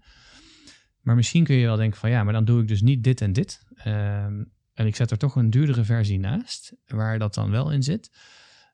Maar 1.10 1.18
misschien 1.18 1.44
kun 1.44 1.56
je 1.56 1.66
wel 1.66 1.76
denken 1.76 1.98
van 1.98 2.10
ja, 2.10 2.24
maar 2.24 2.32
dan 2.32 2.44
doe 2.44 2.60
ik 2.62 2.68
dus 2.68 2.80
niet 2.80 3.04
dit 3.04 3.20
en 3.20 3.32
dit. 3.32 3.62
Um, 3.86 4.52
en 4.74 4.86
ik 4.86 4.96
zet 4.96 5.10
er 5.10 5.18
toch 5.18 5.36
een 5.36 5.50
duurdere 5.50 5.84
versie 5.84 6.18
naast, 6.18 6.72
waar 6.86 7.18
dat 7.18 7.34
dan 7.34 7.50
wel 7.50 7.72
in 7.72 7.82
zit. 7.82 8.10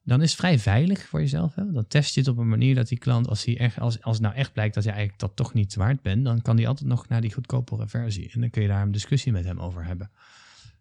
dan 0.03 0.23
is 0.23 0.31
het 0.31 0.39
vrij 0.39 0.59
veilig 0.59 1.07
voor 1.07 1.21
jezelf. 1.21 1.55
Hè? 1.55 1.73
Dan 1.73 1.87
test 1.87 2.15
je 2.15 2.21
het 2.21 2.29
op 2.29 2.39
een 2.39 2.49
manier 2.49 2.75
dat 2.75 2.89
die 2.89 2.99
klant, 2.99 3.29
als, 3.29 3.45
hij 3.45 3.59
echt, 3.59 3.79
als, 3.79 4.03
als 4.03 4.21
nou 4.21 4.35
echt 4.35 4.53
blijkt 4.53 4.75
dat 4.75 4.85
je 4.85 4.91
eigenlijk 4.91 5.21
dat 5.21 5.37
toch 5.37 5.55
niet 5.55 5.75
waard 5.75 6.03
bent, 6.03 6.25
dan 6.25 6.43
kan 6.43 6.57
die 6.57 6.69
altijd 6.69 6.89
nog 6.89 7.09
naar 7.09 7.21
die 7.21 7.33
goedkopere 7.33 7.89
versie. 7.89 8.31
En 8.33 8.41
dan 8.41 8.51
kun 8.51 8.63
je 8.63 8.69
daar 8.69 8.83
een 8.83 8.93
discussie 8.93 9.33
met 9.33 9.45
hem 9.45 9.59
over 9.59 9.85
hebben. 9.85 10.11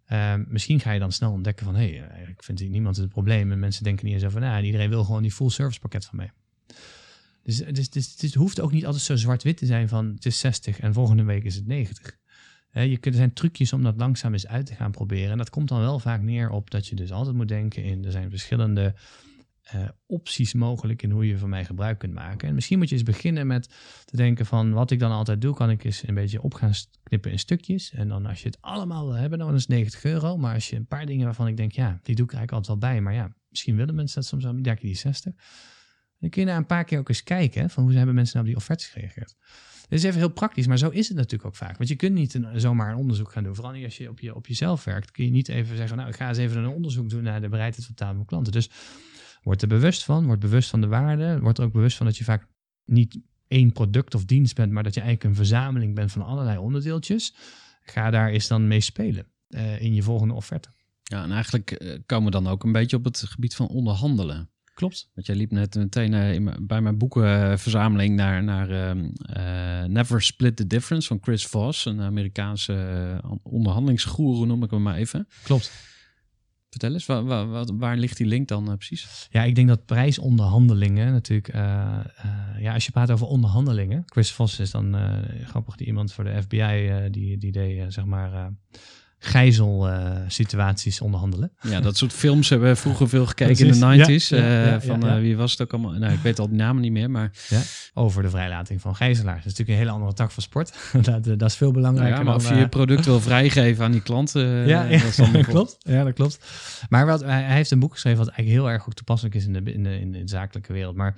Ehm, 0.06 0.44
misschien 0.48 0.80
ga 0.80 0.92
je 0.92 1.00
dan 1.00 1.12
snel 1.12 1.32
ontdekken 1.32 1.66
van, 1.66 1.76
hé, 1.76 1.90
hey, 1.90 2.08
eigenlijk 2.08 2.44
vindt 2.44 2.70
niemand 2.70 2.98
het 2.98 3.10
probleem. 3.10 3.52
En 3.52 3.60
mensen 3.60 3.84
denken 3.84 4.06
niet 4.06 4.14
eens 4.14 4.26
over. 4.26 4.44
En 4.44 4.66
iedereen 4.66 4.90
wil 4.90 5.04
gewoon 5.04 5.22
die 5.22 5.32
full 5.32 5.50
service 5.50 5.80
pakket 5.80 6.06
van 6.06 6.18
mij. 6.18 6.32
Dus, 7.46 7.58
dus, 7.58 7.90
dus, 7.90 8.16
het 8.22 8.34
hoeft 8.34 8.60
ook 8.60 8.72
niet 8.72 8.86
altijd 8.86 9.04
zo 9.04 9.16
zwart-wit 9.16 9.58
te 9.58 9.66
zijn 9.66 9.90
van 9.90 10.06
het 10.06 10.26
is 10.26 10.40
60 10.40 10.80
en 10.80 10.94
volgende 10.94 11.24
week 11.24 11.44
is 11.44 11.56
het 11.56 11.68
90. 11.68 12.18
je 12.72 12.98
kunt, 12.98 13.06
er 13.06 13.14
zijn 13.14 13.34
trucjes 13.34 13.74
om 13.74 13.84
dat 13.84 13.98
langzaam 13.98 14.34
eens 14.34 14.48
uit 14.48 14.66
te 14.66 14.76
gaan 14.76 14.92
proberen. 14.92 15.32
En 15.32 15.38
dat 15.38 15.50
komt 15.50 15.70
dan 15.70 15.80
wel 15.80 16.00
vaak 16.00 16.22
neer 16.22 16.50
op 16.50 16.72
dat 16.72 16.88
je 16.88 16.96
dus 16.96 17.12
altijd 17.12 17.36
moet 17.36 17.48
denken 17.48 17.84
in, 17.84 18.06
er 18.06 18.12
zijn 18.12 18.30
verschillende 18.30 18.94
uh, 19.76 19.88
opties 20.06 20.54
mogelijk 20.54 21.02
in 21.02 21.12
hoe 21.12 21.28
je 21.28 21.38
van 21.38 21.50
mij 21.50 21.66
gebruik 21.66 21.98
kunt 21.98 22.14
maken. 22.14 22.48
En 22.48 22.54
misschien 22.56 22.78
moet 22.78 22.90
je 22.90 22.96
eens 22.96 23.04
beginnen 23.04 23.48
met 23.48 23.70
te 24.06 24.16
denken 24.16 24.46
van 24.46 24.72
wat 24.72 24.92
ik 24.92 25.00
dan 25.00 25.12
altijd 25.12 25.42
doe, 25.42 25.56
kan 25.56 25.70
ik 25.70 25.84
eens 25.84 26.08
een 26.08 26.14
beetje 26.14 26.42
op 26.42 26.54
gaan 26.54 26.74
knippen 27.04 27.32
in 27.32 27.40
stukjes. 27.40 27.92
En 27.92 28.08
dan 28.08 28.26
als 28.26 28.42
je 28.42 28.48
het 28.48 28.62
allemaal 28.62 29.06
wil 29.06 29.16
hebben, 29.16 29.40
dan 29.40 29.54
is 29.54 29.62
het 29.62 29.70
90 29.70 30.04
euro. 30.04 30.38
Maar 30.38 30.54
als 30.54 30.70
je 30.70 30.76
een 30.76 30.88
paar 30.88 31.06
dingen 31.06 31.26
waarvan 31.26 31.48
ik 31.48 31.58
denk, 31.58 31.72
ja, 31.72 32.00
die 32.04 32.16
doe 32.16 32.26
ik 32.26 32.34
eigenlijk 32.34 32.52
altijd 32.52 32.68
wel 32.68 32.92
bij. 32.92 33.02
Maar 33.02 33.14
ja, 33.14 33.36
misschien 33.50 33.76
willen 33.76 33.96
mensen 33.96 34.16
dat 34.22 34.30
soms 34.30 34.44
wel, 34.44 34.62
dan 34.62 34.76
die 34.76 34.96
60. 34.96 35.34
Dan 36.20 36.30
kun 36.30 36.42
je 36.42 36.48
na 36.48 36.58
een 36.58 36.66
paar 36.66 36.84
keer 36.84 37.00
ook 37.00 37.10
eens 37.10 37.24
kijken 37.24 37.70
van 37.70 37.84
hoe 37.84 37.94
hebben 37.94 38.16
mensen 38.16 38.36
nou 38.36 38.48
die 38.48 38.56
offertes 38.56 38.88
gereageerd. 38.88 39.36
Dit 39.90 40.00
is 40.00 40.06
even 40.06 40.20
heel 40.20 40.30
praktisch, 40.30 40.68
maar 40.68 40.78
zo 40.78 40.90
is 40.90 41.08
het 41.08 41.18
natuurlijk 41.18 41.46
ook 41.46 41.56
vaak. 41.56 41.78
Want 41.78 41.90
je 41.90 41.96
kunt 41.96 42.14
niet 42.14 42.40
zomaar 42.56 42.92
een 42.92 42.98
onderzoek 42.98 43.32
gaan 43.32 43.44
doen. 43.44 43.56
Vooral 43.56 43.74
niet 43.74 43.84
als 43.84 43.98
je 43.98 44.10
op, 44.10 44.20
je 44.20 44.36
op 44.36 44.48
jezelf 44.48 44.84
werkt. 44.84 45.12
Kun 45.12 45.26
je 45.26 45.32
niet 45.32 45.48
even 45.48 45.78
zeggen, 45.78 45.98
nou 45.98 46.10
ik 46.10 46.16
ga 46.16 46.28
eens 46.28 46.38
even 46.38 46.58
een 46.58 46.70
onderzoek 46.70 47.10
doen 47.10 47.24
naar 47.24 47.42
de 47.42 47.50
bereidheid 47.50 47.86
van 47.86 47.94
betalen 47.96 48.16
van 48.16 48.26
klanten. 48.26 48.52
Dus 48.52 48.70
word 49.44 49.62
er 49.62 49.68
bewust 49.68 50.04
van, 50.04 50.26
word 50.26 50.40
bewust 50.40 50.70
van 50.70 50.82
de 50.82 50.88
waarde. 50.88 51.40
Word 51.40 51.58
er 51.58 51.64
ook 51.64 51.74
bewust 51.74 51.98
van 51.98 52.06
dat 52.06 52.18
je 52.18 52.24
vaak 52.24 52.48
niet 52.86 53.20
één 53.48 53.72
product 53.72 54.16
of 54.16 54.26
dienst 54.26 54.56
bent, 54.56 54.72
maar 54.72 54.84
dat 54.84 54.94
je 54.94 55.02
eigenlijk 55.02 55.30
een 55.30 55.46
verzameling 55.46 55.96
bent 55.96 56.12
van 56.12 56.22
allerlei 56.22 56.58
onderdeeltjes. 56.58 57.36
Ga 57.82 58.10
daar 58.10 58.30
eens 58.30 58.48
dan 58.48 58.68
mee 58.68 58.82
spelen 58.82 59.28
uh, 59.50 59.82
in 59.82 59.94
je 59.94 60.04
volgende 60.04 60.34
offerte. 60.34 60.70
Ja, 61.04 61.24
en 61.24 61.32
eigenlijk 61.32 61.82
uh, 61.82 61.98
komen 62.06 62.26
we 62.26 62.32
dan 62.32 62.48
ook 62.48 62.64
een 62.64 62.72
beetje 62.72 62.98
op 62.98 63.04
het 63.04 63.18
gebied 63.18 63.56
van 63.56 63.68
onderhandelen. 63.68 64.50
Klopt. 64.76 65.10
Want 65.14 65.28
jij 65.28 65.36
liep 65.36 65.52
net 65.52 65.76
meteen 65.76 66.14
uh, 66.14 66.34
in, 66.34 66.54
bij 66.62 66.82
mijn 66.82 66.98
boekenverzameling 66.98 68.16
naar, 68.16 68.44
naar 68.44 68.70
uh, 68.70 69.84
Never 69.84 70.22
Split 70.22 70.56
the 70.56 70.68
Difference 70.68 71.08
van 71.08 71.18
Chris 71.22 71.46
Voss, 71.46 71.86
een 71.86 72.02
Amerikaanse 72.02 72.74
uh, 73.24 73.32
onderhandelingsgoeroe 73.44 74.46
noem 74.46 74.64
ik 74.64 74.72
hem 74.72 74.82
maar 74.82 74.96
even. 74.96 75.28
Klopt. 75.44 75.72
Vertel 76.70 76.94
eens, 76.94 77.06
waar, 77.06 77.26
waar, 77.26 77.66
waar 77.78 77.98
ligt 77.98 78.18
die 78.18 78.28
link 78.28 78.48
dan 78.48 78.78
precies? 78.78 79.28
Ja, 79.30 79.44
ik 79.44 79.56
denk 79.56 79.68
dat 79.68 79.86
prijsonderhandelingen 79.86 81.12
natuurlijk, 81.12 81.54
ja, 82.60 82.74
als 82.74 82.86
je 82.86 82.92
praat 82.92 83.12
over 83.12 83.28
onderhandelingen, 83.28 84.04
Chris 84.06 84.32
Voss 84.32 84.60
is 84.60 84.72
dan 84.72 84.96
grappig, 85.44 85.76
die 85.76 85.88
iemand 85.88 86.14
voor 86.14 86.24
de 86.24 86.42
FBI, 86.42 86.92
die, 87.12 87.38
die 87.38 87.52
deed 87.52 87.94
zeg 87.94 88.06
maar 88.06 88.52
gijzelsituaties 89.26 90.98
uh, 90.98 91.04
onderhandelen. 91.04 91.52
Ja, 91.62 91.80
dat 91.80 91.98
soort 91.98 92.14
films 92.14 92.50
hebben 92.50 92.70
we 92.70 92.76
vroeger 92.76 93.10
veel 93.10 93.26
gekeken 93.26 93.68
in 93.68 93.80
de 93.80 94.20
90s. 94.20 94.28
Ja, 94.28 94.74
uh, 94.74 94.82
van 94.82 95.06
uh, 95.06 95.20
wie 95.20 95.38
was 95.38 95.52
het 95.52 95.62
ook 95.62 95.74
allemaal? 95.74 95.92
Nou, 95.92 96.14
ik 96.14 96.20
weet 96.20 96.40
al 96.40 96.48
die 96.48 96.58
namen 96.58 96.82
niet 96.82 96.92
meer, 96.92 97.12
maar... 97.12 97.32
Over 97.94 98.24
de 98.24 98.30
vrijlating 98.30 98.82
van 98.82 98.96
gijzelaars. 98.96 99.44
Dat 99.44 99.46
is 99.46 99.58
natuurlijk 99.58 99.70
een 99.70 99.84
hele 99.86 99.92
andere 99.92 100.14
tak 100.14 100.32
van 100.32 100.44
sport. 100.44 100.78
dat, 101.02 101.24
dat 101.24 101.42
is 101.42 101.56
veel 101.56 101.72
belangrijker 101.72 102.14
nou 102.16 102.26
ja, 102.26 102.32
maar 102.32 102.36
of 102.36 102.50
je 102.50 102.56
je 102.56 102.68
product 102.68 103.06
wil 103.06 103.20
vrijgeven 103.32 103.86
aan 103.86 103.92
die 103.92 104.02
klanten. 104.02 104.68
ja, 104.68 104.88
dat 104.88 105.46
klopt. 105.48 105.78
Ja, 105.80 106.04
dat 106.04 106.14
klopt. 106.14 106.40
Maar 106.90 107.06
wat, 107.06 107.22
hij 107.22 107.44
heeft 107.44 107.72
een 107.72 107.80
boek 107.80 107.94
geschreven 107.94 108.20
wat 108.20 108.28
eigenlijk 108.28 108.58
heel 108.58 108.72
erg 108.72 108.84
goed 108.84 108.96
toepasselijk 108.96 109.36
is 109.36 109.46
in 109.46 109.54
de, 109.54 109.74
in 109.74 109.84
de, 109.84 110.00
in 110.00 110.12
de 110.12 110.22
zakelijke 110.26 110.74
wereld. 110.74 110.96
Maar 110.96 111.16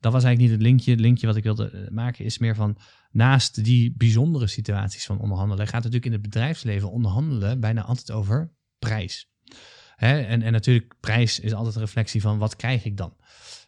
dat 0.00 0.12
was 0.12 0.24
eigenlijk 0.24 0.40
niet 0.40 0.50
het 0.50 0.68
linkje. 0.68 0.90
Het 0.90 1.00
linkje 1.00 1.26
wat 1.26 1.36
ik 1.36 1.42
wilde 1.42 1.88
maken 1.90 2.24
is 2.24 2.38
meer 2.38 2.54
van 2.54 2.76
naast 3.10 3.64
die 3.64 3.94
bijzondere 3.96 4.46
situaties 4.46 5.06
van 5.06 5.18
onderhandelen, 5.18 5.66
gaat 5.66 5.84
het 5.84 5.92
natuurlijk 5.92 6.06
in 6.06 6.12
het 6.12 6.22
bedrijfsleven 6.22 6.90
onderhandelen 6.90 7.60
bijna 7.60 7.82
altijd 7.82 8.10
over 8.10 8.52
prijs. 8.78 9.30
Hè? 9.96 10.20
En, 10.20 10.42
en 10.42 10.52
natuurlijk, 10.52 10.94
prijs 11.00 11.40
is 11.40 11.54
altijd 11.54 11.74
een 11.74 11.80
reflectie 11.80 12.20
van 12.20 12.38
wat 12.38 12.56
krijg 12.56 12.84
ik 12.84 12.96
dan. 12.96 13.16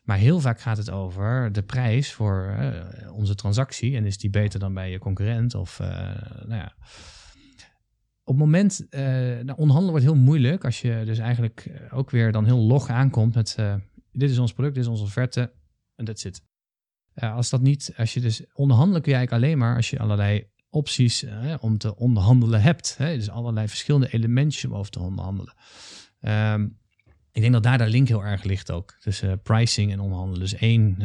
Maar 0.03 0.19
heel 0.19 0.41
vaak 0.41 0.61
gaat 0.61 0.77
het 0.77 0.91
over 0.91 1.53
de 1.53 1.63
prijs 1.63 2.13
voor 2.13 2.57
onze 3.13 3.35
transactie. 3.35 3.97
En 3.97 4.05
is 4.05 4.19
die 4.19 4.31
beter 4.31 4.61
dan 4.61 4.75
bij 4.75 4.91
je 4.91 4.99
concurrent? 4.99 5.55
Of 5.55 5.79
uh, 5.81 5.89
nou 6.47 6.55
ja. 6.55 6.75
Op 8.25 8.35
het 8.35 8.37
moment, 8.37 8.87
uh, 8.91 9.01
onderhandelen 9.39 9.91
wordt 9.91 10.05
heel 10.05 10.15
moeilijk 10.15 10.65
als 10.65 10.81
je 10.81 11.03
dus 11.05 11.19
eigenlijk 11.19 11.89
ook 11.91 12.11
weer 12.11 12.33
dan 12.33 12.45
heel 12.45 12.59
log 12.59 12.89
aankomt 12.89 13.35
met 13.35 13.57
dit 14.13 14.31
is 14.31 14.39
ons 14.39 14.53
product, 14.53 14.75
dit 14.75 14.85
is 14.85 14.91
onze 14.91 15.05
offerte 15.05 15.53
en 15.95 16.05
dat 16.05 16.21
zit. 16.21 16.43
Uh, 17.15 17.35
als 17.35 17.51
dat 17.51 17.61
niet, 17.61 17.93
als 17.97 18.15
je 18.15 18.21
dus 18.21 18.43
onderhandelen 18.53 19.03
kun 19.03 19.13
je 19.13 19.19
eigenlijk 19.19 19.45
alleen 19.45 19.59
maar 19.59 19.77
als 19.77 19.91
je 19.91 19.99
allerlei 19.99 20.51
opties 20.71 21.23
uh, 21.23 21.55
om 21.61 21.79
te 21.79 21.97
onderhandelen 21.97 22.63
hebt. 22.63 22.97
Hè? 22.97 23.17
Dus 23.17 23.31
allerlei 23.31 23.69
verschillende 23.69 24.13
elementjes 24.13 24.65
om 24.65 24.75
over 24.75 24.91
te 24.91 25.01
onderhandelen. 25.01 25.55
Um, 26.21 26.81
ik 27.33 27.41
denk 27.41 27.53
dat 27.53 27.63
daar 27.63 27.79
de 27.79 27.89
link 27.89 28.09
heel 28.09 28.25
erg 28.25 28.43
ligt 28.43 28.71
ook. 28.71 28.97
Tussen 29.01 29.31
uh, 29.31 29.37
pricing 29.43 29.93
en 29.93 30.01
onderhandelen. 30.01 30.41
Dus 30.41 30.55
één, 30.55 30.97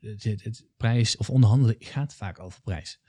het, 0.00 0.66
prijs 0.76 1.16
of 1.16 1.30
onderhandelen 1.30 1.76
gaat 1.78 2.14
vaak 2.14 2.38
over 2.38 2.60
prijs. 2.60 3.00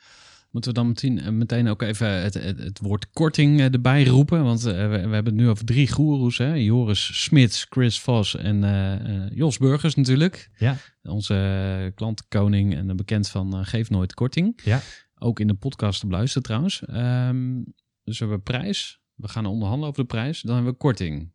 Moeten 0.57 0.75
we 0.75 0.81
dan 0.81 0.87
meteen, 0.87 1.19
eh, 1.19 1.31
meteen 1.31 1.67
ook 1.67 1.81
even 1.81 2.21
het, 2.21 2.33
het, 2.33 2.59
het 2.59 2.79
woord 2.79 3.09
korting 3.11 3.59
eh, 3.59 3.73
erbij 3.73 4.05
roepen? 4.05 4.43
Want 4.43 4.65
uh, 4.65 4.73
we, 4.73 4.87
we, 4.87 4.95
hebben 4.95 5.25
het 5.25 5.33
nu 5.33 5.49
over 5.49 5.65
drie 5.65 5.91
goeroes. 5.91 6.37
Hè? 6.37 6.53
Joris 6.53 7.23
Smits, 7.23 7.65
Chris 7.69 7.99
Vos 7.99 8.35
en 8.35 8.63
uh, 8.63 9.29
Jos 9.29 9.57
Burgers 9.57 9.95
natuurlijk. 9.95 10.49
Ja. 10.57 10.75
Onze 11.03 11.91
klantenkoning 11.95 12.75
en 12.75 12.95
bekend 12.95 13.29
van 13.29 13.65
Geef 13.65 13.89
Nooit 13.89 14.13
Korting. 14.13 14.59
Ja. 14.63 14.81
Ook 15.15 15.39
in 15.39 15.47
de 15.47 15.53
podcast 15.53 15.99
te 15.99 16.07
beluisteren 16.07 16.43
trouwens. 16.43 16.81
Um, 16.89 17.73
dus 18.03 18.19
we 18.19 18.25
hebben 18.25 18.43
prijs. 18.43 18.99
We 19.15 19.27
gaan 19.27 19.45
onderhandelen 19.45 19.89
over 19.89 20.01
de 20.01 20.07
prijs. 20.07 20.41
Dan 20.41 20.55
hebben 20.55 20.71
we 20.71 20.77
korting. 20.77 21.33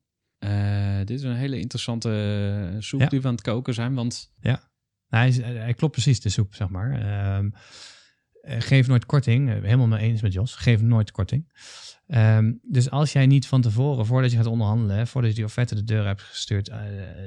dit 1.04 1.18
is 1.18 1.22
een 1.22 1.36
hele 1.36 1.58
interessante 1.58 2.76
soep 2.78 3.00
ja. 3.00 3.06
die 3.06 3.20
we 3.20 3.26
aan 3.26 3.34
het 3.34 3.42
koken 3.42 3.74
zijn. 3.74 3.94
Want... 3.94 4.32
Ja, 4.40 4.70
hij, 5.08 5.30
hij 5.30 5.74
klopt 5.74 5.92
precies 5.92 6.20
de 6.20 6.28
soep, 6.28 6.54
zeg 6.54 6.68
maar. 6.68 6.90
Um, 7.38 7.44
uh, 7.46 7.60
geef 8.42 8.86
nooit 8.86 9.06
korting. 9.06 9.48
Uh, 9.48 9.54
helemaal 9.54 9.86
mee 9.86 10.00
eens 10.00 10.22
met 10.22 10.32
Jos. 10.32 10.54
Geef 10.54 10.82
nooit 10.82 11.10
korting. 11.10 11.52
Um, 12.06 12.60
dus 12.62 12.90
als 12.90 13.12
jij 13.12 13.26
niet 13.26 13.46
van 13.46 13.60
tevoren, 13.60 14.06
voordat 14.06 14.30
je 14.30 14.36
gaat 14.36 14.46
onderhandelen, 14.46 15.06
voordat 15.06 15.30
je 15.30 15.36
die 15.36 15.44
offerte 15.44 15.74
de 15.74 15.84
deur 15.84 16.06
hebt 16.06 16.22
gestuurd, 16.22 16.68
uh, 16.68 16.76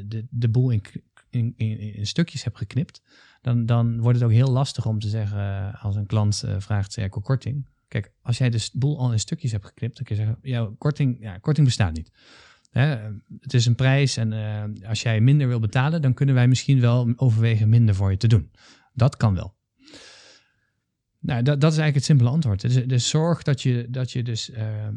de, 0.05 0.25
de 0.29 0.49
boel 0.49 0.69
in, 0.69 0.81
in, 1.29 1.53
in, 1.57 1.79
in, 1.93 2.07
stukjes 2.07 2.43
hebt 2.43 2.57
geknipt, 2.57 3.01
dan, 3.41 3.65
dan 3.65 3.99
wordt 3.99 4.19
het 4.19 4.27
ook 4.27 4.33
heel 4.33 4.51
lastig 4.51 4.85
om 4.85 4.99
te 4.99 5.07
zeggen 5.07 5.73
als 5.79 5.95
een 5.95 6.05
klant 6.05 6.43
vraagt, 6.57 6.97
ik 6.97 7.11
korting. 7.11 7.67
Kijk, 7.87 8.11
als 8.21 8.37
jij 8.37 8.49
dus 8.49 8.71
de 8.71 8.77
boel 8.77 8.99
al 8.99 9.11
in 9.11 9.19
stukjes 9.19 9.51
hebt 9.51 9.65
geknipt, 9.65 9.95
dan 9.95 10.05
kun 10.05 10.15
je 10.15 10.21
zeggen, 10.21 10.39
ja, 10.41 10.69
korting, 10.77 11.17
ja, 11.19 11.37
korting 11.37 11.65
bestaat 11.65 11.93
niet. 11.93 12.11
Hè, 12.69 12.85
het 13.39 13.53
is 13.53 13.65
een 13.65 13.75
prijs 13.75 14.17
en 14.17 14.33
als 14.87 15.01
jij 15.01 15.21
minder 15.21 15.47
wil 15.47 15.59
betalen, 15.59 16.01
dan 16.01 16.13
kunnen 16.13 16.35
wij 16.35 16.47
misschien 16.47 16.79
wel 16.79 17.13
overwegen 17.15 17.69
minder 17.69 17.95
voor 17.95 18.11
je 18.11 18.17
te 18.17 18.27
doen. 18.27 18.51
Dat 18.93 19.17
kan 19.17 19.35
wel. 19.35 19.54
Nou, 21.25 21.41
dat, 21.43 21.61
dat 21.61 21.71
is 21.71 21.77
eigenlijk 21.77 21.95
het 21.95 22.03
simpele 22.03 22.29
antwoord. 22.29 22.61
Dus, 22.61 22.85
dus 22.85 23.09
zorg 23.09 23.43
dat 23.43 23.61
je, 23.61 23.87
dat 23.89 24.11
je 24.11 24.23
dus 24.23 24.49
uh, 24.49 24.87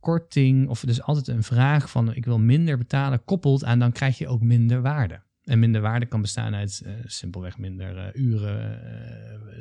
korting, 0.00 0.68
of 0.68 0.80
dus 0.80 1.02
altijd 1.02 1.28
een 1.28 1.42
vraag 1.42 1.90
van 1.90 2.14
ik 2.14 2.24
wil 2.24 2.38
minder 2.38 2.78
betalen, 2.78 3.24
koppelt 3.24 3.64
aan 3.64 3.78
dan 3.78 3.92
krijg 3.92 4.18
je 4.18 4.28
ook 4.28 4.42
minder 4.42 4.82
waarde. 4.82 5.22
En 5.44 5.58
minder 5.58 5.80
waarde 5.80 6.06
kan 6.06 6.20
bestaan 6.20 6.54
uit 6.54 6.82
uh, 6.86 6.92
simpelweg 7.04 7.58
minder 7.58 7.96
uh, 7.96 8.22
uren 8.22 8.80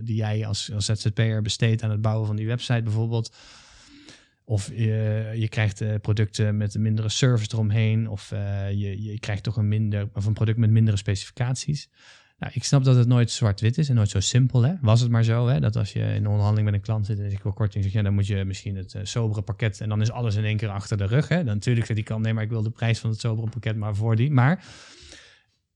die 0.04 0.15
jij 0.15 0.45
als, 0.45 0.71
als 0.73 0.86
ZZP'er 0.86 1.41
besteedt 1.41 1.84
aan 1.84 1.91
het 1.91 2.02
bouwen 2.02 2.28
van 2.28 2.36
die 2.36 2.47
website 2.47 2.84
bijvoorbeeld. 2.84 3.36
Of 4.45 4.67
je, 4.67 5.32
je 5.36 5.49
krijgt 5.49 6.02
producten 6.02 6.58
met 6.58 6.76
een 6.76 6.82
mindere 6.82 7.10
service 7.10 7.49
eromheen. 7.54 8.10
Of 8.10 8.30
je, 8.69 9.04
je 9.04 9.19
krijgt 9.19 9.43
toch 9.43 9.58
een, 9.58 9.67
minder, 9.67 10.10
of 10.13 10.26
een 10.26 10.34
product 10.34 10.58
met 10.58 10.69
mindere 10.69 10.97
specificaties. 10.97 11.89
Nou, 12.43 12.56
ik 12.56 12.63
snap 12.63 12.84
dat 12.84 12.95
het 12.95 13.08
nooit 13.08 13.32
zwart-wit 13.32 13.77
is 13.77 13.89
en 13.89 13.95
nooit 13.95 14.10
zo 14.10 14.19
simpel. 14.19 14.62
Hè? 14.62 14.73
Was 14.82 15.01
het 15.01 15.12
maar 15.12 15.23
zo, 15.23 15.47
hè? 15.47 15.60
dat 15.60 15.75
als 15.75 15.93
je 15.93 15.99
in 15.99 16.27
onderhandeling 16.27 16.65
met 16.65 16.73
een 16.73 16.82
klant 16.82 17.06
zit 17.06 17.19
en 17.19 17.32
ik 17.32 17.43
wil 17.43 17.53
korting, 17.53 17.84
zeg 17.84 17.93
ja, 17.93 18.01
dan 18.01 18.13
moet 18.13 18.27
je 18.27 18.45
misschien 18.45 18.75
het 18.75 18.93
uh, 18.93 19.01
sobere 19.03 19.41
pakket 19.41 19.82
en 19.82 19.89
dan 19.89 20.01
is 20.01 20.12
alles 20.12 20.36
in 20.36 20.43
één 20.43 20.58
keer 20.58 20.69
achter 20.69 20.97
de 20.97 21.06
rug. 21.06 21.27
Hè? 21.27 21.36
Dan 21.36 21.53
natuurlijk 21.53 21.86
zegt 21.86 21.97
die 21.97 22.08
klant, 22.08 22.23
nee, 22.23 22.34
maar 22.34 22.43
ik 22.43 22.49
wil 22.49 22.63
de 22.63 22.69
prijs 22.69 22.99
van 22.99 23.10
het 23.10 23.19
sobere 23.19 23.49
pakket 23.49 23.75
maar 23.75 23.95
voor 23.95 24.15
die. 24.15 24.32
Maar 24.32 24.65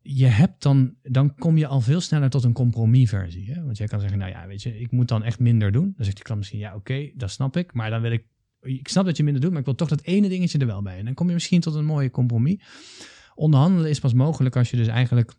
je 0.02 0.26
hebt 0.26 0.62
dan, 0.64 0.96
dan 1.02 1.36
kom 1.36 1.58
je 1.58 1.68
al 1.68 1.82
veel 1.82 2.02
sneller 2.02 2.30
tot 2.30 2.44
een 2.44 2.54
compromisversie. 2.54 3.54
Hè? 3.54 3.64
Want 3.64 3.78
jij 3.78 3.88
kan 3.88 4.00
zeggen, 4.00 4.20
nou 4.20 4.32
ja, 4.32 4.48
weet 4.48 4.62
je, 4.62 4.80
ik 4.80 4.92
moet 4.92 5.08
dan 5.08 5.24
echt 5.24 5.40
minder 5.40 5.72
doen. 5.72 5.94
Dan 5.96 6.06
zegt 6.06 6.16
die 6.16 6.26
klant 6.26 6.40
misschien, 6.40 6.60
ja, 6.60 6.76
oké, 6.76 7.10
dat 7.16 7.32
snap 7.32 7.58
ik. 7.58 7.74
Maar 7.74 7.90
dan 7.90 8.02
wil 8.02 8.12
ik, 8.12 8.26
ik 8.62 8.88
snap 8.88 9.06
dat 9.06 9.18
je 9.18 9.24
minder 9.24 9.42
doet, 9.42 9.52
maar 9.52 9.60
ik 9.60 9.66
wil 9.66 9.76
toch 9.76 9.90
dat 9.90 10.02
ene 10.02 10.30
dingetje 10.30 10.60
er 10.60 10.66
wel 10.66 10.82
bij. 10.82 10.98
En 10.98 11.06
dan 11.06 11.14
kom 11.14 11.28
je 11.28 11.34
misschien 11.34 11.62
tot 11.62 11.76
een 11.76 11.86
mooie 11.86 12.12
compromis. 12.12 12.64
Onderhandelen 13.36 13.90
is 13.90 14.00
pas 14.00 14.14
mogelijk 14.14 14.56
als 14.56 14.70
je 14.70 14.78
dus 14.78 14.88
eigenlijk 14.88 15.34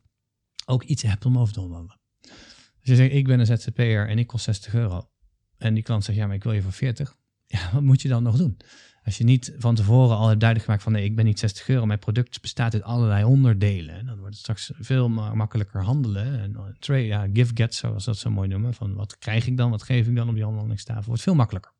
ook 0.69 0.83
iets 0.83 1.03
hebt 1.03 1.25
om 1.25 1.39
over 1.39 1.55
te 1.55 1.61
onderhandelen. 1.61 2.01
Dus 2.21 2.89
je 2.89 2.97
zegt, 2.97 3.13
ik 3.13 3.27
ben 3.27 3.41
een 3.41 3.47
ZZP'er 3.47 4.09
en 4.09 4.19
ik 4.19 4.27
kost 4.27 4.45
60 4.45 4.75
euro. 4.75 5.11
En 5.59 5.75
die 5.75 5.83
klant 5.83 6.05
zegt, 6.05 6.19
ja, 6.19 6.27
maar 6.27 6.35
ik 6.35 6.43
wil 6.43 6.53
je 6.53 6.63
voor 6.63 6.73
40. 6.73 7.17
Ja, 7.51 7.71
wat 7.73 7.83
moet 7.83 8.03
je 8.03 8.09
dan 8.09 8.23
nog 8.23 8.37
doen? 8.37 8.57
Als 9.05 9.19
je 9.19 9.25
niet 9.25 9.55
van 9.59 9.75
tevoren 9.75 10.17
al 10.17 10.29
hebt 10.29 10.41
duidelijk 10.41 10.65
gemaakt 10.65 10.83
van 10.83 10.93
nee, 10.93 11.05
ik 11.05 11.17
ben 11.17 11.25
niet 11.25 11.39
60 11.39 11.69
euro, 11.69 11.87
mijn 11.87 11.99
product 11.99 12.41
bestaat 12.41 12.75
uit 12.75 12.83
allerlei 12.83 13.25
onderdelen. 13.25 14.07
Dan 14.07 14.19
wordt 14.19 14.31
het 14.31 14.39
straks 14.39 14.71
veel 14.75 15.09
ma- 15.09 15.35
makkelijker 15.35 15.83
handelen. 15.83 16.41
En 16.41 16.77
trade, 16.79 17.07
ja, 17.07 17.29
give 17.33 17.51
get, 17.55 17.75
zoals 17.75 18.05
dat 18.05 18.19
zo 18.19 18.31
mooi 18.31 18.49
noemen. 18.49 18.75
Van 18.75 18.95
wat 18.95 19.19
krijg 19.19 19.47
ik 19.47 19.57
dan, 19.57 19.71
wat 19.71 19.83
geef 19.83 20.07
ik 20.07 20.17
dan 20.17 20.29
op 20.29 20.35
die 20.35 20.45
handelingstafel. 20.45 21.05
Wordt 21.05 21.23
veel 21.23 21.35
makkelijker. 21.35 21.73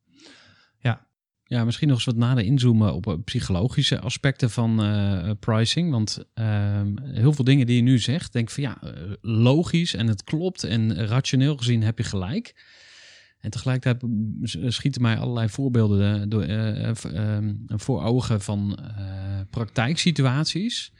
Ja, 1.49 1.65
misschien 1.65 1.87
nog 1.87 1.97
eens 1.97 2.05
wat 2.05 2.15
nader 2.15 2.43
inzoomen 2.43 2.93
op 2.93 3.07
eh, 3.07 3.13
psychologische 3.25 3.99
aspecten 3.99 4.49
van 4.49 4.83
eh, 4.83 5.31
pricing. 5.39 5.91
Want 5.91 6.25
ehm, 6.33 6.93
heel 7.03 7.33
veel 7.33 7.45
dingen 7.45 7.65
die 7.65 7.75
je 7.75 7.81
nu 7.81 7.99
zegt, 7.99 8.33
denk 8.33 8.49
van 8.49 8.63
ja, 8.63 8.81
eh, 8.81 8.91
logisch 9.21 9.93
en 9.93 10.07
het 10.07 10.23
klopt 10.23 10.63
en 10.63 11.05
rationeel 11.07 11.57
gezien 11.57 11.83
heb 11.83 11.97
je 11.97 12.03
gelijk. 12.03 12.53
En 13.39 13.49
tegelijkertijd 13.49 14.11
schieten 14.73 15.01
mij 15.01 15.17
allerlei 15.17 15.49
voorbeelden 15.49 16.21
eh, 16.21 16.27
door, 16.27 16.43
eh, 16.43 17.03
ehm, 17.03 17.55
voor 17.67 18.03
ogen 18.03 18.41
van 18.41 18.77
eh, 18.77 19.39
praktijksituaties 19.49 20.91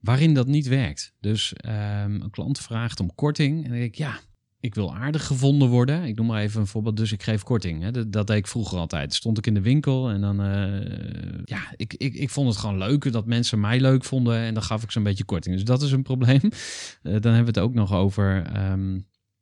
waarin 0.00 0.34
dat 0.34 0.46
niet 0.46 0.66
werkt. 0.66 1.14
Dus 1.20 1.52
ehm, 1.52 2.14
een 2.14 2.30
klant 2.30 2.58
vraagt 2.58 3.00
om 3.00 3.14
korting 3.14 3.56
en 3.56 3.70
dan 3.70 3.78
denk 3.78 3.92
ik 3.92 3.98
ja, 3.98 4.20
ik 4.60 4.74
wil 4.74 4.94
aardig 4.94 5.26
gevonden 5.26 5.68
worden. 5.68 6.04
Ik 6.04 6.16
noem 6.16 6.26
maar 6.26 6.42
even 6.42 6.60
een 6.60 6.66
voorbeeld, 6.66 6.96
dus 6.96 7.12
ik 7.12 7.22
geef 7.22 7.42
korting. 7.42 7.82
Hè. 7.82 8.08
Dat, 8.10 8.26
deed 8.26 8.36
ik 8.36 8.46
vroeger 8.46 8.78
altijd. 8.78 9.14
Stond 9.14 9.38
ik 9.38 9.46
in 9.46 9.54
de 9.54 9.60
winkel 9.60 10.08
en 10.10 10.20
dan, 10.20 10.42
eh, 10.42 11.40
ja, 11.44 11.72
ik, 11.76 11.94
ik, 11.94 12.14
ik 12.14 12.30
vond 12.30 12.48
het 12.48 12.56
gewoon 12.56 12.78
leuk 12.78 13.12
dat 13.12 13.26
mensen 13.26 13.60
mij 13.60 13.80
leuk 13.80 14.04
vonden 14.04 14.38
en 14.38 14.54
dan 14.54 14.62
gaf 14.62 14.82
ik 14.82 14.90
ze 14.90 14.98
een 14.98 15.04
beetje 15.04 15.24
korting. 15.24 15.54
Dus 15.54 15.64
dat 15.64 15.82
is 15.82 15.92
een 15.92 16.02
probleem. 16.02 16.40
Eh, 17.02 17.12
dan 17.12 17.34
hebben 17.34 17.54
we 17.54 17.60
het 17.60 17.68
ook 17.68 17.74
nog 17.74 17.92
over 17.92 18.42
ehm, 18.52 18.98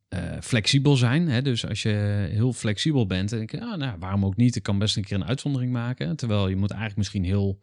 eh, 0.08 0.20
flexibel 0.40 0.96
zijn. 0.96 1.28
Hè. 1.28 1.42
Dus 1.42 1.66
als 1.66 1.82
je 1.82 2.26
heel 2.30 2.52
flexibel 2.52 3.06
bent, 3.06 3.28
dan 3.28 3.38
denk 3.38 3.50
je, 3.50 3.60
ah, 3.60 3.78
nou, 3.78 3.98
waarom 3.98 4.24
ook 4.24 4.36
niet? 4.36 4.56
Ik 4.56 4.62
kan 4.62 4.78
best 4.78 4.96
een 4.96 5.04
keer 5.04 5.16
een 5.16 5.26
uitzondering 5.26 5.72
maken. 5.72 6.16
Terwijl 6.16 6.48
je 6.48 6.56
moet 6.56 6.70
eigenlijk 6.70 6.98
misschien 6.98 7.24
heel 7.24 7.60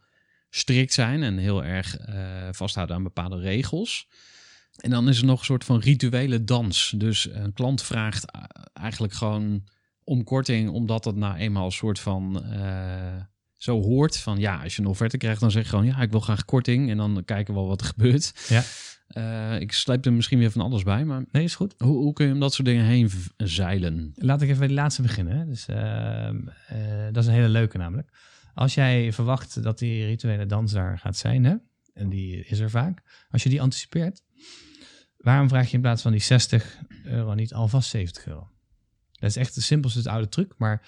strikt 0.50 0.94
zijn 0.94 1.24
en 1.24 1.38
heel 1.38 1.64
erg 1.64 1.98
vasthouden 2.52 2.96
aan 2.96 3.04
bepaalde 3.04 3.40
regels. 3.40 4.08
En 4.78 4.90
dan 4.90 5.10
is 5.10 5.20
er 5.20 5.26
nog 5.26 5.40
een 5.40 5.46
soort 5.46 5.64
van 5.64 5.80
rituele 5.80 6.44
dans. 6.44 6.94
Dus 6.98 7.30
een 7.32 7.54
klant 7.54 7.82
vraagt 7.84 8.26
eigenlijk 8.74 9.14
gewoon 9.14 9.64
om 10.04 10.24
korting, 10.24 10.70
omdat 10.70 11.06
het 11.06 11.16
nou 11.16 11.36
eenmaal 11.38 11.66
een 11.66 11.72
soort 11.72 12.00
van 12.00 12.44
eh, 12.44 13.22
zo 13.58 13.82
hoort. 13.82 14.18
Van 14.18 14.38
ja, 14.38 14.64
als 14.64 14.76
je 14.76 14.82
een 14.82 14.88
offerte 14.88 15.18
krijgt, 15.18 15.40
dan 15.42 15.52
zeg 15.52 15.64
je 15.64 15.70
gewoon 15.70 15.86
ja, 15.86 15.98
ik 16.02 16.12
wil 16.12 16.20
graag 16.20 16.46
korting. 16.46 16.90
En 16.90 16.98
dan 16.98 17.22
kijken 17.26 17.54
we 17.54 17.60
wel 17.60 17.70
wat 17.70 17.82
er 17.82 17.88
gebeurt. 17.96 18.48
Ja. 18.50 18.64
Eh, 19.08 19.62
ik 19.62 19.72
sleep 19.72 20.06
er 20.06 20.14
misschien 20.14 20.40
weer 20.40 20.52
van 20.52 20.62
alles 20.62 20.84
bij, 20.84 21.06
maar 21.06 21.24
Nee, 21.32 21.44
is 21.44 21.56
goed. 21.56 21.74
hoe, 21.78 21.98
hoe 21.98 22.14
kun 22.14 22.28
je 22.28 22.34
om 22.34 22.40
dat 22.40 22.54
soort 22.54 22.68
dingen 22.68 22.86
heen 22.86 23.10
zeilen? 23.38 24.12
Laat 24.16 24.42
ik 24.42 24.48
even 24.48 24.60
bij 24.60 24.68
de 24.68 24.74
laatste 24.74 25.02
beginnen. 25.02 25.38
Hè. 25.38 25.46
Dus, 25.46 25.68
ehm, 25.68 26.38
eh, 26.68 27.04
dat 27.12 27.24
is 27.24 27.28
een 27.28 27.34
hele 27.36 27.50
leuke 27.50 27.78
namelijk. 27.78 28.10
Als 28.54 28.74
jij 28.74 29.14
verwacht 29.14 29.64
dat 29.64 29.80
die 29.80 30.06
rituele 30.06 30.46
dans 30.46 30.72
daar 30.72 31.00
gaat 31.00 31.18
zijn, 31.18 31.44
hè, 31.44 31.56
en 31.94 32.10
die 32.10 32.46
is 32.46 32.60
er 32.60 32.70
vaak. 32.70 33.02
Als 33.30 33.44
je 33.44 33.50
die 33.50 33.62
anticipeert, 33.62 34.22
waarom 35.22 35.50
vraag 35.50 35.68
je 35.68 35.76
in 35.76 35.82
plaats 35.82 36.02
van 36.02 36.12
die 36.12 36.22
60 36.22 36.80
euro 37.04 37.34
niet 37.34 37.54
alvast 37.54 37.90
70 37.90 38.26
euro? 38.26 38.50
Dat 39.12 39.30
is 39.30 39.36
echt 39.36 39.56
de 39.56 39.62
simpelste 39.62 40.10
oude 40.10 40.30
truc, 40.30 40.54
maar 40.58 40.88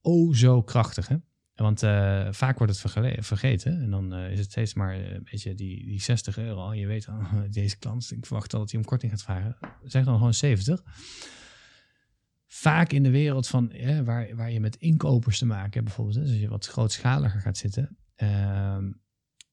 oh 0.00 0.34
zo 0.34 0.62
krachtig. 0.62 1.08
Hè? 1.08 1.16
Want 1.54 1.82
eh, 1.82 2.26
vaak 2.30 2.58
wordt 2.58 2.82
het 2.82 3.26
vergeten 3.26 3.82
en 3.82 3.90
dan 3.90 4.14
eh, 4.14 4.32
is 4.32 4.38
het 4.38 4.50
steeds 4.50 4.74
maar 4.74 4.94
eh, 4.94 5.12
een 5.12 5.28
beetje 5.30 5.54
die, 5.54 5.86
die 5.86 6.00
60 6.00 6.38
euro. 6.38 6.74
Je 6.74 6.86
weet, 6.86 7.08
oh, 7.08 7.42
deze 7.50 7.78
klant, 7.78 8.12
ik 8.12 8.26
verwacht 8.26 8.52
al 8.54 8.60
dat 8.60 8.70
hij 8.70 8.80
om 8.80 8.86
korting 8.86 9.12
gaat 9.12 9.22
vragen. 9.22 9.56
Zeg 9.84 10.04
dan 10.04 10.16
gewoon 10.16 10.34
70 10.34 10.82
vaak 12.46 12.92
in 12.92 13.02
de 13.02 13.10
wereld 13.10 13.46
van 13.46 13.70
hè, 13.72 14.04
waar, 14.04 14.36
waar 14.36 14.50
je 14.50 14.60
met 14.60 14.76
inkopers 14.76 15.38
te 15.38 15.46
maken 15.46 15.72
hebt, 15.72 15.84
bijvoorbeeld, 15.84 16.16
hè, 16.16 16.22
dus 16.22 16.30
als 16.30 16.40
je 16.40 16.48
wat 16.48 16.66
grootschaliger 16.66 17.40
gaat 17.40 17.56
zitten. 17.56 17.96
Ehm, 18.14 18.92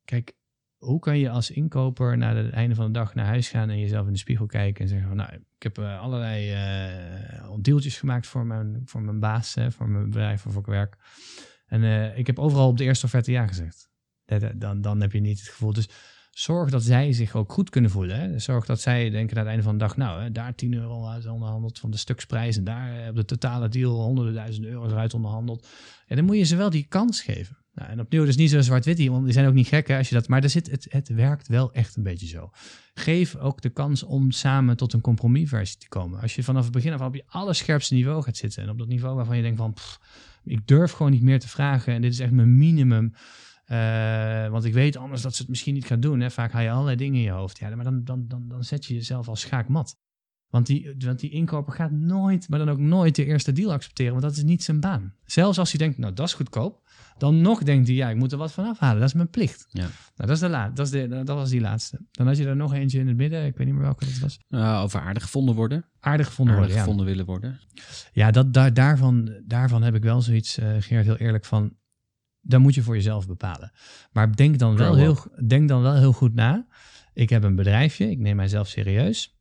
kijk, 0.06 0.36
hoe 0.80 1.00
kan 1.00 1.18
je 1.18 1.30
als 1.30 1.52
inkoper 1.52 2.18
na 2.18 2.36
het 2.36 2.52
einde 2.52 2.76
van 2.76 2.86
de 2.86 2.92
dag 2.92 3.16
naar 3.16 3.26
huis 3.26 3.50
gaan 3.50 3.70
en 3.70 3.80
jezelf 3.80 4.06
in 4.08 4.14
de 4.14 4.20
spiegel 4.20 4.46
kijken 4.46 4.82
en 4.82 4.90
zeggen 4.90 5.08
van, 5.08 5.18
nou, 5.18 5.34
ik 5.34 5.64
heb 5.64 5.78
eh, 5.78 6.00
allerlei 6.00 6.52
eh 6.52 7.30
deeltjes 7.62 7.98
gemaakt 7.98 8.28
voor 8.28 8.46
mijn, 8.46 8.82
voor 8.86 9.02
mijn 9.02 9.20
baas, 9.20 9.54
hè, 9.54 9.72
voor 9.72 9.90
mijn 9.90 10.10
bedrijf 10.10 10.44
waarvoor 10.44 10.62
ik 10.62 10.68
werk. 10.68 10.96
En 11.66 11.84
eh, 11.84 12.18
ik 12.18 12.28
heb 12.28 12.40
overal 12.40 12.68
op 12.68 12.78
de 12.78 12.84
eerste 12.84 13.06
offerte 13.06 13.32
ja 13.32 13.48
gezegd. 13.48 13.90
Dan, 14.56 14.82
dan 14.82 15.02
heb 15.02 15.12
je 15.12 15.20
niet 15.20 15.40
het 15.40 15.48
gevoel. 15.48 15.74
Dus 15.74 15.90
zorg 16.32 16.70
dat 16.70 16.84
zij 16.84 17.12
zich 17.12 17.36
ook 17.36 17.52
goed 17.52 17.70
kunnen 17.70 17.92
voelen. 17.92 18.20
Hè? 18.20 18.40
Zorg 18.40 18.66
dat 18.66 18.82
zij 18.82 19.10
denken 19.10 19.36
aan 19.36 19.42
het 19.42 19.50
einde 19.50 19.64
van 19.64 19.78
de 19.78 19.84
dag, 19.84 19.98
nou, 19.98 20.22
hè, 20.22 20.32
daar 20.32 20.56
10 20.56 20.74
euro 20.74 21.08
uit 21.08 21.28
onderhandeld 21.28 21.80
van 21.80 21.92
de 21.92 21.98
stuksprijs 21.98 22.58
en 22.58 22.64
daar 22.64 23.10
op 23.10 23.16
de 23.16 23.26
totale 23.26 23.70
deal 23.70 24.02
honderden 24.02 24.34
duizend 24.34 24.66
euro's 24.66 24.92
eruit 24.92 25.14
onderhandeld. 25.14 25.68
Ja, 26.08 26.16
dan 26.16 26.26
moet 26.26 26.38
je 26.38 26.44
ze 26.44 26.56
wel 26.56 26.70
die 26.70 26.86
kans 26.90 27.22
geven. 27.22 27.58
Nou, 27.74 27.90
en 27.90 28.00
opnieuw, 28.00 28.26
dus 28.26 28.36
niet 28.36 28.50
zo 28.50 28.62
zwart-wit, 28.62 29.08
want 29.08 29.24
die 29.24 29.34
zijn 29.34 29.48
ook 29.48 29.54
niet 29.54 29.68
gek 29.68 29.92
als 29.92 30.10
je 30.10 30.16
dat, 30.16 30.28
maar 30.28 30.44
er 30.44 30.50
zit, 30.50 30.72
het, 30.72 30.88
het 30.90 31.08
werkt 31.08 31.48
wel 31.48 31.74
echt 31.74 31.96
een 31.96 32.04
beetje 32.04 32.28
zo. 32.28 32.50
Geef 32.94 33.36
ook 33.36 33.62
de 33.62 33.70
kans 33.70 34.04
om 34.04 34.32
samen 34.32 34.78
tot 34.78 34.94
een 34.94 35.02
compromisversie 35.02 35.78
te 35.78 35.88
komen. 35.88 36.22
Als 36.22 36.36
je 36.36 36.44
vanaf 36.44 36.64
het 36.64 36.74
begin 36.74 36.94
af 36.94 37.02
op 37.02 37.16
je 37.16 37.24
allerscherpste 37.28 37.94
niveau 37.94 38.24
gaat 38.24 38.38
zitten 38.38 38.64
en 38.64 38.70
op 38.70 38.78
dat 38.78 38.88
niveau 38.88 39.16
waarvan 39.16 39.36
je 39.36 39.42
denkt 39.42 39.58
van, 39.58 39.76
ik 40.44 40.68
durf 40.68 40.92
gewoon 40.92 41.12
niet 41.12 41.22
meer 41.22 41.40
te 41.40 41.48
vragen 41.48 41.94
en 41.94 42.02
dit 42.02 42.14
is 42.14 42.20
echt 42.20 42.32
mijn 42.32 42.58
minimum. 42.58 43.14
Eh, 43.66 44.48
want 44.48 44.66
ik 44.66 44.74
weet 44.74 44.98
anders 44.98 45.22
dat 45.22 45.36
ze 45.36 45.42
het 45.42 45.50
misschien 45.50 45.74
niet 45.74 45.86
gaan 45.86 46.00
doen. 46.00 46.20
Hè. 46.20 46.32
Vaak 46.32 46.52
haal 46.52 46.62
je 46.62 46.72
allerlei 46.72 46.98
dingen 46.98 47.16
in 47.16 47.26
je 47.26 47.32
hoofd. 47.32 47.60
Ja, 47.60 47.76
maar 47.76 47.84
dan, 47.84 48.04
dan, 48.04 48.28
dan, 48.28 48.48
dan 48.48 48.64
zet 48.64 48.86
je 48.86 48.94
jezelf 48.94 49.28
als 49.28 49.42
schaakmat. 49.42 49.98
Want 50.50 50.66
die, 50.66 50.96
want 50.98 51.20
die 51.20 51.30
inkoper 51.30 51.74
gaat 51.74 51.92
nooit, 51.92 52.50
maar 52.50 52.60
dan 52.60 52.70
ook 52.70 52.78
nooit 52.78 53.16
de 53.16 53.26
eerste 53.26 53.52
deal 53.52 53.72
accepteren. 53.72 54.12
Want 54.12 54.24
dat 54.24 54.36
is 54.36 54.44
niet 54.44 54.64
zijn 54.64 54.80
baan. 54.80 55.14
Zelfs 55.26 55.60
als 55.60 55.70
hij 55.70 55.80
denkt, 55.80 55.98
nou 55.98 56.14
dat 56.14 56.28
is 56.28 56.34
goedkoop. 56.34 56.89
Dan 57.20 57.42
nog 57.42 57.64
denkt 57.64 57.88
hij, 57.88 57.96
ja, 57.96 58.10
ik 58.10 58.16
moet 58.16 58.32
er 58.32 58.38
wat 58.38 58.52
van 58.52 58.66
afhalen. 58.66 59.00
Dat 59.00 59.08
is 59.08 59.14
mijn 59.14 59.30
plicht. 59.30 59.66
Ja. 59.70 59.82
Nou, 59.82 59.92
dat, 60.16 60.30
is 60.30 60.40
de 60.40 60.50
la 60.50 60.70
dat, 60.70 60.86
is 60.86 60.92
de, 60.92 61.08
dat 61.08 61.36
was 61.36 61.50
die 61.50 61.62
laatste. 61.62 62.00
Dan 62.12 62.28
had 62.28 62.38
je 62.38 62.48
er 62.48 62.56
nog 62.56 62.74
eentje 62.74 63.00
in 63.00 63.08
het 63.08 63.18
midden. 63.18 63.46
Ik 63.46 63.58
weet 63.58 63.66
niet 63.66 63.76
meer 63.76 63.84
welke 63.84 64.06
dat 64.06 64.18
was. 64.20 64.40
Uh, 64.50 64.82
over 64.84 65.00
aardig 65.00 65.24
gevonden 65.24 65.56
worden. 65.56 65.86
Aardig 66.00 66.28
gevonden 66.28 66.56
aardig 66.56 66.68
worden, 66.68 66.76
ja. 66.76 66.82
gevonden 66.82 67.06
willen 67.06 67.26
worden. 67.26 67.60
Ja, 68.14 68.32
dat, 68.32 68.54
daar, 68.54 68.74
daarvan, 68.74 69.42
daarvan 69.46 69.82
heb 69.84 69.96
ik 69.96 70.04
wel 70.04 70.22
zoiets, 70.22 70.60
uh, 70.60 70.76
Geert, 70.80 71.06
heel 71.06 71.18
eerlijk 71.18 71.46
van. 71.46 71.78
Dan 72.42 72.62
moet 72.62 72.76
je 72.76 72.82
voor 72.82 72.96
jezelf 72.96 73.28
bepalen. 73.28 73.72
Maar 74.12 74.36
denk 74.36 74.60
dan, 74.60 74.78
wel 74.78 74.96
heel, 74.96 75.18
denk 75.48 75.68
dan 75.68 75.82
wel 75.82 75.96
heel 75.96 76.14
goed 76.14 76.34
na. 76.34 76.68
Ik 77.14 77.30
heb 77.30 77.44
een 77.44 77.56
bedrijfje, 77.56 78.10
ik 78.10 78.20
neem 78.20 78.36
mijzelf 78.36 78.68
serieus. 78.68 79.38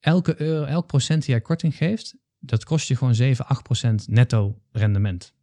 Elke 0.00 0.40
euro, 0.40 0.64
elk 0.64 0.86
procent 0.86 1.24
die 1.24 1.30
jij 1.30 1.40
korting 1.40 1.76
geeft, 1.76 2.16
dat 2.38 2.64
kost 2.64 2.88
je 2.88 2.96
gewoon 2.96 3.14
7, 3.14 3.46
8 3.46 3.62
procent 3.62 4.08
netto 4.08 4.58
rendement. 4.70 5.34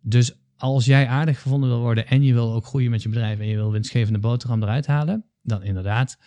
Dus 0.00 0.41
als 0.62 0.84
jij 0.84 1.06
aardig 1.06 1.40
gevonden 1.40 1.68
wil 1.68 1.80
worden 1.80 2.06
en 2.06 2.22
je 2.22 2.32
wil 2.32 2.52
ook 2.52 2.66
groeien 2.66 2.90
met 2.90 3.02
je 3.02 3.08
bedrijf 3.08 3.38
en 3.38 3.46
je 3.46 3.56
wil 3.56 3.72
winstgevende 3.72 4.18
boterham 4.18 4.62
eruit 4.62 4.86
halen, 4.86 5.24
dan 5.42 5.62
inderdaad, 5.62 6.18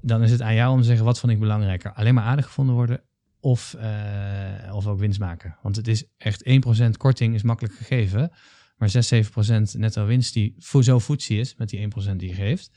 dan 0.00 0.22
is 0.22 0.30
het 0.30 0.42
aan 0.42 0.54
jou 0.54 0.72
om 0.72 0.80
te 0.80 0.86
zeggen 0.86 1.04
wat 1.04 1.18
vond 1.18 1.32
ik 1.32 1.38
belangrijker. 1.38 1.92
Alleen 1.92 2.14
maar 2.14 2.24
aardig 2.24 2.44
gevonden 2.44 2.74
worden 2.74 3.02
of, 3.40 3.76
uh, 3.78 4.74
of 4.74 4.86
ook 4.86 4.98
winst 4.98 5.18
maken. 5.18 5.56
Want 5.62 5.76
het 5.76 5.88
is 5.88 6.04
echt 6.16 6.44
1% 6.44 6.96
korting 6.96 7.34
is 7.34 7.42
makkelijk 7.42 7.74
gegeven. 7.74 8.30
Maar 8.76 8.88
6, 8.88 9.08
7% 9.08 9.78
netto 9.78 10.06
winst 10.06 10.34
die 10.34 10.54
zo 10.80 10.98
voetzie 10.98 11.40
is 11.40 11.54
met 11.54 11.68
die 11.68 11.80
1% 11.80 12.16
die 12.16 12.28
je 12.28 12.34
geeft. 12.34 12.70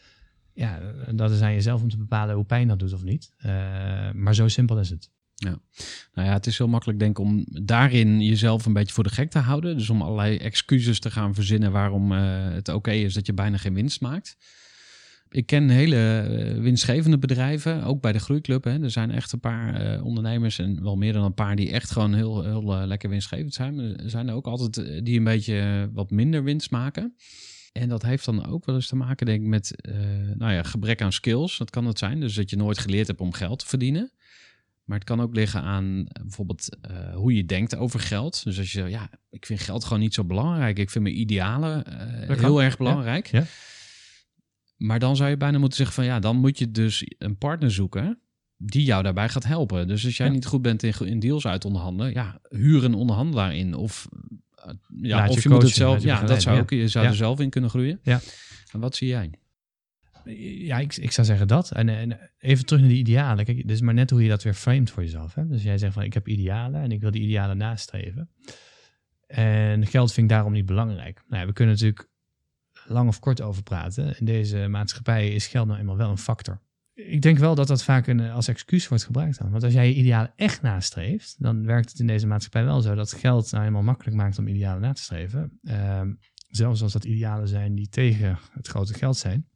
Ja, 0.53 0.79
dat 1.11 1.31
is 1.31 1.41
aan 1.41 1.53
jezelf 1.53 1.81
om 1.81 1.89
te 1.89 1.97
bepalen 1.97 2.35
hoe 2.35 2.45
pijn 2.45 2.67
dat 2.67 2.79
doet 2.79 2.93
of 2.93 3.03
niet. 3.03 3.33
Uh, 3.37 4.11
maar 4.11 4.35
zo 4.35 4.47
simpel 4.47 4.79
is 4.79 4.89
het. 4.89 5.11
Ja, 5.39 5.59
nou 6.13 6.27
ja, 6.27 6.33
het 6.33 6.47
is 6.47 6.57
heel 6.57 6.67
makkelijk 6.67 6.99
denk 6.99 7.19
ik 7.19 7.25
om 7.25 7.45
daarin 7.49 8.21
jezelf 8.21 8.65
een 8.65 8.73
beetje 8.73 8.93
voor 8.93 9.03
de 9.03 9.09
gek 9.09 9.29
te 9.29 9.39
houden. 9.39 9.77
Dus 9.77 9.89
om 9.89 10.01
allerlei 10.01 10.37
excuses 10.37 10.99
te 10.99 11.11
gaan 11.11 11.33
verzinnen 11.33 11.71
waarom 11.71 12.11
uh, 12.11 12.19
het 12.51 12.69
oké 12.69 12.91
is 12.91 13.13
dat 13.13 13.25
je 13.25 13.33
bijna 13.33 13.57
geen 13.57 13.73
winst 13.73 14.01
maakt. 14.01 14.37
Ik 15.29 15.45
ken 15.45 15.69
hele 15.69 16.27
uh, 16.29 16.61
winstgevende 16.61 17.17
bedrijven, 17.17 17.83
ook 17.83 18.01
bij 18.01 18.11
de 18.11 18.19
Groeiclub. 18.19 18.63
Hè. 18.63 18.83
Er 18.83 18.91
zijn 18.91 19.11
echt 19.11 19.31
een 19.31 19.39
paar 19.39 19.95
uh, 19.95 20.05
ondernemers 20.05 20.59
en 20.59 20.83
wel 20.83 20.95
meer 20.95 21.13
dan 21.13 21.23
een 21.23 21.33
paar 21.33 21.55
die 21.55 21.71
echt 21.71 21.91
gewoon 21.91 22.13
heel, 22.13 22.43
heel 22.43 22.87
lekker 22.87 23.09
winstgevend 23.09 23.53
zijn. 23.53 23.79
Er 23.79 24.09
zijn 24.09 24.27
er 24.27 24.33
ook 24.33 24.47
altijd 24.47 25.05
die 25.05 25.17
een 25.17 25.23
beetje 25.23 25.89
wat 25.93 26.11
minder 26.11 26.43
winst 26.43 26.71
maken. 26.71 27.15
En 27.71 27.89
dat 27.89 28.01
heeft 28.01 28.25
dan 28.25 28.45
ook 28.45 28.65
wel 28.65 28.75
eens 28.75 28.87
te 28.87 28.95
maken, 28.95 29.25
denk 29.25 29.41
ik, 29.41 29.47
met 29.47 29.75
nou 30.37 30.53
ja, 30.53 30.63
gebrek 30.63 31.01
aan 31.01 31.13
skills. 31.13 31.57
Dat 31.57 31.69
kan 31.69 31.85
het 31.85 31.99
zijn, 31.99 32.19
dus 32.19 32.33
dat 32.33 32.49
je 32.49 32.55
nooit 32.55 32.77
geleerd 32.77 33.07
hebt 33.07 33.21
om 33.21 33.33
geld 33.33 33.59
te 33.59 33.67
verdienen. 33.67 34.11
Maar 34.87 34.97
het 34.97 35.07
kan 35.07 35.21
ook 35.21 35.35
liggen 35.35 35.61
aan 35.61 36.07
bijvoorbeeld 36.21 36.77
uh, 36.91 37.15
hoe 37.15 37.35
je 37.35 37.45
denkt 37.45 37.75
over 37.75 37.99
geld. 37.99 38.43
Dus 38.43 38.57
als 38.57 38.71
je, 38.71 38.83
ja, 38.83 39.09
ik 39.29 39.45
vind 39.45 39.59
geld 39.59 39.83
gewoon 39.83 39.99
niet 39.99 40.13
zo 40.13 40.23
belangrijk. 40.23 40.79
Ik 40.79 40.89
vind 40.89 41.03
mijn 41.03 41.19
idealen 41.19 41.83
uh, 42.29 42.37
heel 42.37 42.61
erg 42.61 42.77
belangrijk. 42.77 43.27
Ja. 43.27 43.39
Ja. 43.39 43.45
Maar 44.77 44.99
dan 44.99 45.15
zou 45.15 45.29
je 45.29 45.37
bijna 45.37 45.57
moeten 45.57 45.77
zeggen 45.77 45.95
van 45.95 46.05
ja, 46.05 46.19
dan 46.19 46.37
moet 46.37 46.57
je 46.57 46.71
dus 46.71 47.03
een 47.17 47.37
partner 47.37 47.71
zoeken 47.71 48.19
die 48.57 48.83
jou 48.83 49.03
daarbij 49.03 49.29
gaat 49.29 49.45
helpen. 49.45 49.87
Dus 49.87 50.05
als 50.05 50.17
jij 50.17 50.27
ja. 50.27 50.33
niet 50.33 50.45
goed 50.45 50.61
bent 50.61 50.83
in, 50.83 50.93
in 50.99 51.19
deals 51.19 51.47
uit 51.47 51.65
onderhandelen, 51.65 52.13
ja, 52.13 52.39
huur 52.49 52.83
een 52.83 52.93
onderhandelaar 52.93 53.55
in. 53.55 53.73
Of, 53.73 54.07
uh, 54.11 54.73
ja, 55.01 55.17
Laat 55.17 55.29
of 55.29 55.35
je, 55.35 55.41
je, 55.41 55.49
coachen, 55.49 55.51
moet 55.51 55.61
het 55.61 55.71
zelf, 55.71 56.03
ja, 56.03 56.23
dat 56.23 56.41
zou 56.41 56.59
ook, 56.59 56.69
je 56.69 56.87
zou 56.87 57.05
er 57.05 57.15
zelf 57.15 57.39
in 57.39 57.49
kunnen 57.49 57.69
groeien. 57.69 57.99
Ja. 58.03 58.19
En 58.71 58.79
wat 58.79 58.95
zie 58.95 59.07
jij? 59.07 59.31
Ja, 60.65 60.77
ik, 60.77 60.95
ik 60.95 61.11
zou 61.11 61.27
zeggen 61.27 61.47
dat. 61.47 61.71
En, 61.71 61.89
en, 61.89 62.19
even 62.39 62.65
terug 62.65 62.81
naar 62.81 62.91
die 62.91 62.99
idealen. 62.99 63.45
Kijk, 63.45 63.57
het 63.57 63.71
is 63.71 63.81
maar 63.81 63.93
net 63.93 64.09
hoe 64.09 64.23
je 64.23 64.29
dat 64.29 64.43
weer 64.43 64.53
framed 64.53 64.91
voor 64.91 65.03
jezelf. 65.03 65.33
Hè? 65.33 65.47
Dus 65.47 65.63
jij 65.63 65.77
zegt 65.77 65.93
van 65.93 66.03
ik 66.03 66.13
heb 66.13 66.27
idealen 66.27 66.81
en 66.81 66.91
ik 66.91 67.01
wil 67.01 67.11
die 67.11 67.21
idealen 67.21 67.57
nastreven. 67.57 68.29
En 69.27 69.87
geld 69.87 70.13
vind 70.13 70.29
ik 70.29 70.35
daarom 70.35 70.53
niet 70.53 70.65
belangrijk. 70.65 71.23
Nou, 71.27 71.47
we 71.47 71.53
kunnen 71.53 71.73
natuurlijk 71.73 72.09
lang 72.85 73.07
of 73.07 73.19
kort 73.19 73.41
over 73.41 73.63
praten. 73.63 74.19
In 74.19 74.25
deze 74.25 74.67
maatschappij 74.67 75.33
is 75.33 75.47
geld 75.47 75.67
nou 75.67 75.79
eenmaal 75.79 75.97
wel 75.97 76.09
een 76.09 76.17
factor. 76.17 76.61
Ik 76.93 77.21
denk 77.21 77.37
wel 77.37 77.55
dat 77.55 77.67
dat 77.67 77.83
vaak 77.83 78.07
een, 78.07 78.19
als 78.19 78.47
excuus 78.47 78.87
wordt 78.87 79.03
gebruikt 79.03 79.37
dan. 79.37 79.51
Want 79.51 79.63
als 79.63 79.73
jij 79.73 79.87
je 79.87 79.95
idealen 79.95 80.33
echt 80.35 80.61
nastreeft, 80.61 81.35
dan 81.39 81.65
werkt 81.65 81.89
het 81.89 81.99
in 81.99 82.07
deze 82.07 82.27
maatschappij 82.27 82.63
wel 82.63 82.81
zo 82.81 82.95
dat 82.95 83.13
geld 83.13 83.51
nou 83.51 83.65
eenmaal 83.65 83.83
makkelijk 83.83 84.17
maakt 84.17 84.39
om 84.39 84.47
idealen 84.47 84.81
na 84.81 84.93
te 84.93 85.01
streven. 85.01 85.59
Ehm, 85.63 86.13
zelfs 86.49 86.81
als 86.81 86.93
dat 86.93 87.03
idealen 87.03 87.47
zijn 87.47 87.75
die 87.75 87.89
tegen 87.89 88.37
het 88.51 88.67
grote 88.67 88.93
geld 88.93 89.17
zijn. 89.17 89.47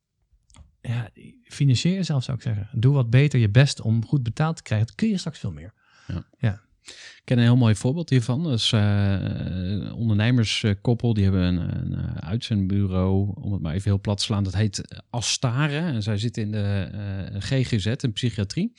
Ja, 0.81 1.09
financier 1.43 1.93
jezelf 1.93 2.23
zou 2.23 2.37
ik 2.37 2.43
zeggen. 2.43 2.69
Doe 2.71 2.93
wat 2.93 3.09
beter 3.09 3.39
je 3.39 3.49
best 3.49 3.81
om 3.81 4.05
goed 4.05 4.23
betaald 4.23 4.55
te 4.55 4.63
krijgen. 4.63 4.87
Dan 4.87 4.95
kun 4.95 5.07
je 5.07 5.17
straks 5.17 5.39
veel 5.39 5.51
meer. 5.51 5.73
Ja. 6.07 6.23
ja. 6.37 6.61
Ik 6.81 7.21
ken 7.23 7.37
een 7.37 7.43
heel 7.43 7.55
mooi 7.55 7.75
voorbeeld 7.75 8.09
hiervan. 8.09 8.43
Dat 8.43 8.53
is 8.53 8.71
uh, 8.71 8.81
een 8.81 9.91
ondernemerskoppel. 9.91 11.13
Die 11.13 11.23
hebben 11.23 11.41
een, 11.41 11.75
een 11.75 11.93
eh, 11.93 12.15
uitzendbureau, 12.29 13.31
om 13.35 13.53
het 13.53 13.61
maar 13.61 13.73
even 13.73 13.91
heel 13.91 13.99
plat 13.99 14.17
te 14.17 14.23
slaan. 14.23 14.43
Dat 14.43 14.55
heet 14.55 15.03
Astare. 15.09 15.79
En 15.79 16.03
zij 16.03 16.17
zitten 16.17 16.43
in 16.43 16.51
de 16.51 16.89
uh, 17.33 17.41
GGZ, 17.41 17.85
in 17.85 18.13
psychiatrie. 18.13 18.73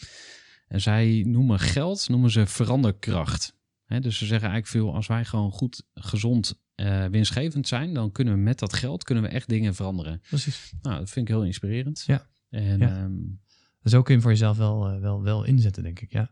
En 0.69 0.81
zij 0.81 1.25
noemen 1.27 1.59
geld, 1.59 2.09
noemen 2.09 2.31
ze 2.31 2.47
veranderkracht. 2.47 3.55
He, 3.85 4.01
dus 4.01 4.19
ze 4.19 4.27
zeggen 4.27 4.49
eigenlijk 4.49 4.85
veel, 4.85 4.95
als 4.95 5.07
wij 5.07 5.25
gewoon 5.25 5.51
goed, 5.51 5.83
gezond, 5.95 6.61
uh, 6.83 7.05
winstgevend 7.05 7.69
zijn, 7.69 7.95
dan 7.95 8.13
kunnen 8.13 8.35
we 8.35 8.41
met 8.41 8.59
dat 8.59 8.73
geld 8.73 9.05
kunnen 9.05 9.25
we 9.25 9.31
echt 9.31 9.49
dingen 9.49 9.75
veranderen. 9.75 10.21
Precies. 10.29 10.73
Nou, 10.83 10.99
dat 10.99 11.11
vind 11.11 11.29
ik 11.29 11.35
heel 11.35 11.45
inspirerend. 11.45 12.05
Ja. 12.07 12.27
En, 12.51 12.79
ja. 12.79 13.03
Um, 13.03 13.41
ook 13.95 14.05
kun 14.05 14.15
je 14.15 14.21
voor 14.21 14.31
jezelf 14.31 14.57
wel, 14.57 15.01
wel, 15.01 15.23
wel 15.23 15.45
inzetten, 15.45 15.83
denk 15.83 16.01
ik. 16.01 16.13
Ja. 16.13 16.31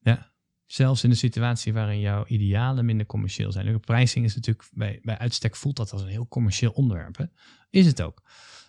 Ja. 0.00 0.32
Zelfs 0.66 1.04
in 1.04 1.10
een 1.10 1.16
situatie 1.16 1.72
waarin 1.72 2.00
jouw 2.00 2.26
idealen 2.26 2.84
minder 2.84 3.06
commercieel 3.06 3.52
zijn. 3.52 3.66
De 3.66 3.78
pricing 3.78 4.24
is 4.24 4.34
natuurlijk 4.34 4.68
bij, 4.72 5.00
bij 5.02 5.18
uitstek 5.18 5.56
voelt 5.56 5.76
dat 5.76 5.92
als 5.92 6.02
een 6.02 6.08
heel 6.08 6.28
commercieel 6.28 6.70
onderwerp. 6.70 7.16
Hè? 7.16 7.24
Is 7.70 7.86
het 7.86 8.02
ook. 8.02 8.22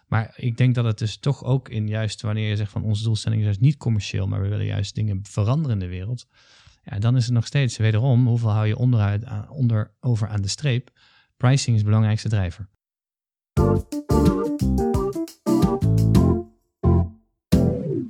Maar 0.08 0.34
ik 0.36 0.58
denk 0.58 0.76
dat 0.76 0.86
het 0.86 0.98
dus 0.98 1.18
toch 1.18 1.44
ook 1.44 1.70
in 1.70 1.88
juist 1.88 2.22
wanneer 2.22 2.50
je 2.50 2.56
zegt 2.56 2.72
van 2.72 2.84
onze 2.84 3.04
doelstelling 3.04 3.40
is 3.40 3.46
juist 3.46 3.62
niet 3.62 3.78
commercieel, 3.78 4.28
maar 4.28 4.42
we 4.42 4.48
willen 4.48 4.66
juist 4.66 4.96
dingen 4.96 5.20
veranderen 5.24 5.72
in 5.72 5.80
de 5.80 5.96
wereld. 5.96 6.28
Ja, 6.84 7.00
dan 7.00 7.16
is 7.16 7.26
het 7.26 7.34
nog 7.34 7.46
steeds 7.46 7.78
wederom, 7.78 8.28
hoeveel 8.28 8.50
hou 8.50 8.68
je 8.68 8.78
onderuit 8.78 9.26
aan, 9.26 9.50
onder, 9.50 9.92
over 10.00 10.28
aan 10.28 10.42
de 10.42 10.48
streep? 10.48 10.92
Pricing 11.42 11.76
is 11.76 11.82
de 11.82 11.88
belangrijkste 11.88 12.30
drijver. 12.30 12.70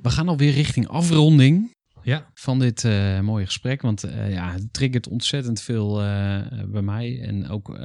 We 0.02 0.10
gaan 0.10 0.28
alweer 0.28 0.52
richting 0.52 0.88
afronding 0.88 1.76
ja. 2.02 2.32
van 2.34 2.60
dit 2.60 2.84
uh, 2.84 3.20
mooie 3.20 3.46
gesprek. 3.46 3.82
Want 3.82 4.06
uh, 4.06 4.34
ja, 4.34 4.52
het 4.52 4.74
triggert 4.74 5.08
ontzettend 5.08 5.62
veel 5.62 6.02
uh, 6.02 6.42
bij 6.68 6.82
mij. 6.82 7.22
En 7.22 7.48
ook 7.50 7.76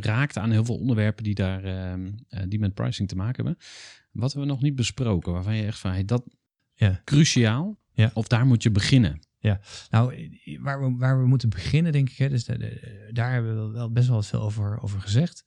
raakt 0.00 0.38
aan 0.38 0.50
heel 0.50 0.64
veel 0.64 0.78
onderwerpen 0.78 1.24
die, 1.24 1.34
daar, 1.34 1.64
ehm, 1.64 2.10
die 2.48 2.58
met 2.58 2.74
pricing 2.74 3.08
te 3.08 3.16
maken 3.16 3.44
hebben. 3.44 3.62
Wat 4.12 4.32
hebben 4.32 4.48
we 4.48 4.54
nog 4.54 4.62
niet 4.62 4.76
besproken? 4.76 5.32
Waarvan 5.32 5.56
je 5.56 5.66
echt 5.66 5.78
van, 5.78 5.90
hey, 5.90 6.04
dat 6.04 6.24
ja. 6.74 7.00
cruciaal. 7.04 7.78
Ja. 7.92 8.10
Of 8.14 8.26
daar 8.26 8.46
moet 8.46 8.62
je 8.62 8.70
beginnen. 8.70 9.20
Ja, 9.42 9.60
nou, 9.90 10.30
waar 10.60 10.80
we, 10.80 10.96
waar 10.96 11.20
we 11.20 11.26
moeten 11.26 11.48
beginnen, 11.48 11.92
denk 11.92 12.10
ik, 12.10 12.16
hè, 12.16 12.28
dus 12.28 12.44
de, 12.44 12.58
de, 12.58 13.08
daar 13.12 13.32
hebben 13.32 13.66
we 13.66 13.72
wel 13.72 13.92
best 13.92 14.08
wel 14.08 14.22
veel 14.22 14.40
over, 14.40 14.82
over 14.82 15.00
gezegd. 15.00 15.44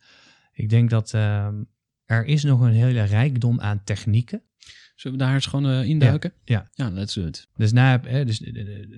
Ik 0.54 0.70
denk 0.70 0.90
dat 0.90 1.14
uh, 1.14 1.48
er 2.06 2.26
is 2.26 2.44
nog 2.44 2.62
een 2.62 2.74
hele 2.74 3.04
rijkdom 3.04 3.60
aan 3.60 3.84
technieken. 3.84 4.42
Zullen 4.96 5.18
we 5.18 5.24
daar 5.24 5.34
eens 5.34 5.46
gewoon 5.46 5.72
uh, 5.72 5.84
induiken? 5.84 6.34
Ja, 6.44 6.70
ja. 6.74 6.86
ja, 6.86 6.92
let's 6.92 7.14
do 7.14 7.26
it. 7.26 7.48
Dus, 7.56 7.72
na, 7.72 8.02
hè, 8.02 8.26
dus 8.26 8.52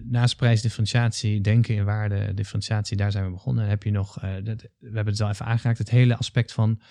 naast 0.04 0.36
prijsdifferentiatie, 0.36 1.42
denken 1.42 1.76
in 1.76 1.86
waarde, 1.86 2.34
differentiatie, 2.34 2.98
daar 2.98 3.12
zijn 3.12 3.26
we 3.26 3.32
begonnen. 3.32 3.62
Dan 3.62 3.72
heb 3.72 3.84
je 3.84 3.92
nog, 3.92 4.24
uh, 4.24 4.34
dat, 4.44 4.62
we 4.62 4.92
hebben 4.94 5.14
het 5.14 5.22
al 5.22 5.30
even 5.30 5.46
aangeraakt, 5.46 5.78
het 5.78 5.90
hele 5.90 6.18
aspect 6.18 6.52
van 6.54 6.82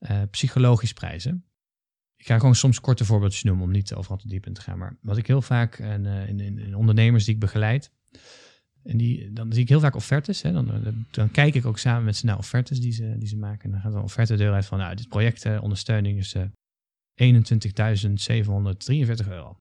uh, 0.00 0.22
psychologisch 0.30 0.92
prijzen. 0.92 1.44
Ik 2.18 2.26
ga 2.26 2.38
gewoon 2.38 2.54
soms 2.54 2.80
korte 2.80 3.04
voorbeeldjes 3.04 3.42
noemen 3.42 3.64
om 3.64 3.70
niet 3.70 3.94
overal 3.94 4.16
te 4.16 4.28
diep 4.28 4.46
in 4.46 4.52
te 4.52 4.60
gaan. 4.60 4.78
Maar 4.78 4.96
wat 5.00 5.16
ik 5.16 5.26
heel 5.26 5.42
vaak 5.42 5.78
en, 5.78 6.04
uh, 6.04 6.28
in, 6.28 6.40
in, 6.40 6.58
in, 6.58 6.74
ondernemers 6.74 7.24
die 7.24 7.34
ik 7.34 7.40
begeleid, 7.40 7.90
en 8.82 8.96
die, 8.96 9.32
dan 9.32 9.52
zie 9.52 9.62
ik 9.62 9.68
heel 9.68 9.80
vaak 9.80 9.94
offertes. 9.94 10.42
Hè, 10.42 10.52
dan, 10.52 11.04
dan 11.10 11.30
kijk 11.30 11.54
ik 11.54 11.66
ook 11.66 11.78
samen 11.78 12.04
met 12.04 12.16
ze 12.16 12.26
naar 12.26 12.38
offertes 12.38 12.80
die 12.80 12.92
ze, 12.92 13.14
die 13.18 13.28
ze 13.28 13.36
maken. 13.36 13.64
En 13.64 13.70
dan 13.70 13.80
gaat 13.80 13.94
een 13.94 14.02
offerte 14.02 14.36
deur 14.36 14.52
uit 14.52 14.66
van, 14.66 14.78
nou, 14.78 14.94
dit 14.94 15.08
project 15.08 15.60
ondersteuning 15.60 16.18
is 16.18 16.34
uh, 16.34 16.42
21.743 19.22 19.28
euro. 19.28 19.58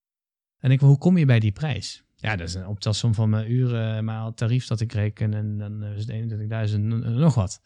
En 0.58 0.72
ik, 0.72 0.80
hoe 0.80 0.98
kom 0.98 1.18
je 1.18 1.26
bij 1.26 1.40
die 1.40 1.52
prijs? 1.52 2.04
Ja, 2.16 2.36
dat 2.36 2.48
is 2.48 2.54
een 2.54 2.68
optelsom 2.68 3.14
van 3.14 3.30
mijn 3.30 3.52
uren 3.52 4.06
maal 4.06 4.34
tarief 4.34 4.68
dat 4.68 4.80
ik 4.80 4.92
reken 4.92 5.34
en 5.34 5.58
dan 5.58 5.84
is 5.84 6.06
het 6.06 6.72
21.000 6.72 6.80
nog 6.80 7.36
wat. 7.36 7.62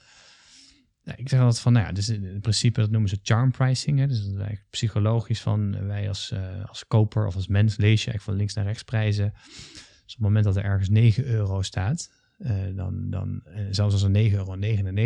Ik 1.15 1.29
zeg 1.29 1.39
altijd 1.39 1.59
van, 1.59 1.73
nou 1.73 1.85
ja, 1.85 1.91
dus 1.91 2.09
in 2.09 2.39
principe 2.41 2.79
dat 2.79 2.89
noemen 2.89 3.09
ze 3.09 3.19
charm 3.23 3.51
pricing. 3.51 3.99
Hè? 3.99 4.07
Dus 4.07 4.17
dat 4.17 4.25
is 4.25 4.33
eigenlijk 4.33 4.69
psychologisch 4.69 5.41
van 5.41 5.87
wij 5.87 6.07
als, 6.07 6.31
uh, 6.33 6.65
als 6.65 6.87
koper 6.87 7.27
of 7.27 7.35
als 7.35 7.47
mens 7.47 7.77
lees 7.77 8.03
je 8.03 8.09
eigenlijk 8.11 8.23
van 8.23 8.35
links 8.35 8.53
naar 8.53 8.65
rechts 8.65 8.83
prijzen. 8.83 9.33
Dus 9.33 10.15
op 10.15 10.17
het 10.17 10.19
moment 10.19 10.45
dat 10.45 10.55
er 10.55 10.63
ergens 10.63 10.89
9 10.89 11.25
euro 11.25 11.61
staat, 11.61 12.11
uh, 12.39 12.51
dan, 12.75 13.09
dan 13.09 13.43
zelfs 13.71 13.93
als 13.93 14.03
er 14.03 14.09
9,99 14.09 14.33
euro 14.33 14.57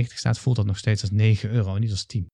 staat, 0.03 0.39
voelt 0.39 0.55
dat 0.55 0.65
nog 0.65 0.77
steeds 0.77 1.01
als 1.01 1.11
9 1.11 1.49
euro 1.49 1.75
en 1.75 1.81
niet 1.81 1.91
als 1.91 2.05
10. 2.05 2.27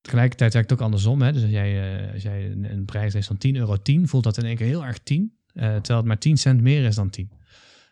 Tegelijkertijd 0.00 0.52
werkt 0.52 0.70
het 0.70 0.78
ook 0.78 0.84
andersom. 0.84 1.22
Hè? 1.22 1.32
Dus 1.32 1.42
als 1.42 1.50
jij, 1.50 2.12
als 2.12 2.22
jij 2.22 2.50
een, 2.50 2.72
een 2.72 2.84
prijs 2.84 3.14
leest 3.14 3.26
van 3.26 3.36
10,10 3.46 3.52
euro, 3.52 3.76
10, 3.76 4.08
voelt 4.08 4.24
dat 4.24 4.38
in 4.38 4.44
één 4.44 4.56
keer 4.56 4.66
heel 4.66 4.84
erg 4.84 4.98
10. 4.98 5.32
terwijl 5.52 5.96
het 5.96 6.04
maar 6.04 6.18
10 6.18 6.36
cent 6.36 6.60
meer 6.60 6.84
is 6.84 6.94
dan 6.94 7.10
10. 7.10 7.30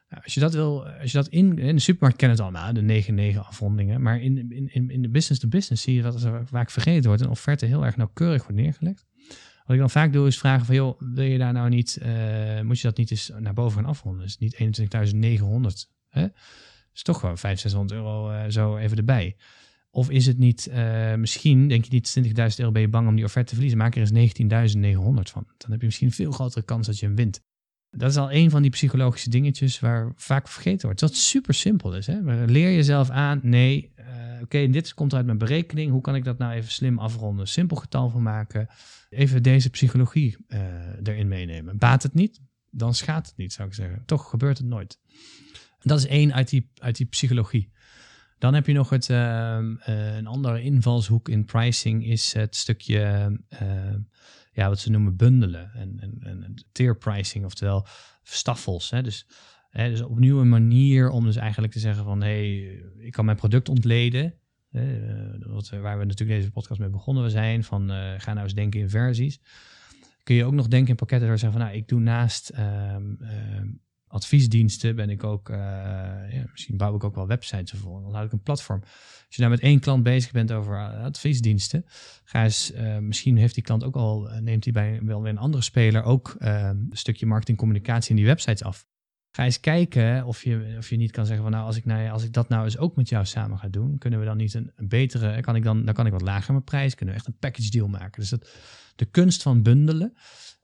Nou, 0.08 0.22
als 0.24 0.34
je 0.34 0.40
dat 0.40 0.54
wil, 0.54 0.86
als 0.86 1.12
je 1.12 1.16
dat 1.16 1.28
in, 1.28 1.58
in 1.58 1.74
de 1.74 1.80
supermarkt 1.80 2.18
kennen 2.18 2.36
het 2.36 2.46
allemaal, 2.46 2.72
de 2.72 3.32
9-9 3.34 3.38
afrondingen. 3.38 4.02
Maar 4.02 4.20
in, 4.20 4.52
in, 4.72 4.90
in 4.90 5.02
de 5.02 5.08
business 5.08 5.40
to 5.40 5.48
business 5.48 5.82
zie 5.82 5.94
je 5.94 6.02
dat 6.02 6.22
er 6.22 6.46
vaak 6.46 6.70
vergeten 6.70 7.06
wordt. 7.06 7.22
Een 7.22 7.28
offerte 7.28 7.66
heel 7.66 7.84
erg 7.84 7.96
nauwkeurig 7.96 8.42
wordt 8.42 8.60
neergelegd. 8.60 9.04
Wat 9.64 9.74
ik 9.74 9.78
dan 9.78 9.90
vaak 9.90 10.12
doe 10.12 10.26
is 10.26 10.38
vragen 10.38 10.66
van, 10.66 10.74
joh, 10.74 11.00
wil 11.00 11.24
je 11.24 11.38
daar 11.38 11.52
nou 11.52 11.68
niet, 11.68 11.98
uh, 12.02 12.60
moet 12.60 12.80
je 12.80 12.86
dat 12.86 12.96
niet 12.96 13.10
eens 13.10 13.32
naar 13.38 13.54
boven 13.54 13.80
gaan 13.80 13.90
afronden? 13.90 14.22
Dus 14.22 14.38
niet 14.38 14.54
21.900. 14.54 15.94
Hè? 16.08 16.26
is 16.94 17.02
toch 17.02 17.20
gewoon 17.20 17.38
500, 17.38 17.60
600 17.60 17.92
euro 17.92 18.30
uh, 18.30 18.44
zo 18.48 18.76
even 18.76 18.96
erbij. 18.96 19.36
Of 19.90 20.10
is 20.10 20.26
het 20.26 20.38
niet, 20.38 20.70
misschien 21.16 21.68
denk 21.68 21.84
je 21.84 21.92
niet 21.92 22.20
20.000 22.28 22.34
euro 22.56 22.72
ben 22.72 22.82
je 22.82 22.88
bang 22.88 23.08
om 23.08 23.14
die 23.14 23.24
offerte 23.24 23.48
te 23.48 23.54
verliezen. 23.54 23.78
Maak 23.78 23.94
er 23.94 24.00
eens 24.00 24.94
19.900 24.94 25.32
van. 25.32 25.46
Dan 25.56 25.70
heb 25.70 25.80
je 25.80 25.86
misschien 25.86 26.06
een 26.06 26.12
veel 26.12 26.32
grotere 26.32 26.64
kans 26.64 26.86
dat 26.86 26.98
je 26.98 27.06
hem 27.06 27.16
wint. 27.16 27.42
Dat 27.96 28.10
is 28.10 28.16
al 28.16 28.32
een 28.32 28.50
van 28.50 28.62
die 28.62 28.70
psychologische 28.70 29.30
dingetjes 29.30 29.80
waar 29.80 30.12
vaak 30.16 30.48
vergeten 30.48 30.86
wordt. 30.86 31.00
Dat 31.00 31.14
super 31.14 31.54
simpel 31.54 31.94
is. 31.94 32.06
Hè? 32.06 32.20
Leer 32.46 32.72
jezelf 32.74 33.10
aan, 33.10 33.40
nee, 33.42 33.92
uh, 33.98 34.06
oké, 34.42 34.68
dit 34.68 34.94
komt 34.94 35.14
uit 35.14 35.26
mijn 35.26 35.38
berekening. 35.38 35.90
Hoe 35.90 36.00
kan 36.00 36.14
ik 36.14 36.24
dat 36.24 36.38
nou 36.38 36.52
even 36.52 36.70
slim 36.70 36.98
afronden? 36.98 37.48
Simpel 37.48 37.76
getal 37.76 38.08
van 38.08 38.22
maken. 38.22 38.68
Even 39.10 39.42
deze 39.42 39.70
psychologie 39.70 40.36
uh, 40.48 40.60
erin 41.02 41.28
meenemen. 41.28 41.78
Baat 41.78 42.02
het 42.02 42.14
niet, 42.14 42.40
dan 42.70 42.94
schaadt 42.94 43.26
het 43.26 43.36
niet, 43.36 43.52
zou 43.52 43.68
ik 43.68 43.74
zeggen. 43.74 44.02
Toch 44.06 44.30
gebeurt 44.30 44.58
het 44.58 44.66
nooit. 44.66 44.98
Dat 45.80 45.98
is 45.98 46.06
één 46.06 46.34
uit 46.34 46.48
die, 46.48 46.70
uit 46.74 46.96
die 46.96 47.06
psychologie. 47.06 47.70
Dan 48.38 48.54
heb 48.54 48.66
je 48.66 48.72
nog 48.72 48.90
het, 48.90 49.08
uh, 49.08 49.16
uh, 49.16 50.16
een 50.16 50.26
andere 50.26 50.62
invalshoek 50.62 51.28
in 51.28 51.44
pricing 51.44 52.06
is 52.06 52.32
het 52.32 52.56
stukje 52.56 53.30
ja, 54.56 54.68
wat 54.68 54.78
ze 54.78 54.90
noemen 54.90 55.16
bundelen 55.16 55.70
en, 55.74 55.96
en, 56.00 56.42
en 56.42 56.54
tier 56.72 56.96
pricing, 56.96 57.44
oftewel 57.44 57.86
staffels. 58.22 58.90
Hè? 58.90 59.02
Dus, 59.02 59.26
hè, 59.70 59.88
dus 59.90 60.00
opnieuw 60.00 60.40
een 60.40 60.48
manier 60.48 61.10
om 61.10 61.24
dus 61.24 61.36
eigenlijk 61.36 61.72
te 61.72 61.78
zeggen 61.78 62.04
van 62.04 62.22
hé, 62.22 62.28
hey, 62.28 62.82
ik 62.98 63.12
kan 63.12 63.24
mijn 63.24 63.36
product 63.36 63.68
ontleden. 63.68 64.34
Hè, 64.70 65.00
wat, 65.38 65.68
waar 65.68 65.98
we 65.98 66.04
natuurlijk 66.04 66.38
deze 66.38 66.50
podcast 66.50 66.80
mee 66.80 66.88
begonnen 66.88 67.30
zijn, 67.30 67.64
van 67.64 67.90
uh, 67.90 68.12
ga 68.16 68.32
nou 68.32 68.44
eens 68.44 68.54
denken 68.54 68.80
in 68.80 68.90
versies. 68.90 69.40
Kun 70.22 70.34
je 70.34 70.44
ook 70.44 70.52
nog 70.52 70.68
denken 70.68 70.90
in 70.90 70.96
pakketten 70.96 71.28
waar 71.28 71.38
zeggen 71.38 71.58
van 71.58 71.68
nou, 71.68 71.78
ik 71.80 71.88
doe 71.88 72.00
naast 72.00 72.52
um, 72.58 73.18
um, 73.20 73.80
adviesdiensten 74.08 74.96
ben 74.96 75.10
ik 75.10 75.24
ook, 75.24 75.48
uh, 75.48 75.56
ja, 76.30 76.44
misschien 76.50 76.76
bouw 76.76 76.94
ik 76.94 77.04
ook 77.04 77.14
wel 77.14 77.26
websites 77.26 77.78
voor. 77.80 78.02
Dan 78.02 78.14
houd 78.14 78.26
ik 78.26 78.32
een 78.32 78.42
platform. 78.42 78.80
Als 79.26 79.36
je 79.36 79.40
nou 79.40 79.50
met 79.50 79.60
één 79.60 79.80
klant 79.80 80.02
bezig 80.02 80.32
bent 80.32 80.52
over 80.52 80.78
adviesdiensten, 81.02 81.84
ga 82.24 82.42
eens, 82.42 82.72
uh, 82.72 82.98
misschien 82.98 83.36
heeft 83.36 83.54
die 83.54 83.62
klant 83.64 83.84
ook 83.84 83.96
al, 83.96 84.28
neemt 84.40 84.64
hij 84.64 84.72
bij 84.72 85.00
wel 85.02 85.22
weer 85.22 85.30
een 85.30 85.38
andere 85.38 85.62
speler 85.62 86.02
ook 86.02 86.34
een 86.38 86.90
stukje 86.92 87.26
marketing 87.26 87.58
communicatie 87.58 88.10
in 88.10 88.16
die 88.16 88.26
websites 88.26 88.62
af. 88.62 88.86
Ga 89.30 89.44
eens 89.44 89.60
kijken 89.60 90.24
of 90.24 90.42
je, 90.44 90.74
of 90.78 90.90
je 90.90 90.96
niet 90.96 91.10
kan 91.10 91.26
zeggen 91.26 91.42
van 91.42 91.52
nou 91.52 91.66
als 91.66 91.76
ik, 91.76 91.84
nou, 91.84 92.08
als 92.08 92.24
ik 92.24 92.32
dat 92.32 92.48
nou 92.48 92.64
eens 92.64 92.78
ook 92.78 92.96
met 92.96 93.08
jou 93.08 93.24
samen 93.24 93.58
ga 93.58 93.68
doen, 93.68 93.98
kunnen 93.98 94.20
we 94.20 94.24
dan 94.24 94.36
niet 94.36 94.54
een, 94.54 94.72
een 94.76 94.88
betere, 94.88 95.40
kan 95.40 95.56
ik 95.56 95.62
dan, 95.62 95.84
dan 95.84 95.94
kan 95.94 96.06
ik 96.06 96.12
wat 96.12 96.22
lager 96.22 96.52
mijn 96.52 96.64
prijs, 96.64 96.94
kunnen 96.94 97.14
we 97.14 97.20
echt 97.20 97.28
een 97.28 97.38
package 97.38 97.70
deal 97.70 97.88
maken. 97.88 98.20
Dus 98.20 98.28
dat, 98.28 98.50
de 98.96 99.04
kunst 99.04 99.42
van 99.42 99.62
bundelen, 99.62 100.16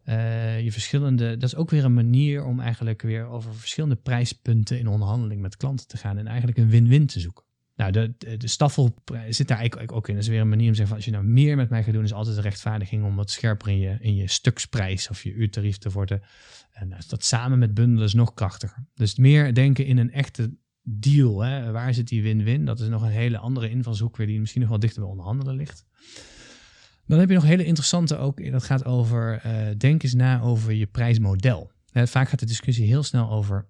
uh, 0.08 0.60
je 0.60 0.72
verschillende, 0.72 1.36
dat 1.36 1.48
is 1.48 1.56
ook 1.56 1.70
weer 1.70 1.84
een 1.84 1.94
manier 1.94 2.44
om 2.44 2.60
eigenlijk 2.60 3.02
weer 3.02 3.26
over 3.26 3.54
verschillende 3.54 3.96
prijspunten 3.96 4.78
in 4.78 4.88
onderhandeling 4.88 5.40
met 5.40 5.56
klanten 5.56 5.86
te 5.86 5.96
gaan 5.96 6.18
en 6.18 6.26
eigenlijk 6.26 6.58
een 6.58 6.68
win-win 6.68 7.06
te 7.06 7.20
zoeken. 7.20 7.44
Nou, 7.76 7.92
de, 7.92 8.36
de, 8.38 8.48
staffel 8.48 8.94
zit 9.28 9.48
daar 9.48 9.58
eigenlijk 9.58 9.92
ook 9.92 10.08
in. 10.08 10.14
Dat 10.14 10.22
is 10.22 10.28
weer 10.28 10.40
een 10.40 10.48
manier 10.48 10.66
om 10.66 10.72
te 10.72 10.76
zeggen 10.76 10.96
van 10.96 10.96
als 10.96 11.04
je 11.04 11.22
nou 11.22 11.24
meer 11.24 11.56
met 11.56 11.70
mij 11.70 11.82
gaat 11.82 11.92
doen, 11.92 12.04
is 12.04 12.12
altijd 12.12 12.36
de 12.36 12.42
rechtvaardiging 12.42 13.04
om 13.04 13.16
wat 13.16 13.30
scherper 13.30 13.68
in 13.68 13.78
je, 13.78 13.96
in 14.00 14.14
je 14.14 14.28
stuksprijs 14.28 15.08
of 15.08 15.22
je 15.22 15.32
uurtarief 15.32 15.78
te 15.78 15.90
worden. 15.90 16.22
En 16.72 16.96
dat 17.08 17.24
samen 17.24 17.58
met 17.58 17.74
bundelen 17.74 18.04
is 18.04 18.14
nog 18.14 18.34
krachtiger. 18.34 18.86
Dus 18.94 19.16
meer 19.16 19.54
denken 19.54 19.86
in 19.86 19.98
een 19.98 20.12
echte 20.12 20.56
deal? 20.82 21.40
Hè? 21.40 21.70
Waar 21.70 21.94
zit 21.94 22.08
die 22.08 22.22
win-win? 22.22 22.64
Dat 22.64 22.80
is 22.80 22.88
nog 22.88 23.02
een 23.02 23.08
hele 23.08 23.38
andere 23.38 23.70
invalshoek 23.70 24.16
weer 24.16 24.26
die 24.26 24.40
misschien 24.40 24.60
nog 24.60 24.70
wel 24.70 24.78
dichter 24.78 25.00
bij 25.00 25.10
onderhandelen 25.10 25.54
ligt. 25.54 25.86
Dan 27.06 27.18
heb 27.18 27.28
je 27.28 27.34
nog 27.34 27.44
hele 27.44 27.64
interessante 27.64 28.16
ook, 28.16 28.50
dat 28.50 28.64
gaat 28.64 28.84
over, 28.84 29.38
eh, 29.42 29.78
denk 29.78 30.02
eens 30.02 30.14
na 30.14 30.40
over 30.40 30.72
je 30.72 30.86
prijsmodel. 30.86 31.70
Hè, 31.90 32.06
vaak 32.06 32.28
gaat 32.28 32.40
de 32.40 32.46
discussie 32.46 32.86
heel 32.86 33.02
snel 33.02 33.30
over, 33.30 33.66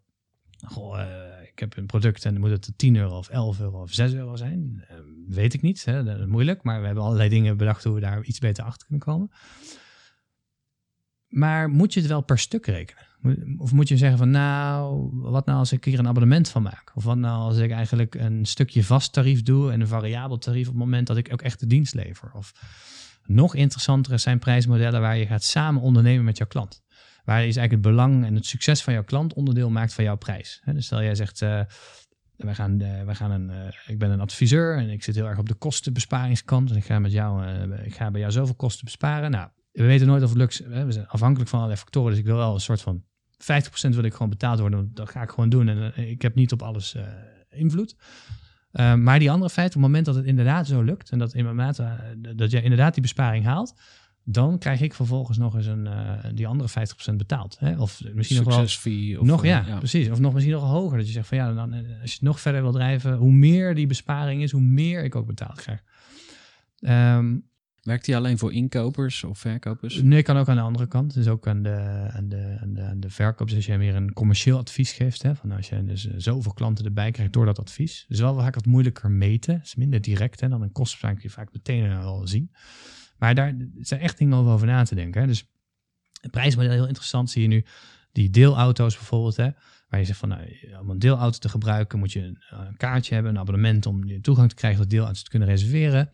goh, 0.67 1.01
eh, 1.01 1.43
ik 1.53 1.59
heb 1.59 1.77
een 1.77 1.87
product 1.87 2.25
en 2.25 2.41
moet 2.41 2.51
het 2.51 2.73
10 2.77 2.97
euro 2.97 3.19
of 3.19 3.29
11 3.29 3.61
euro 3.61 3.83
of 3.83 3.93
6 3.93 4.13
euro 4.13 4.37
zijn. 4.37 4.85
Eh, 4.89 4.97
weet 5.29 5.55
ik 5.55 5.63
niet, 5.63 5.85
hè? 5.85 6.05
dat 6.05 6.19
is 6.19 6.27
moeilijk, 6.27 6.63
maar 6.63 6.81
we 6.81 6.87
hebben 6.87 7.05
allerlei 7.05 7.29
dingen 7.29 7.57
bedacht 7.57 7.85
hoe 7.85 7.95
we 7.95 8.01
daar 8.01 8.23
iets 8.23 8.39
beter 8.39 8.65
achter 8.65 8.87
kunnen 8.87 9.07
komen. 9.07 9.31
Maar 11.29 11.69
moet 11.69 11.95
je 11.95 12.01
het 12.01 12.09
wel 12.09 12.21
per 12.21 12.39
stuk 12.39 12.67
rekenen? 12.67 13.59
Of 13.59 13.73
moet 13.73 13.89
je 13.89 13.97
zeggen 13.97 14.19
van 14.19 14.31
nou, 14.31 15.11
wat 15.13 15.47
nou 15.47 15.59
als 15.59 15.73
ik 15.73 15.85
hier 15.85 15.99
een 15.99 16.09
abonnement 16.09 16.49
van 16.49 16.63
maak? 16.63 16.93
Of 16.95 17.05
wat 17.05 17.17
nou 17.17 17.41
als 17.41 17.57
ik 17.57 17.71
eigenlijk 17.71 18.15
een 18.15 18.47
stukje 18.47 18.85
vast 18.85 19.13
tarief 19.13 19.43
doe 19.43 19.73
en 19.73 19.81
een 19.81 19.87
variabel 19.87 20.39
tarief 20.39 20.67
op 20.67 20.73
het 20.73 20.83
moment 20.83 21.07
dat 21.07 21.17
ik 21.17 21.33
ook 21.33 21.43
echt 21.43 21.61
de 21.61 21.67
dienst 21.67 21.95
lever? 21.95 22.31
Of 22.35 22.53
nog 23.27 23.55
interessanter 23.55 24.19
zijn 24.19 24.39
prijsmodellen 24.39 25.01
waar 25.01 25.17
je 25.17 25.27
gaat 25.27 25.43
samen 25.43 25.83
ondernemen 25.83 26.25
met 26.25 26.39
jouw 26.39 26.47
klant. 26.47 26.83
Waar 27.25 27.39
is 27.39 27.57
eigenlijk 27.57 27.73
het 27.73 27.81
belang 27.81 28.25
en 28.25 28.35
het 28.35 28.47
succes 28.47 28.83
van 28.83 28.93
jouw 28.93 29.05
klant 29.05 29.35
onderdeel 29.35 29.71
maakt 29.71 29.95
van 29.95 30.05
jouw 30.05 30.17
prijs. 30.17 30.63
Dus 30.65 30.85
stel 30.85 31.03
jij 31.03 31.15
zegt, 31.15 31.43
eh, 31.43 31.61
wij 32.37 32.55
gaan, 32.55 32.81
eh, 32.81 33.05
wij 33.05 33.15
gaan 33.15 33.31
een, 33.31 33.51
eh, 33.51 33.73
ik 33.87 33.99
ben 33.99 34.11
een 34.11 34.21
adviseur 34.21 34.77
en 34.77 34.91
ik 34.91 35.03
zit 35.03 35.15
heel 35.15 35.29
erg 35.29 35.39
op 35.39 35.49
de 35.49 35.55
kostenbesparingskant. 35.55 36.71
En 36.71 36.77
ik 36.77 36.85
ga, 36.85 36.99
met 36.99 37.13
jou, 37.13 37.45
ik 37.73 37.95
ga 37.95 38.11
bij 38.11 38.21
jou 38.21 38.33
zoveel 38.33 38.55
kosten 38.55 38.85
besparen. 38.85 39.31
Nou, 39.31 39.49
we 39.73 39.85
weten 39.85 40.07
nooit 40.07 40.23
of 40.23 40.29
het 40.29 40.39
lukt. 40.39 40.59
We 40.67 40.93
zijn 40.93 41.09
afhankelijk 41.09 41.51
van 41.51 41.59
allerlei 41.59 41.81
factoren. 41.81 42.11
Dus 42.11 42.19
ik 42.19 42.27
wil 42.27 42.37
wel 42.37 42.55
een 42.55 42.61
soort 42.61 42.83
van 42.83 43.05
50% 43.39 43.95
wil 43.95 44.05
ik 44.05 44.13
gewoon 44.13 44.29
betaald 44.29 44.61
worden. 44.61 44.91
Dat 44.95 45.11
ga 45.11 45.23
ik 45.23 45.31
gewoon 45.31 45.49
doen. 45.49 45.69
En 45.69 45.97
ik 45.97 46.23
heb 46.23 46.35
niet 46.35 46.53
op 46.53 46.63
alles 46.63 46.97
invloed. 47.51 47.97
Uh, 48.73 48.95
maar 48.95 49.19
die 49.19 49.31
andere 49.31 49.51
feiten, 49.51 49.77
op 49.77 49.83
het 49.83 49.91
moment 49.91 50.07
dat 50.07 50.15
het 50.15 50.25
inderdaad 50.25 50.67
zo 50.67 50.83
lukt. 50.83 51.11
En 51.11 51.19
dat, 51.19 51.35
inderdaad, 51.35 51.79
uh, 51.79 51.93
dat 52.37 52.51
je 52.51 52.63
inderdaad 52.63 52.93
die 52.93 53.03
besparing 53.03 53.45
haalt. 53.45 53.75
Dan 54.25 54.59
krijg 54.59 54.81
ik 54.81 54.95
vervolgens 54.95 55.39
nog 55.39 55.55
eens 55.55 55.67
een, 55.67 55.85
uh, 55.87 56.13
die 56.35 56.47
andere 56.47 56.69
50% 56.69 57.17
betaald. 57.17 57.57
Hè? 57.59 57.79
Of 57.79 58.01
misschien 58.15 58.37
nog 58.37 58.47
wel. 58.47 58.55
Succesfee. 58.55 59.21
Of, 59.21 59.27
nog, 59.27 59.45
eh, 59.45 59.51
ja, 59.51 59.79
precies. 59.79 60.11
Of 60.11 60.21
nog 60.21 60.33
misschien 60.33 60.55
nog 60.55 60.71
hoger. 60.71 60.99
Dat 60.99 61.07
je 61.07 61.13
zegt 61.13 61.27
van 61.29 61.37
ja, 61.37 61.53
dan, 61.53 61.73
eh, 61.73 61.79
als 61.79 62.11
je 62.11 62.17
het 62.17 62.23
nog 62.23 62.41
verder 62.41 62.63
wil 62.63 62.73
drijven. 62.73 63.15
Hoe 63.15 63.33
meer 63.33 63.75
die 63.75 63.87
besparing 63.87 64.43
is, 64.43 64.53
hoe 64.53 64.61
meer 64.61 65.05
ik 65.05 65.15
ook 65.15 65.27
betaald 65.27 65.61
krijg. 65.61 65.83
Ehm, 66.79 67.37
Werkt 67.83 68.05
die 68.05 68.17
alleen 68.17 68.39
voor 68.39 68.53
inkopers 68.53 69.25
of 69.25 69.39
verkopers? 69.39 70.03
Nee, 70.03 70.23
kan 70.23 70.37
ook 70.37 70.49
aan 70.49 70.57
de 70.57 70.63
andere 70.63 70.87
kant. 70.87 71.15
Dus 71.15 71.29
ook 71.29 71.47
aan 71.47 71.63
de, 71.63 72.09
aan 72.13 72.29
de, 72.29 72.59
aan 72.61 72.75
de, 72.75 72.83
aan 72.83 73.01
de 73.01 73.11
verkoop. 73.11 73.47
Dus 73.47 73.57
als 73.57 73.67
je 73.67 73.77
meer 73.77 73.95
een 73.95 74.13
commercieel 74.13 74.59
advies 74.59 74.93
geeft. 74.93 75.23
Hè, 75.23 75.35
van 75.37 75.53
als 75.53 75.69
je 75.69 75.85
dus 75.85 76.07
eh, 76.07 76.15
zoveel 76.17 76.53
klanten 76.53 76.85
erbij 76.85 77.11
krijgt 77.11 77.33
door 77.33 77.45
dat 77.45 77.59
advies. 77.59 78.05
Dus 78.09 78.21
wel 78.21 78.35
vaak 78.35 78.55
wat 78.55 78.67
moeilijker 78.67 79.11
meten. 79.11 79.55
Het 79.55 79.65
is 79.65 79.75
minder 79.75 80.01
direct. 80.01 80.41
Hè, 80.41 80.49
dan 80.49 80.63
een 80.63 80.73
kostenbesparing 80.73 81.21
kun 81.21 81.29
je 81.29 81.35
vaak 81.35 81.53
meteen 81.53 81.89
wel 81.89 82.27
zien. 82.27 82.51
Maar 83.19 83.35
daar 83.35 83.57
zijn 83.79 84.01
echt 84.01 84.19
dingen 84.19 84.37
over 84.37 84.67
na 84.67 84.85
te 84.85 84.95
denken. 84.95 85.21
Hè. 85.21 85.27
Dus 85.27 85.51
het 86.21 86.31
prijsmodel 86.31 86.73
heel 86.73 86.87
interessant. 86.87 87.31
Zie 87.31 87.43
je 87.43 87.49
nu 87.49 87.65
die 88.13 88.31
deelauto's 88.31 88.97
bijvoorbeeld. 88.97 89.37
Hè, 89.37 89.51
waar 89.89 90.01
je 90.01 90.07
zegt 90.07 90.19
van 90.19 90.29
nou, 90.29 90.49
om 90.81 90.91
een 90.91 90.99
deelauto 90.99 91.39
te 91.39 91.49
gebruiken 91.49 91.99
moet 91.99 92.13
je 92.13 92.21
een, 92.21 92.39
een 92.51 92.77
kaartje 92.77 93.15
hebben. 93.15 93.33
Een 93.33 93.41
abonnement 93.41 93.87
om 93.87 94.23
toegang 94.23 94.49
te 94.49 94.55
krijgen 94.55 94.81
tot 94.81 94.91
deelauto's 94.91 95.23
te 95.23 95.31
kunnen 95.31 95.49
reserveren. 95.49 96.11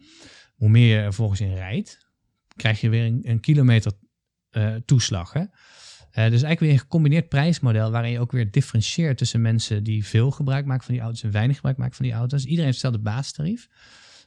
Hoe 0.59 0.69
meer 0.69 0.97
je 0.97 1.03
er 1.03 1.15
volgens 1.15 1.41
in 1.41 1.55
rijdt, 1.55 2.07
krijg 2.57 2.81
je 2.81 2.89
weer 2.89 3.05
een, 3.05 3.21
een 3.23 3.41
kilometer 3.41 3.93
uh, 4.53 4.75
toeslag. 4.75 5.33
Hè? 5.33 5.41
Uh, 5.41 5.47
dus 6.15 6.43
eigenlijk 6.43 6.61
weer 6.61 6.71
een 6.71 6.79
gecombineerd 6.79 7.29
prijsmodel 7.29 7.91
waarin 7.91 8.11
je 8.11 8.21
ook 8.21 8.33
weer 8.33 8.51
differentieert 8.51 9.19
tussen 9.19 9.41
mensen 9.41 9.85
die 9.85 10.07
veel 10.07 10.31
gebruik 10.31 10.67
maken 10.67 10.85
van 10.85 10.95
die 10.95 11.03
auto's 11.03 11.23
en 11.23 11.31
weinig 11.31 11.57
gebruik 11.57 11.77
maken 11.77 11.95
van 11.95 12.05
die 12.05 12.15
auto's. 12.15 12.43
Iedereen 12.43 12.65
heeft 12.65 12.83
hetzelfde 12.83 13.11
basistarief. 13.11 13.69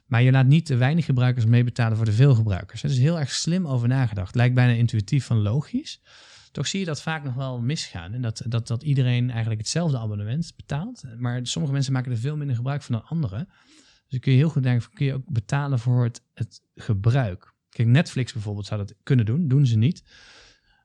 Maar 0.06 0.22
je 0.22 0.30
laat 0.30 0.46
niet 0.46 0.66
de 0.66 0.76
weinig 0.76 1.04
gebruikers 1.04 1.46
meebetalen 1.46 1.96
voor 1.96 2.06
de 2.06 2.12
veel 2.12 2.34
gebruikers. 2.34 2.82
Dat 2.82 2.90
is 2.90 2.98
heel 2.98 3.18
erg 3.18 3.30
slim 3.30 3.66
over 3.66 3.88
nagedacht. 3.88 4.34
Lijkt 4.34 4.54
bijna 4.54 4.72
intuïtief 4.72 5.24
van 5.24 5.42
logisch. 5.42 6.00
Toch 6.52 6.66
zie 6.66 6.80
je 6.80 6.86
dat 6.86 7.02
vaak 7.02 7.24
nog 7.24 7.34
wel 7.34 7.60
misgaan. 7.60 8.12
En 8.12 8.22
dat, 8.22 8.42
dat, 8.46 8.66
dat 8.66 8.82
iedereen 8.82 9.30
eigenlijk 9.30 9.60
hetzelfde 9.60 9.98
abonnement 9.98 10.52
betaalt. 10.56 11.02
Maar 11.16 11.40
sommige 11.42 11.74
mensen 11.74 11.92
maken 11.92 12.12
er 12.12 12.18
veel 12.18 12.36
minder 12.36 12.56
gebruik 12.56 12.82
van 12.82 12.94
dan 12.94 13.04
anderen. 13.04 13.48
Dus 14.12 14.20
kun 14.20 14.32
je 14.32 14.38
heel 14.38 14.48
goed 14.48 14.62
denken, 14.62 14.90
kun 14.92 15.06
je 15.06 15.14
ook 15.14 15.30
betalen 15.30 15.78
voor 15.78 16.04
het, 16.04 16.22
het 16.34 16.62
gebruik. 16.74 17.54
Kijk, 17.68 17.88
Netflix 17.88 18.32
bijvoorbeeld 18.32 18.66
zou 18.66 18.80
dat 18.80 18.94
kunnen 19.02 19.26
doen, 19.26 19.48
doen 19.48 19.66
ze 19.66 19.76
niet. 19.76 20.02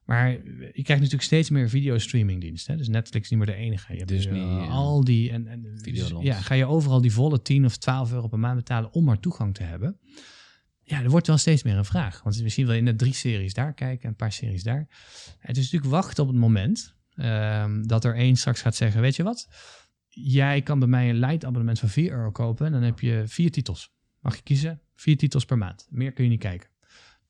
Maar 0.06 0.30
je 0.32 0.72
krijgt 0.72 0.88
natuurlijk 0.88 1.24
steeds 1.24 1.50
meer 1.50 1.70
videostreamingdiensten. 1.70 2.78
Dus 2.78 2.88
Netflix 2.88 3.24
is 3.24 3.30
niet 3.30 3.40
meer 3.40 3.56
de 3.56 3.62
enige. 3.62 3.92
Je 3.92 3.98
hebt 3.98 4.10
Disney, 4.10 4.40
uh, 4.40 4.70
al 4.70 5.04
die 5.04 5.32
en, 5.32 5.48
en 5.48 5.80
ja, 6.20 6.36
ga 6.42 6.54
je 6.54 6.66
overal 6.66 7.02
die 7.02 7.12
volle 7.12 7.42
10 7.42 7.66
of 7.66 7.78
12 7.78 8.12
euro 8.12 8.28
per 8.28 8.40
maand 8.40 8.56
betalen 8.56 8.92
om 8.92 9.04
maar 9.04 9.20
toegang 9.20 9.54
te 9.54 9.64
hebben. 9.64 10.00
Ja, 10.84 11.04
er 11.04 11.10
wordt 11.10 11.28
wel 11.28 11.38
steeds 11.38 11.64
meer 11.64 11.78
een 11.78 11.86
vraag. 11.86 12.24
Want 12.24 12.44
misschien 12.44 12.66
wil 12.66 12.76
je 12.76 12.82
net 12.82 12.98
drie 12.98 13.14
series 13.14 13.54
daar 13.54 13.74
kijken, 13.74 14.10
een 14.10 14.16
paar 14.16 14.32
series 14.32 14.64
daar. 14.64 14.88
Het 15.40 15.58
is 15.58 15.64
natuurlijk 15.64 15.92
wachten 15.92 16.24
op 16.24 16.30
het 16.30 16.40
moment 16.40 16.96
uh, 17.16 17.66
dat 17.82 18.04
er 18.04 18.16
één 18.16 18.36
straks 18.36 18.62
gaat 18.62 18.76
zeggen, 18.76 19.02
weet 19.02 19.16
je 19.16 19.24
wat? 19.24 19.48
Jij 20.24 20.62
kan 20.62 20.80
bij 20.80 20.88
mij 20.88 21.10
een 21.10 21.20
light 21.20 21.46
abonnement 21.46 21.80
van 21.80 21.90
4 21.90 22.12
euro 22.12 22.32
kopen. 22.32 22.66
En 22.66 22.72
dan 22.72 22.82
heb 22.82 23.00
je 23.00 23.24
vier 23.26 23.52
titels. 23.52 23.92
Mag 24.20 24.36
je 24.36 24.42
kiezen? 24.42 24.82
Vier 24.96 25.18
titels 25.18 25.46
per 25.46 25.58
maand. 25.58 25.88
Meer 25.90 26.12
kun 26.12 26.24
je 26.24 26.30
niet 26.30 26.40
kijken. 26.40 26.70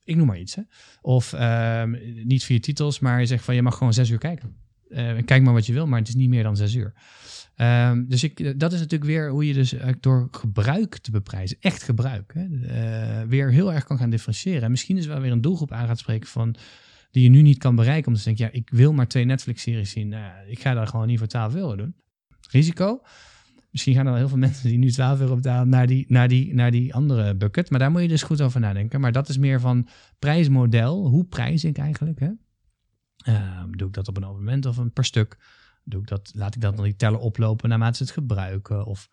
Ik 0.04 0.16
noem 0.16 0.28
maar 0.28 0.40
iets. 0.40 0.56
Hè? 0.56 0.62
Of 1.02 1.34
uh, 1.34 1.84
niet 2.24 2.44
vier 2.44 2.62
titels, 2.62 3.00
maar 3.00 3.20
je 3.20 3.26
zegt 3.26 3.44
van 3.44 3.56
je 3.56 3.62
mag 3.62 3.78
gewoon 3.78 3.94
zes 3.94 4.10
uur 4.10 4.18
kijken. 4.18 4.56
Uh, 4.90 5.18
kijk 5.26 5.44
maar 5.44 5.54
wat 5.54 5.66
je 5.66 5.74
wil, 5.74 5.88
maar 5.88 6.00
het 6.00 6.08
is 6.08 6.16
niet 6.16 6.30
meer 6.30 6.44
dan 6.44 6.56
zes 6.56 6.76
uur. 6.76 6.94
Uh, 7.58 7.92
dus 8.08 8.24
ik, 8.24 8.60
dat 8.60 8.74
is 8.74 8.80
natuurlijk 8.80 9.10
weer 9.10 9.30
hoe 9.30 9.48
je 9.48 9.54
dus 9.54 9.74
door 10.00 10.28
gebruik 10.32 10.98
te 10.98 11.12
beprijzen, 11.12 11.58
echt 11.60 11.84
gebruik, 11.84 12.34
hè, 12.34 13.28
weer 13.28 13.52
heel 13.52 13.74
erg 13.74 13.84
kan 13.84 13.98
gaan 13.98 14.10
differentiëren. 14.10 14.62
En 14.62 14.72
misschien 14.72 14.98
is 14.98 15.06
wel 15.06 15.20
weer 15.20 15.32
een 15.32 15.42
doelgroep 15.42 15.72
aan 15.72 15.88
gaat 15.88 16.00
spreken 16.00 16.30
van 16.30 16.56
die 17.12 17.24
je 17.24 17.30
nu 17.30 17.42
niet 17.42 17.58
kan 17.58 17.76
bereiken. 17.76 18.08
Omdat 18.08 18.24
je 18.24 18.36
denkt, 18.36 18.54
ja, 18.54 18.60
ik 18.60 18.70
wil 18.70 18.94
maar 18.94 19.08
twee 19.08 19.26
Netflix-series 19.26 19.92
zien. 19.92 20.08
Nou, 20.08 20.48
ik 20.48 20.60
ga 20.60 20.74
daar 20.74 20.88
gewoon 20.88 21.08
niet 21.08 21.18
voor 21.18 21.28
12 21.28 21.56
euro 21.56 21.76
doen 21.76 21.96
risico. 22.52 23.02
Misschien 23.72 23.94
gaan 23.94 24.06
er 24.06 24.12
wel 24.12 24.20
heel 24.20 24.30
veel 24.30 24.38
mensen 24.48 24.70
die 24.70 24.78
nu 24.78 24.92
12 24.92 25.20
euro 25.20 25.36
betalen 25.36 25.70
naar 25.70 25.88
die, 25.88 26.06
naar, 26.08 26.28
die, 26.28 26.54
naar 26.54 26.72
die 26.72 26.94
andere 26.94 27.36
bucket. 27.36 27.70
Maar 27.70 27.80
daar 27.80 27.92
moet 27.92 28.02
je 28.02 28.08
dus 28.08 28.24
goed 28.24 28.42
over 28.42 28.60
nadenken. 28.60 29.02
Maar 29.02 29.12
dat 29.12 29.30
is 29.30 29.38
meer 29.38 29.60
van 29.60 29.88
prijsmodel. 30.20 31.08
Hoe 31.08 31.26
prijs 31.26 31.64
ik 31.64 31.78
eigenlijk? 31.78 32.20
Hè? 32.20 32.30
Uh, 33.28 33.64
doe 33.72 33.88
ik 33.88 33.94
dat 33.94 34.08
op 34.08 34.18
een 34.18 34.26
abonnement 34.26 34.66
of 34.66 34.78
een 34.78 34.92
per 34.92 35.06
stuk? 35.06 35.38
Doe 35.84 36.02
ik 36.02 36.08
dat, 36.08 36.32
laat 36.34 36.56
ik 36.56 36.62
dat 36.62 36.76
dan 36.76 36.86
niet 36.86 36.98
tellen 36.98 37.20
oplopen 37.20 37.70
naarmate 37.70 37.98
ze 37.98 38.04
het 38.04 38.12
gebruiken? 38.12 38.86
Of, 38.86 39.10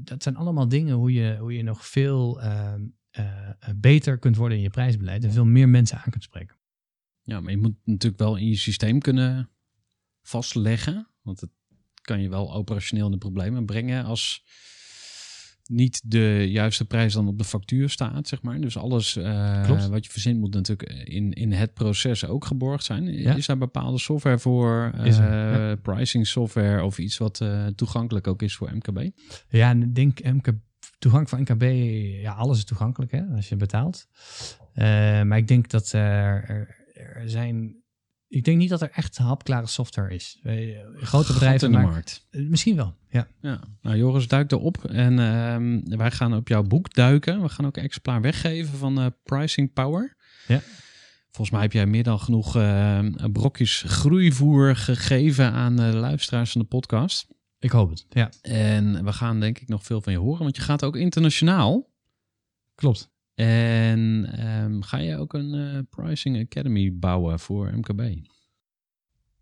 dat 0.00 0.22
zijn 0.22 0.36
allemaal 0.36 0.68
dingen 0.68 0.94
hoe 0.94 1.12
je, 1.12 1.36
hoe 1.38 1.56
je 1.56 1.62
nog 1.62 1.86
veel 1.86 2.42
uh, 2.42 2.74
uh, 3.18 3.50
beter 3.76 4.18
kunt 4.18 4.36
worden 4.36 4.56
in 4.56 4.62
je 4.62 4.70
prijsbeleid. 4.70 5.24
En 5.24 5.32
veel 5.32 5.44
meer 5.44 5.68
mensen 5.68 5.96
aan 5.96 6.10
kunt 6.10 6.22
spreken. 6.22 6.56
Ja, 7.22 7.40
maar 7.40 7.50
je 7.50 7.58
moet 7.58 7.76
natuurlijk 7.84 8.22
wel 8.22 8.36
in 8.36 8.48
je 8.48 8.56
systeem 8.56 9.00
kunnen 9.00 9.50
vastleggen. 10.22 11.08
Want 11.22 11.40
het 11.40 11.50
kan 12.04 12.20
je 12.20 12.28
wel 12.28 12.54
operationeel 12.54 13.06
in 13.06 13.12
de 13.12 13.18
problemen 13.18 13.64
brengen 13.64 14.04
als 14.04 14.44
niet 15.66 16.02
de 16.04 16.50
juiste 16.50 16.84
prijs 16.84 17.12
dan 17.12 17.28
op 17.28 17.38
de 17.38 17.44
factuur 17.44 17.90
staat, 17.90 18.28
zeg 18.28 18.42
maar. 18.42 18.60
Dus 18.60 18.76
alles 18.76 19.16
uh, 19.16 19.88
wat 19.88 20.04
je 20.04 20.10
verzint 20.10 20.40
moet 20.40 20.54
natuurlijk 20.54 20.92
in, 21.04 21.32
in 21.32 21.52
het 21.52 21.74
proces 21.74 22.26
ook 22.26 22.44
geborgd 22.44 22.84
zijn. 22.84 23.04
Ja. 23.04 23.34
Is 23.34 23.46
daar 23.46 23.58
bepaalde 23.58 23.98
software 23.98 24.38
voor, 24.38 24.92
uh, 24.98 25.16
ja. 25.16 25.76
pricing 25.76 26.26
software 26.26 26.84
of 26.84 26.98
iets 26.98 27.18
wat 27.18 27.40
uh, 27.40 27.66
toegankelijk 27.66 28.26
ook 28.26 28.42
is 28.42 28.56
voor 28.56 28.70
MKB? 28.74 29.10
Ja, 29.48 29.70
ik 29.70 29.94
denk 29.94 30.22
MKB, 30.22 30.58
toegang 30.98 31.28
van 31.28 31.40
MKB, 31.40 31.62
ja, 32.22 32.32
alles 32.32 32.58
is 32.58 32.64
toegankelijk 32.64 33.12
hè, 33.12 33.22
als 33.34 33.48
je 33.48 33.56
betaalt. 33.56 34.06
maar 35.24 35.36
ik 35.36 35.48
denk 35.48 35.70
dat 35.70 35.92
er, 35.92 36.68
er 36.94 37.22
zijn 37.24 37.83
ik 38.34 38.44
denk 38.44 38.58
niet 38.58 38.68
dat 38.68 38.82
er 38.82 38.90
echt 38.90 39.16
hapklare 39.16 39.66
software 39.66 40.14
is. 40.14 40.38
Grote 40.96 41.32
bedrijven 41.32 41.66
in 41.66 41.72
de 41.72 41.78
maken, 41.78 41.92
markt. 41.92 42.26
Misschien 42.30 42.76
wel, 42.76 42.94
ja. 43.08 43.26
ja. 43.40 43.60
Nou, 43.80 43.96
Joris 43.96 44.28
duikt 44.28 44.52
erop 44.52 44.84
en 44.84 45.12
uh, 45.12 45.96
wij 45.98 46.10
gaan 46.10 46.34
op 46.34 46.48
jouw 46.48 46.62
boek 46.62 46.94
duiken. 46.94 47.42
We 47.42 47.48
gaan 47.48 47.66
ook 47.66 47.76
een 47.76 47.82
exemplaar 47.82 48.20
weggeven 48.20 48.78
van 48.78 49.00
uh, 49.00 49.06
Pricing 49.22 49.72
Power. 49.72 50.16
Ja. 50.46 50.60
Volgens 51.30 51.50
mij 51.50 51.60
heb 51.60 51.72
jij 51.72 51.86
meer 51.86 52.02
dan 52.02 52.20
genoeg 52.20 52.56
uh, 52.56 52.98
brokjes 53.32 53.84
groeivoer 53.86 54.76
gegeven 54.76 55.52
aan 55.52 55.76
de 55.76 55.82
luisteraars 55.82 56.52
van 56.52 56.60
de 56.60 56.66
podcast. 56.66 57.26
Ik 57.58 57.70
hoop 57.70 57.90
het, 57.90 58.06
ja. 58.08 58.30
En 58.42 59.04
we 59.04 59.12
gaan 59.12 59.40
denk 59.40 59.58
ik 59.58 59.68
nog 59.68 59.84
veel 59.84 60.00
van 60.00 60.12
je 60.12 60.18
horen, 60.18 60.42
want 60.42 60.56
je 60.56 60.62
gaat 60.62 60.84
ook 60.84 60.96
internationaal. 60.96 61.92
Klopt. 62.74 63.12
En 63.34 64.30
um, 64.46 64.82
ga 64.82 64.98
je 64.98 65.18
ook 65.18 65.32
een 65.34 65.54
uh, 65.54 65.78
Pricing 65.90 66.40
Academy 66.40 66.92
bouwen 66.94 67.40
voor 67.40 67.76
MKB? 67.76 68.00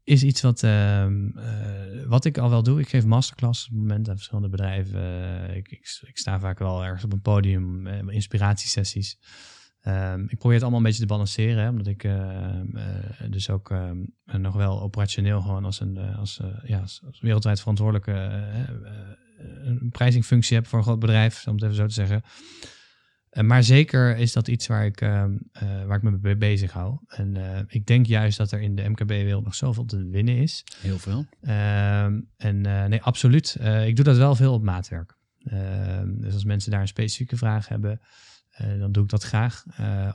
Is 0.04 0.22
iets 0.22 0.40
wat, 0.40 0.62
uh, 0.62 1.06
uh, 1.06 2.06
wat 2.06 2.24
ik 2.24 2.38
al 2.38 2.50
wel 2.50 2.62
doe. 2.62 2.80
Ik 2.80 2.88
geef 2.88 3.04
masterclass 3.04 3.64
op 3.64 3.70
het 3.70 3.80
moment 3.80 4.08
aan 4.08 4.14
verschillende 4.14 4.48
bedrijven. 4.48 5.00
Uh, 5.00 5.56
ik, 5.56 5.70
ik, 5.70 6.18
sta 6.18 6.40
vaak 6.40 6.58
wel 6.58 6.84
ergens 6.84 7.04
op 7.04 7.12
een 7.12 7.20
podium, 7.20 7.86
inspiratiesessies. 8.08 9.18
Um, 9.86 10.22
ik 10.28 10.38
probeer 10.38 10.52
het 10.52 10.62
allemaal 10.62 10.80
een 10.80 10.86
beetje 10.86 11.00
te 11.00 11.06
balanceren, 11.06 11.62
hè, 11.62 11.68
omdat 11.68 11.86
ik 11.86 12.08
dus 13.30 13.50
ook 13.50 13.74
nog 14.24 14.54
wel 14.54 14.82
operationeel 14.82 15.40
gewoon 15.40 15.64
als 15.64 15.80
een 15.80 15.98
als, 15.98 16.40
ja, 16.62 16.80
als, 16.80 17.02
als 17.06 17.20
wereldwijd 17.20 17.60
verantwoordelijke 17.60 18.12
een 19.64 19.90
prijzingfunctie 19.90 20.56
heb 20.56 20.66
voor 20.66 20.78
een 20.78 20.84
groot 20.84 20.98
bedrijf, 20.98 21.46
om 21.46 21.54
het 21.54 21.62
even 21.62 21.76
zo 21.76 21.86
te 21.86 21.92
zeggen. 21.92 22.22
Uh, 23.32 23.44
maar 23.44 23.62
zeker 23.62 24.16
is 24.16 24.32
dat 24.32 24.48
iets 24.48 24.66
waar 24.66 24.84
ik, 24.84 25.00
uh, 25.00 25.24
uh, 25.62 25.84
waar 25.84 25.96
ik 25.96 26.02
me 26.02 26.18
mee 26.22 26.36
bezig 26.36 26.72
hou. 26.72 26.98
En 27.06 27.36
ik 27.68 27.86
denk 27.86 28.06
juist 28.06 28.38
dat 28.38 28.52
er 28.52 28.60
in 28.60 28.74
de 28.74 28.88
MKB-wereld 28.88 29.44
nog 29.44 29.54
zoveel 29.54 29.84
te 29.84 30.08
winnen 30.08 30.36
is. 30.36 30.64
Heel 30.76 30.98
veel. 30.98 31.26
Ehm, 31.40 32.20
en 32.36 32.60
nee, 32.60 33.02
absoluut. 33.02 33.56
ik 33.86 33.96
doe 33.96 34.04
dat 34.04 34.16
wel 34.16 34.34
veel 34.34 34.52
op 34.52 34.62
maatwerk. 34.62 35.16
Ehm, 35.38 36.20
dus 36.20 36.34
als 36.34 36.44
mensen 36.44 36.70
daar 36.70 36.80
een 36.80 36.88
specifieke 36.88 37.36
vraag 37.36 37.68
hebben, 37.68 38.00
dan 38.78 38.92
doe 38.92 39.02
ik 39.02 39.10
dat 39.10 39.22
graag. 39.22 39.64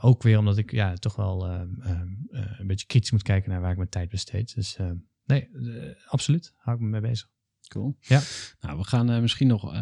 ook 0.00 0.22
weer 0.22 0.38
omdat 0.38 0.58
ik 0.58 0.72
ja, 0.72 0.94
toch 0.94 1.16
wel 1.16 1.48
een 1.48 2.66
beetje 2.66 2.86
kritisch 2.86 3.10
moet 3.10 3.22
kijken 3.22 3.50
naar 3.50 3.60
waar 3.60 3.70
ik 3.70 3.76
mijn 3.76 3.88
tijd 3.88 4.08
besteed. 4.08 4.54
Dus 4.54 4.78
nee, 5.24 5.48
absoluut. 6.06 6.52
Hou 6.56 6.76
ik 6.76 6.82
me 6.82 6.88
mee 6.88 7.00
bezig. 7.00 7.28
Cool. 7.68 7.96
Ja. 8.00 8.20
Nou, 8.60 8.78
we 8.78 8.84
gaan 8.84 9.20
misschien 9.20 9.48
nog 9.48 9.72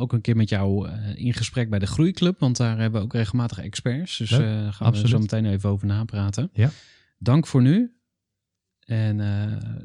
ook 0.00 0.12
een 0.12 0.20
keer 0.20 0.36
met 0.36 0.48
jou 0.48 0.88
uh, 0.88 0.94
in 1.14 1.34
gesprek 1.34 1.70
bij 1.70 1.78
de 1.78 1.86
Groeiclub. 1.86 2.38
Want 2.38 2.56
daar 2.56 2.78
hebben 2.78 3.00
we 3.00 3.06
ook 3.06 3.12
regelmatig 3.12 3.58
experts. 3.58 4.16
Dus 4.16 4.30
uh, 4.30 4.38
gaan 4.38 4.72
Absoluut. 4.78 5.02
we 5.02 5.08
zo 5.08 5.18
meteen 5.18 5.46
even 5.46 5.70
over 5.70 5.86
napraten. 5.86 6.50
Ja. 6.52 6.70
Dank 7.18 7.46
voor 7.46 7.62
nu. 7.62 7.94
En 8.90 9.18
uh, 9.18 9.26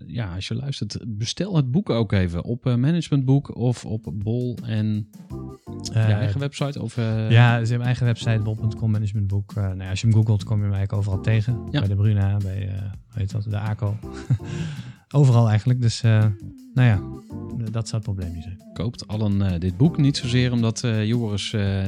ja, 0.07 0.35
als 0.35 0.47
je 0.47 0.55
luistert, 0.55 0.97
bestel 1.07 1.55
het 1.55 1.71
boek 1.71 1.89
ook 1.89 2.11
even 2.11 2.43
op 2.43 2.63
Managementboek 2.63 3.55
of 3.55 3.85
op 3.85 4.13
Bol 4.13 4.57
en 4.63 5.09
je 5.81 5.91
eigen 5.93 6.39
website. 6.39 6.81
Of, 6.81 6.95
ja, 7.29 7.63
ze 7.63 7.69
hebben 7.69 7.85
eigen 7.85 8.05
website, 8.05 8.39
bol.com 8.43 8.91
managementboek. 8.91 9.55
nou 9.55 9.77
ja, 9.77 9.89
als 9.89 10.01
je 10.01 10.07
hem 10.07 10.15
googelt, 10.15 10.43
kom 10.43 10.57
je 10.57 10.63
hem 10.63 10.73
eigenlijk 10.73 11.01
overal 11.01 11.21
tegen. 11.21 11.59
Ja. 11.71 11.79
Bij 11.79 11.87
de 11.87 11.95
Bruna, 11.95 12.37
bij 12.37 12.69
weet 13.13 13.31
dat, 13.31 13.43
de 13.43 13.59
ACO. 13.59 13.97
overal 15.19 15.49
eigenlijk. 15.49 15.81
Dus 15.81 16.01
nou 16.01 16.87
ja, 16.87 17.01
dat 17.71 17.87
zou 17.87 18.01
het 18.01 18.11
probleem 18.11 18.33
niet 18.33 18.43
zijn. 18.43 18.57
Koopt 18.73 19.07
allen 19.07 19.41
uh, 19.41 19.59
dit 19.59 19.77
boek 19.77 19.97
niet 19.97 20.17
zozeer 20.17 20.51
omdat 20.51 20.83
uh, 20.83 21.05
Joris 21.05 21.53
uh, 21.53 21.83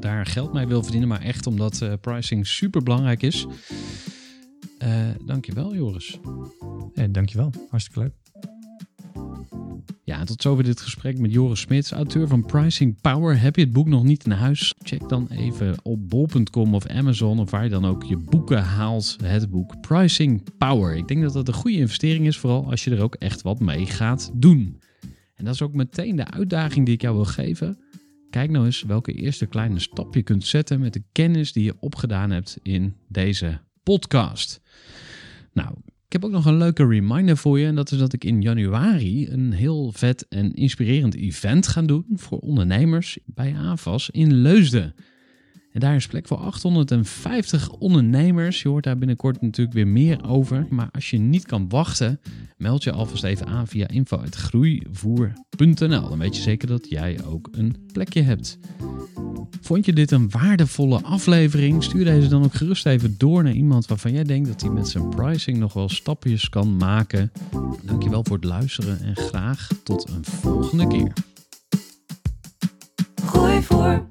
daar 0.00 0.26
geld 0.26 0.52
mee 0.52 0.66
wil 0.66 0.82
verdienen, 0.82 1.08
maar 1.08 1.20
echt 1.20 1.46
omdat 1.46 1.88
pricing 2.00 2.46
super 2.46 2.82
belangrijk 2.82 3.22
is. 3.22 3.46
Dankjewel, 5.24 5.74
Joris. 5.74 6.18
Ja, 6.94 7.06
dankjewel, 7.06 7.52
hartstikke 7.68 8.00
leuk. 8.00 8.12
Ja, 10.04 10.24
tot 10.24 10.42
zover 10.42 10.64
dit 10.64 10.80
gesprek 10.80 11.18
met 11.18 11.32
Joris 11.32 11.60
Smits, 11.60 11.90
auteur 11.90 12.28
van 12.28 12.46
Pricing 12.46 13.00
Power. 13.00 13.40
Heb 13.40 13.56
je 13.56 13.62
het 13.62 13.72
boek 13.72 13.88
nog 13.88 14.02
niet 14.02 14.24
in 14.24 14.30
huis? 14.30 14.74
Check 14.82 15.08
dan 15.08 15.28
even 15.30 15.74
op 15.82 16.08
bol.com 16.08 16.74
of 16.74 16.86
Amazon 16.86 17.38
of 17.38 17.50
waar 17.50 17.64
je 17.64 17.70
dan 17.70 17.84
ook 17.84 18.02
je 18.02 18.16
boeken 18.16 18.62
haalt. 18.62 19.16
Het 19.24 19.50
boek 19.50 19.80
Pricing 19.80 20.42
Power. 20.58 20.96
Ik 20.96 21.08
denk 21.08 21.22
dat 21.22 21.32
dat 21.32 21.48
een 21.48 21.54
goede 21.54 21.76
investering 21.76 22.26
is, 22.26 22.38
vooral 22.38 22.70
als 22.70 22.84
je 22.84 22.90
er 22.90 23.02
ook 23.02 23.14
echt 23.14 23.42
wat 23.42 23.60
mee 23.60 23.86
gaat 23.86 24.30
doen. 24.34 24.80
En 25.34 25.44
dat 25.44 25.54
is 25.54 25.62
ook 25.62 25.74
meteen 25.74 26.16
de 26.16 26.30
uitdaging 26.30 26.84
die 26.84 26.94
ik 26.94 27.02
jou 27.02 27.14
wil 27.14 27.24
geven. 27.24 27.78
Kijk 28.30 28.50
nou 28.50 28.64
eens 28.64 28.82
welke 28.82 29.12
eerste 29.12 29.46
kleine 29.46 29.78
stap 29.78 30.14
je 30.14 30.22
kunt 30.22 30.46
zetten 30.46 30.80
met 30.80 30.92
de 30.92 31.02
kennis 31.12 31.52
die 31.52 31.64
je 31.64 31.76
opgedaan 31.80 32.30
hebt 32.30 32.58
in 32.62 32.94
deze 33.08 33.60
podcast. 33.82 34.61
Nou, 35.52 35.74
ik 36.06 36.12
heb 36.12 36.24
ook 36.24 36.36
nog 36.36 36.46
een 36.46 36.58
leuke 36.58 36.86
reminder 36.86 37.36
voor 37.36 37.58
je. 37.58 37.66
En 37.66 37.74
dat 37.74 37.90
is 37.92 37.98
dat 37.98 38.12
ik 38.12 38.24
in 38.24 38.42
januari 38.42 39.28
een 39.28 39.52
heel 39.52 39.92
vet 39.92 40.26
en 40.28 40.54
inspirerend 40.54 41.14
event 41.14 41.66
ga 41.66 41.82
doen 41.82 42.06
voor 42.14 42.38
ondernemers 42.38 43.18
bij 43.24 43.54
AVAS 43.56 44.10
in 44.10 44.34
Leusden. 44.34 44.94
En 45.72 45.80
daar 45.80 45.94
is 45.94 46.06
plek 46.06 46.26
voor 46.26 46.36
850 46.36 47.70
ondernemers. 47.70 48.62
Je 48.62 48.68
hoort 48.68 48.84
daar 48.84 48.98
binnenkort 48.98 49.40
natuurlijk 49.40 49.76
weer 49.76 49.88
meer 49.88 50.28
over. 50.28 50.66
Maar 50.70 50.88
als 50.92 51.10
je 51.10 51.18
niet 51.18 51.46
kan 51.46 51.68
wachten, 51.68 52.20
meld 52.56 52.82
je 52.82 52.92
alvast 52.92 53.24
even 53.24 53.46
aan 53.46 53.66
via 53.66 53.88
info.groeivoer.nl. 53.88 56.08
Dan 56.08 56.18
weet 56.18 56.36
je 56.36 56.42
zeker 56.42 56.68
dat 56.68 56.88
jij 56.88 57.24
ook 57.24 57.48
een 57.52 57.76
plekje 57.92 58.22
hebt. 58.22 58.58
Vond 59.60 59.84
je 59.84 59.92
dit 59.92 60.10
een 60.10 60.30
waardevolle 60.30 61.02
aflevering? 61.02 61.82
Stuur 61.82 62.04
deze 62.04 62.28
dan 62.28 62.44
ook 62.44 62.54
gerust 62.54 62.86
even 62.86 63.14
door 63.18 63.42
naar 63.42 63.52
iemand 63.52 63.86
waarvan 63.86 64.12
jij 64.12 64.24
denkt 64.24 64.48
dat 64.48 64.60
hij 64.60 64.70
met 64.70 64.88
zijn 64.88 65.08
pricing 65.08 65.58
nog 65.58 65.72
wel 65.72 65.88
stapjes 65.88 66.48
kan 66.48 66.76
maken. 66.76 67.32
Dankjewel 67.82 68.24
voor 68.24 68.36
het 68.36 68.44
luisteren 68.44 69.00
en 69.00 69.16
graag 69.16 69.68
tot 69.82 70.08
een 70.08 70.24
volgende 70.24 70.86
keer. 70.86 71.12
Gooi 73.24 73.62
voor. 73.62 74.10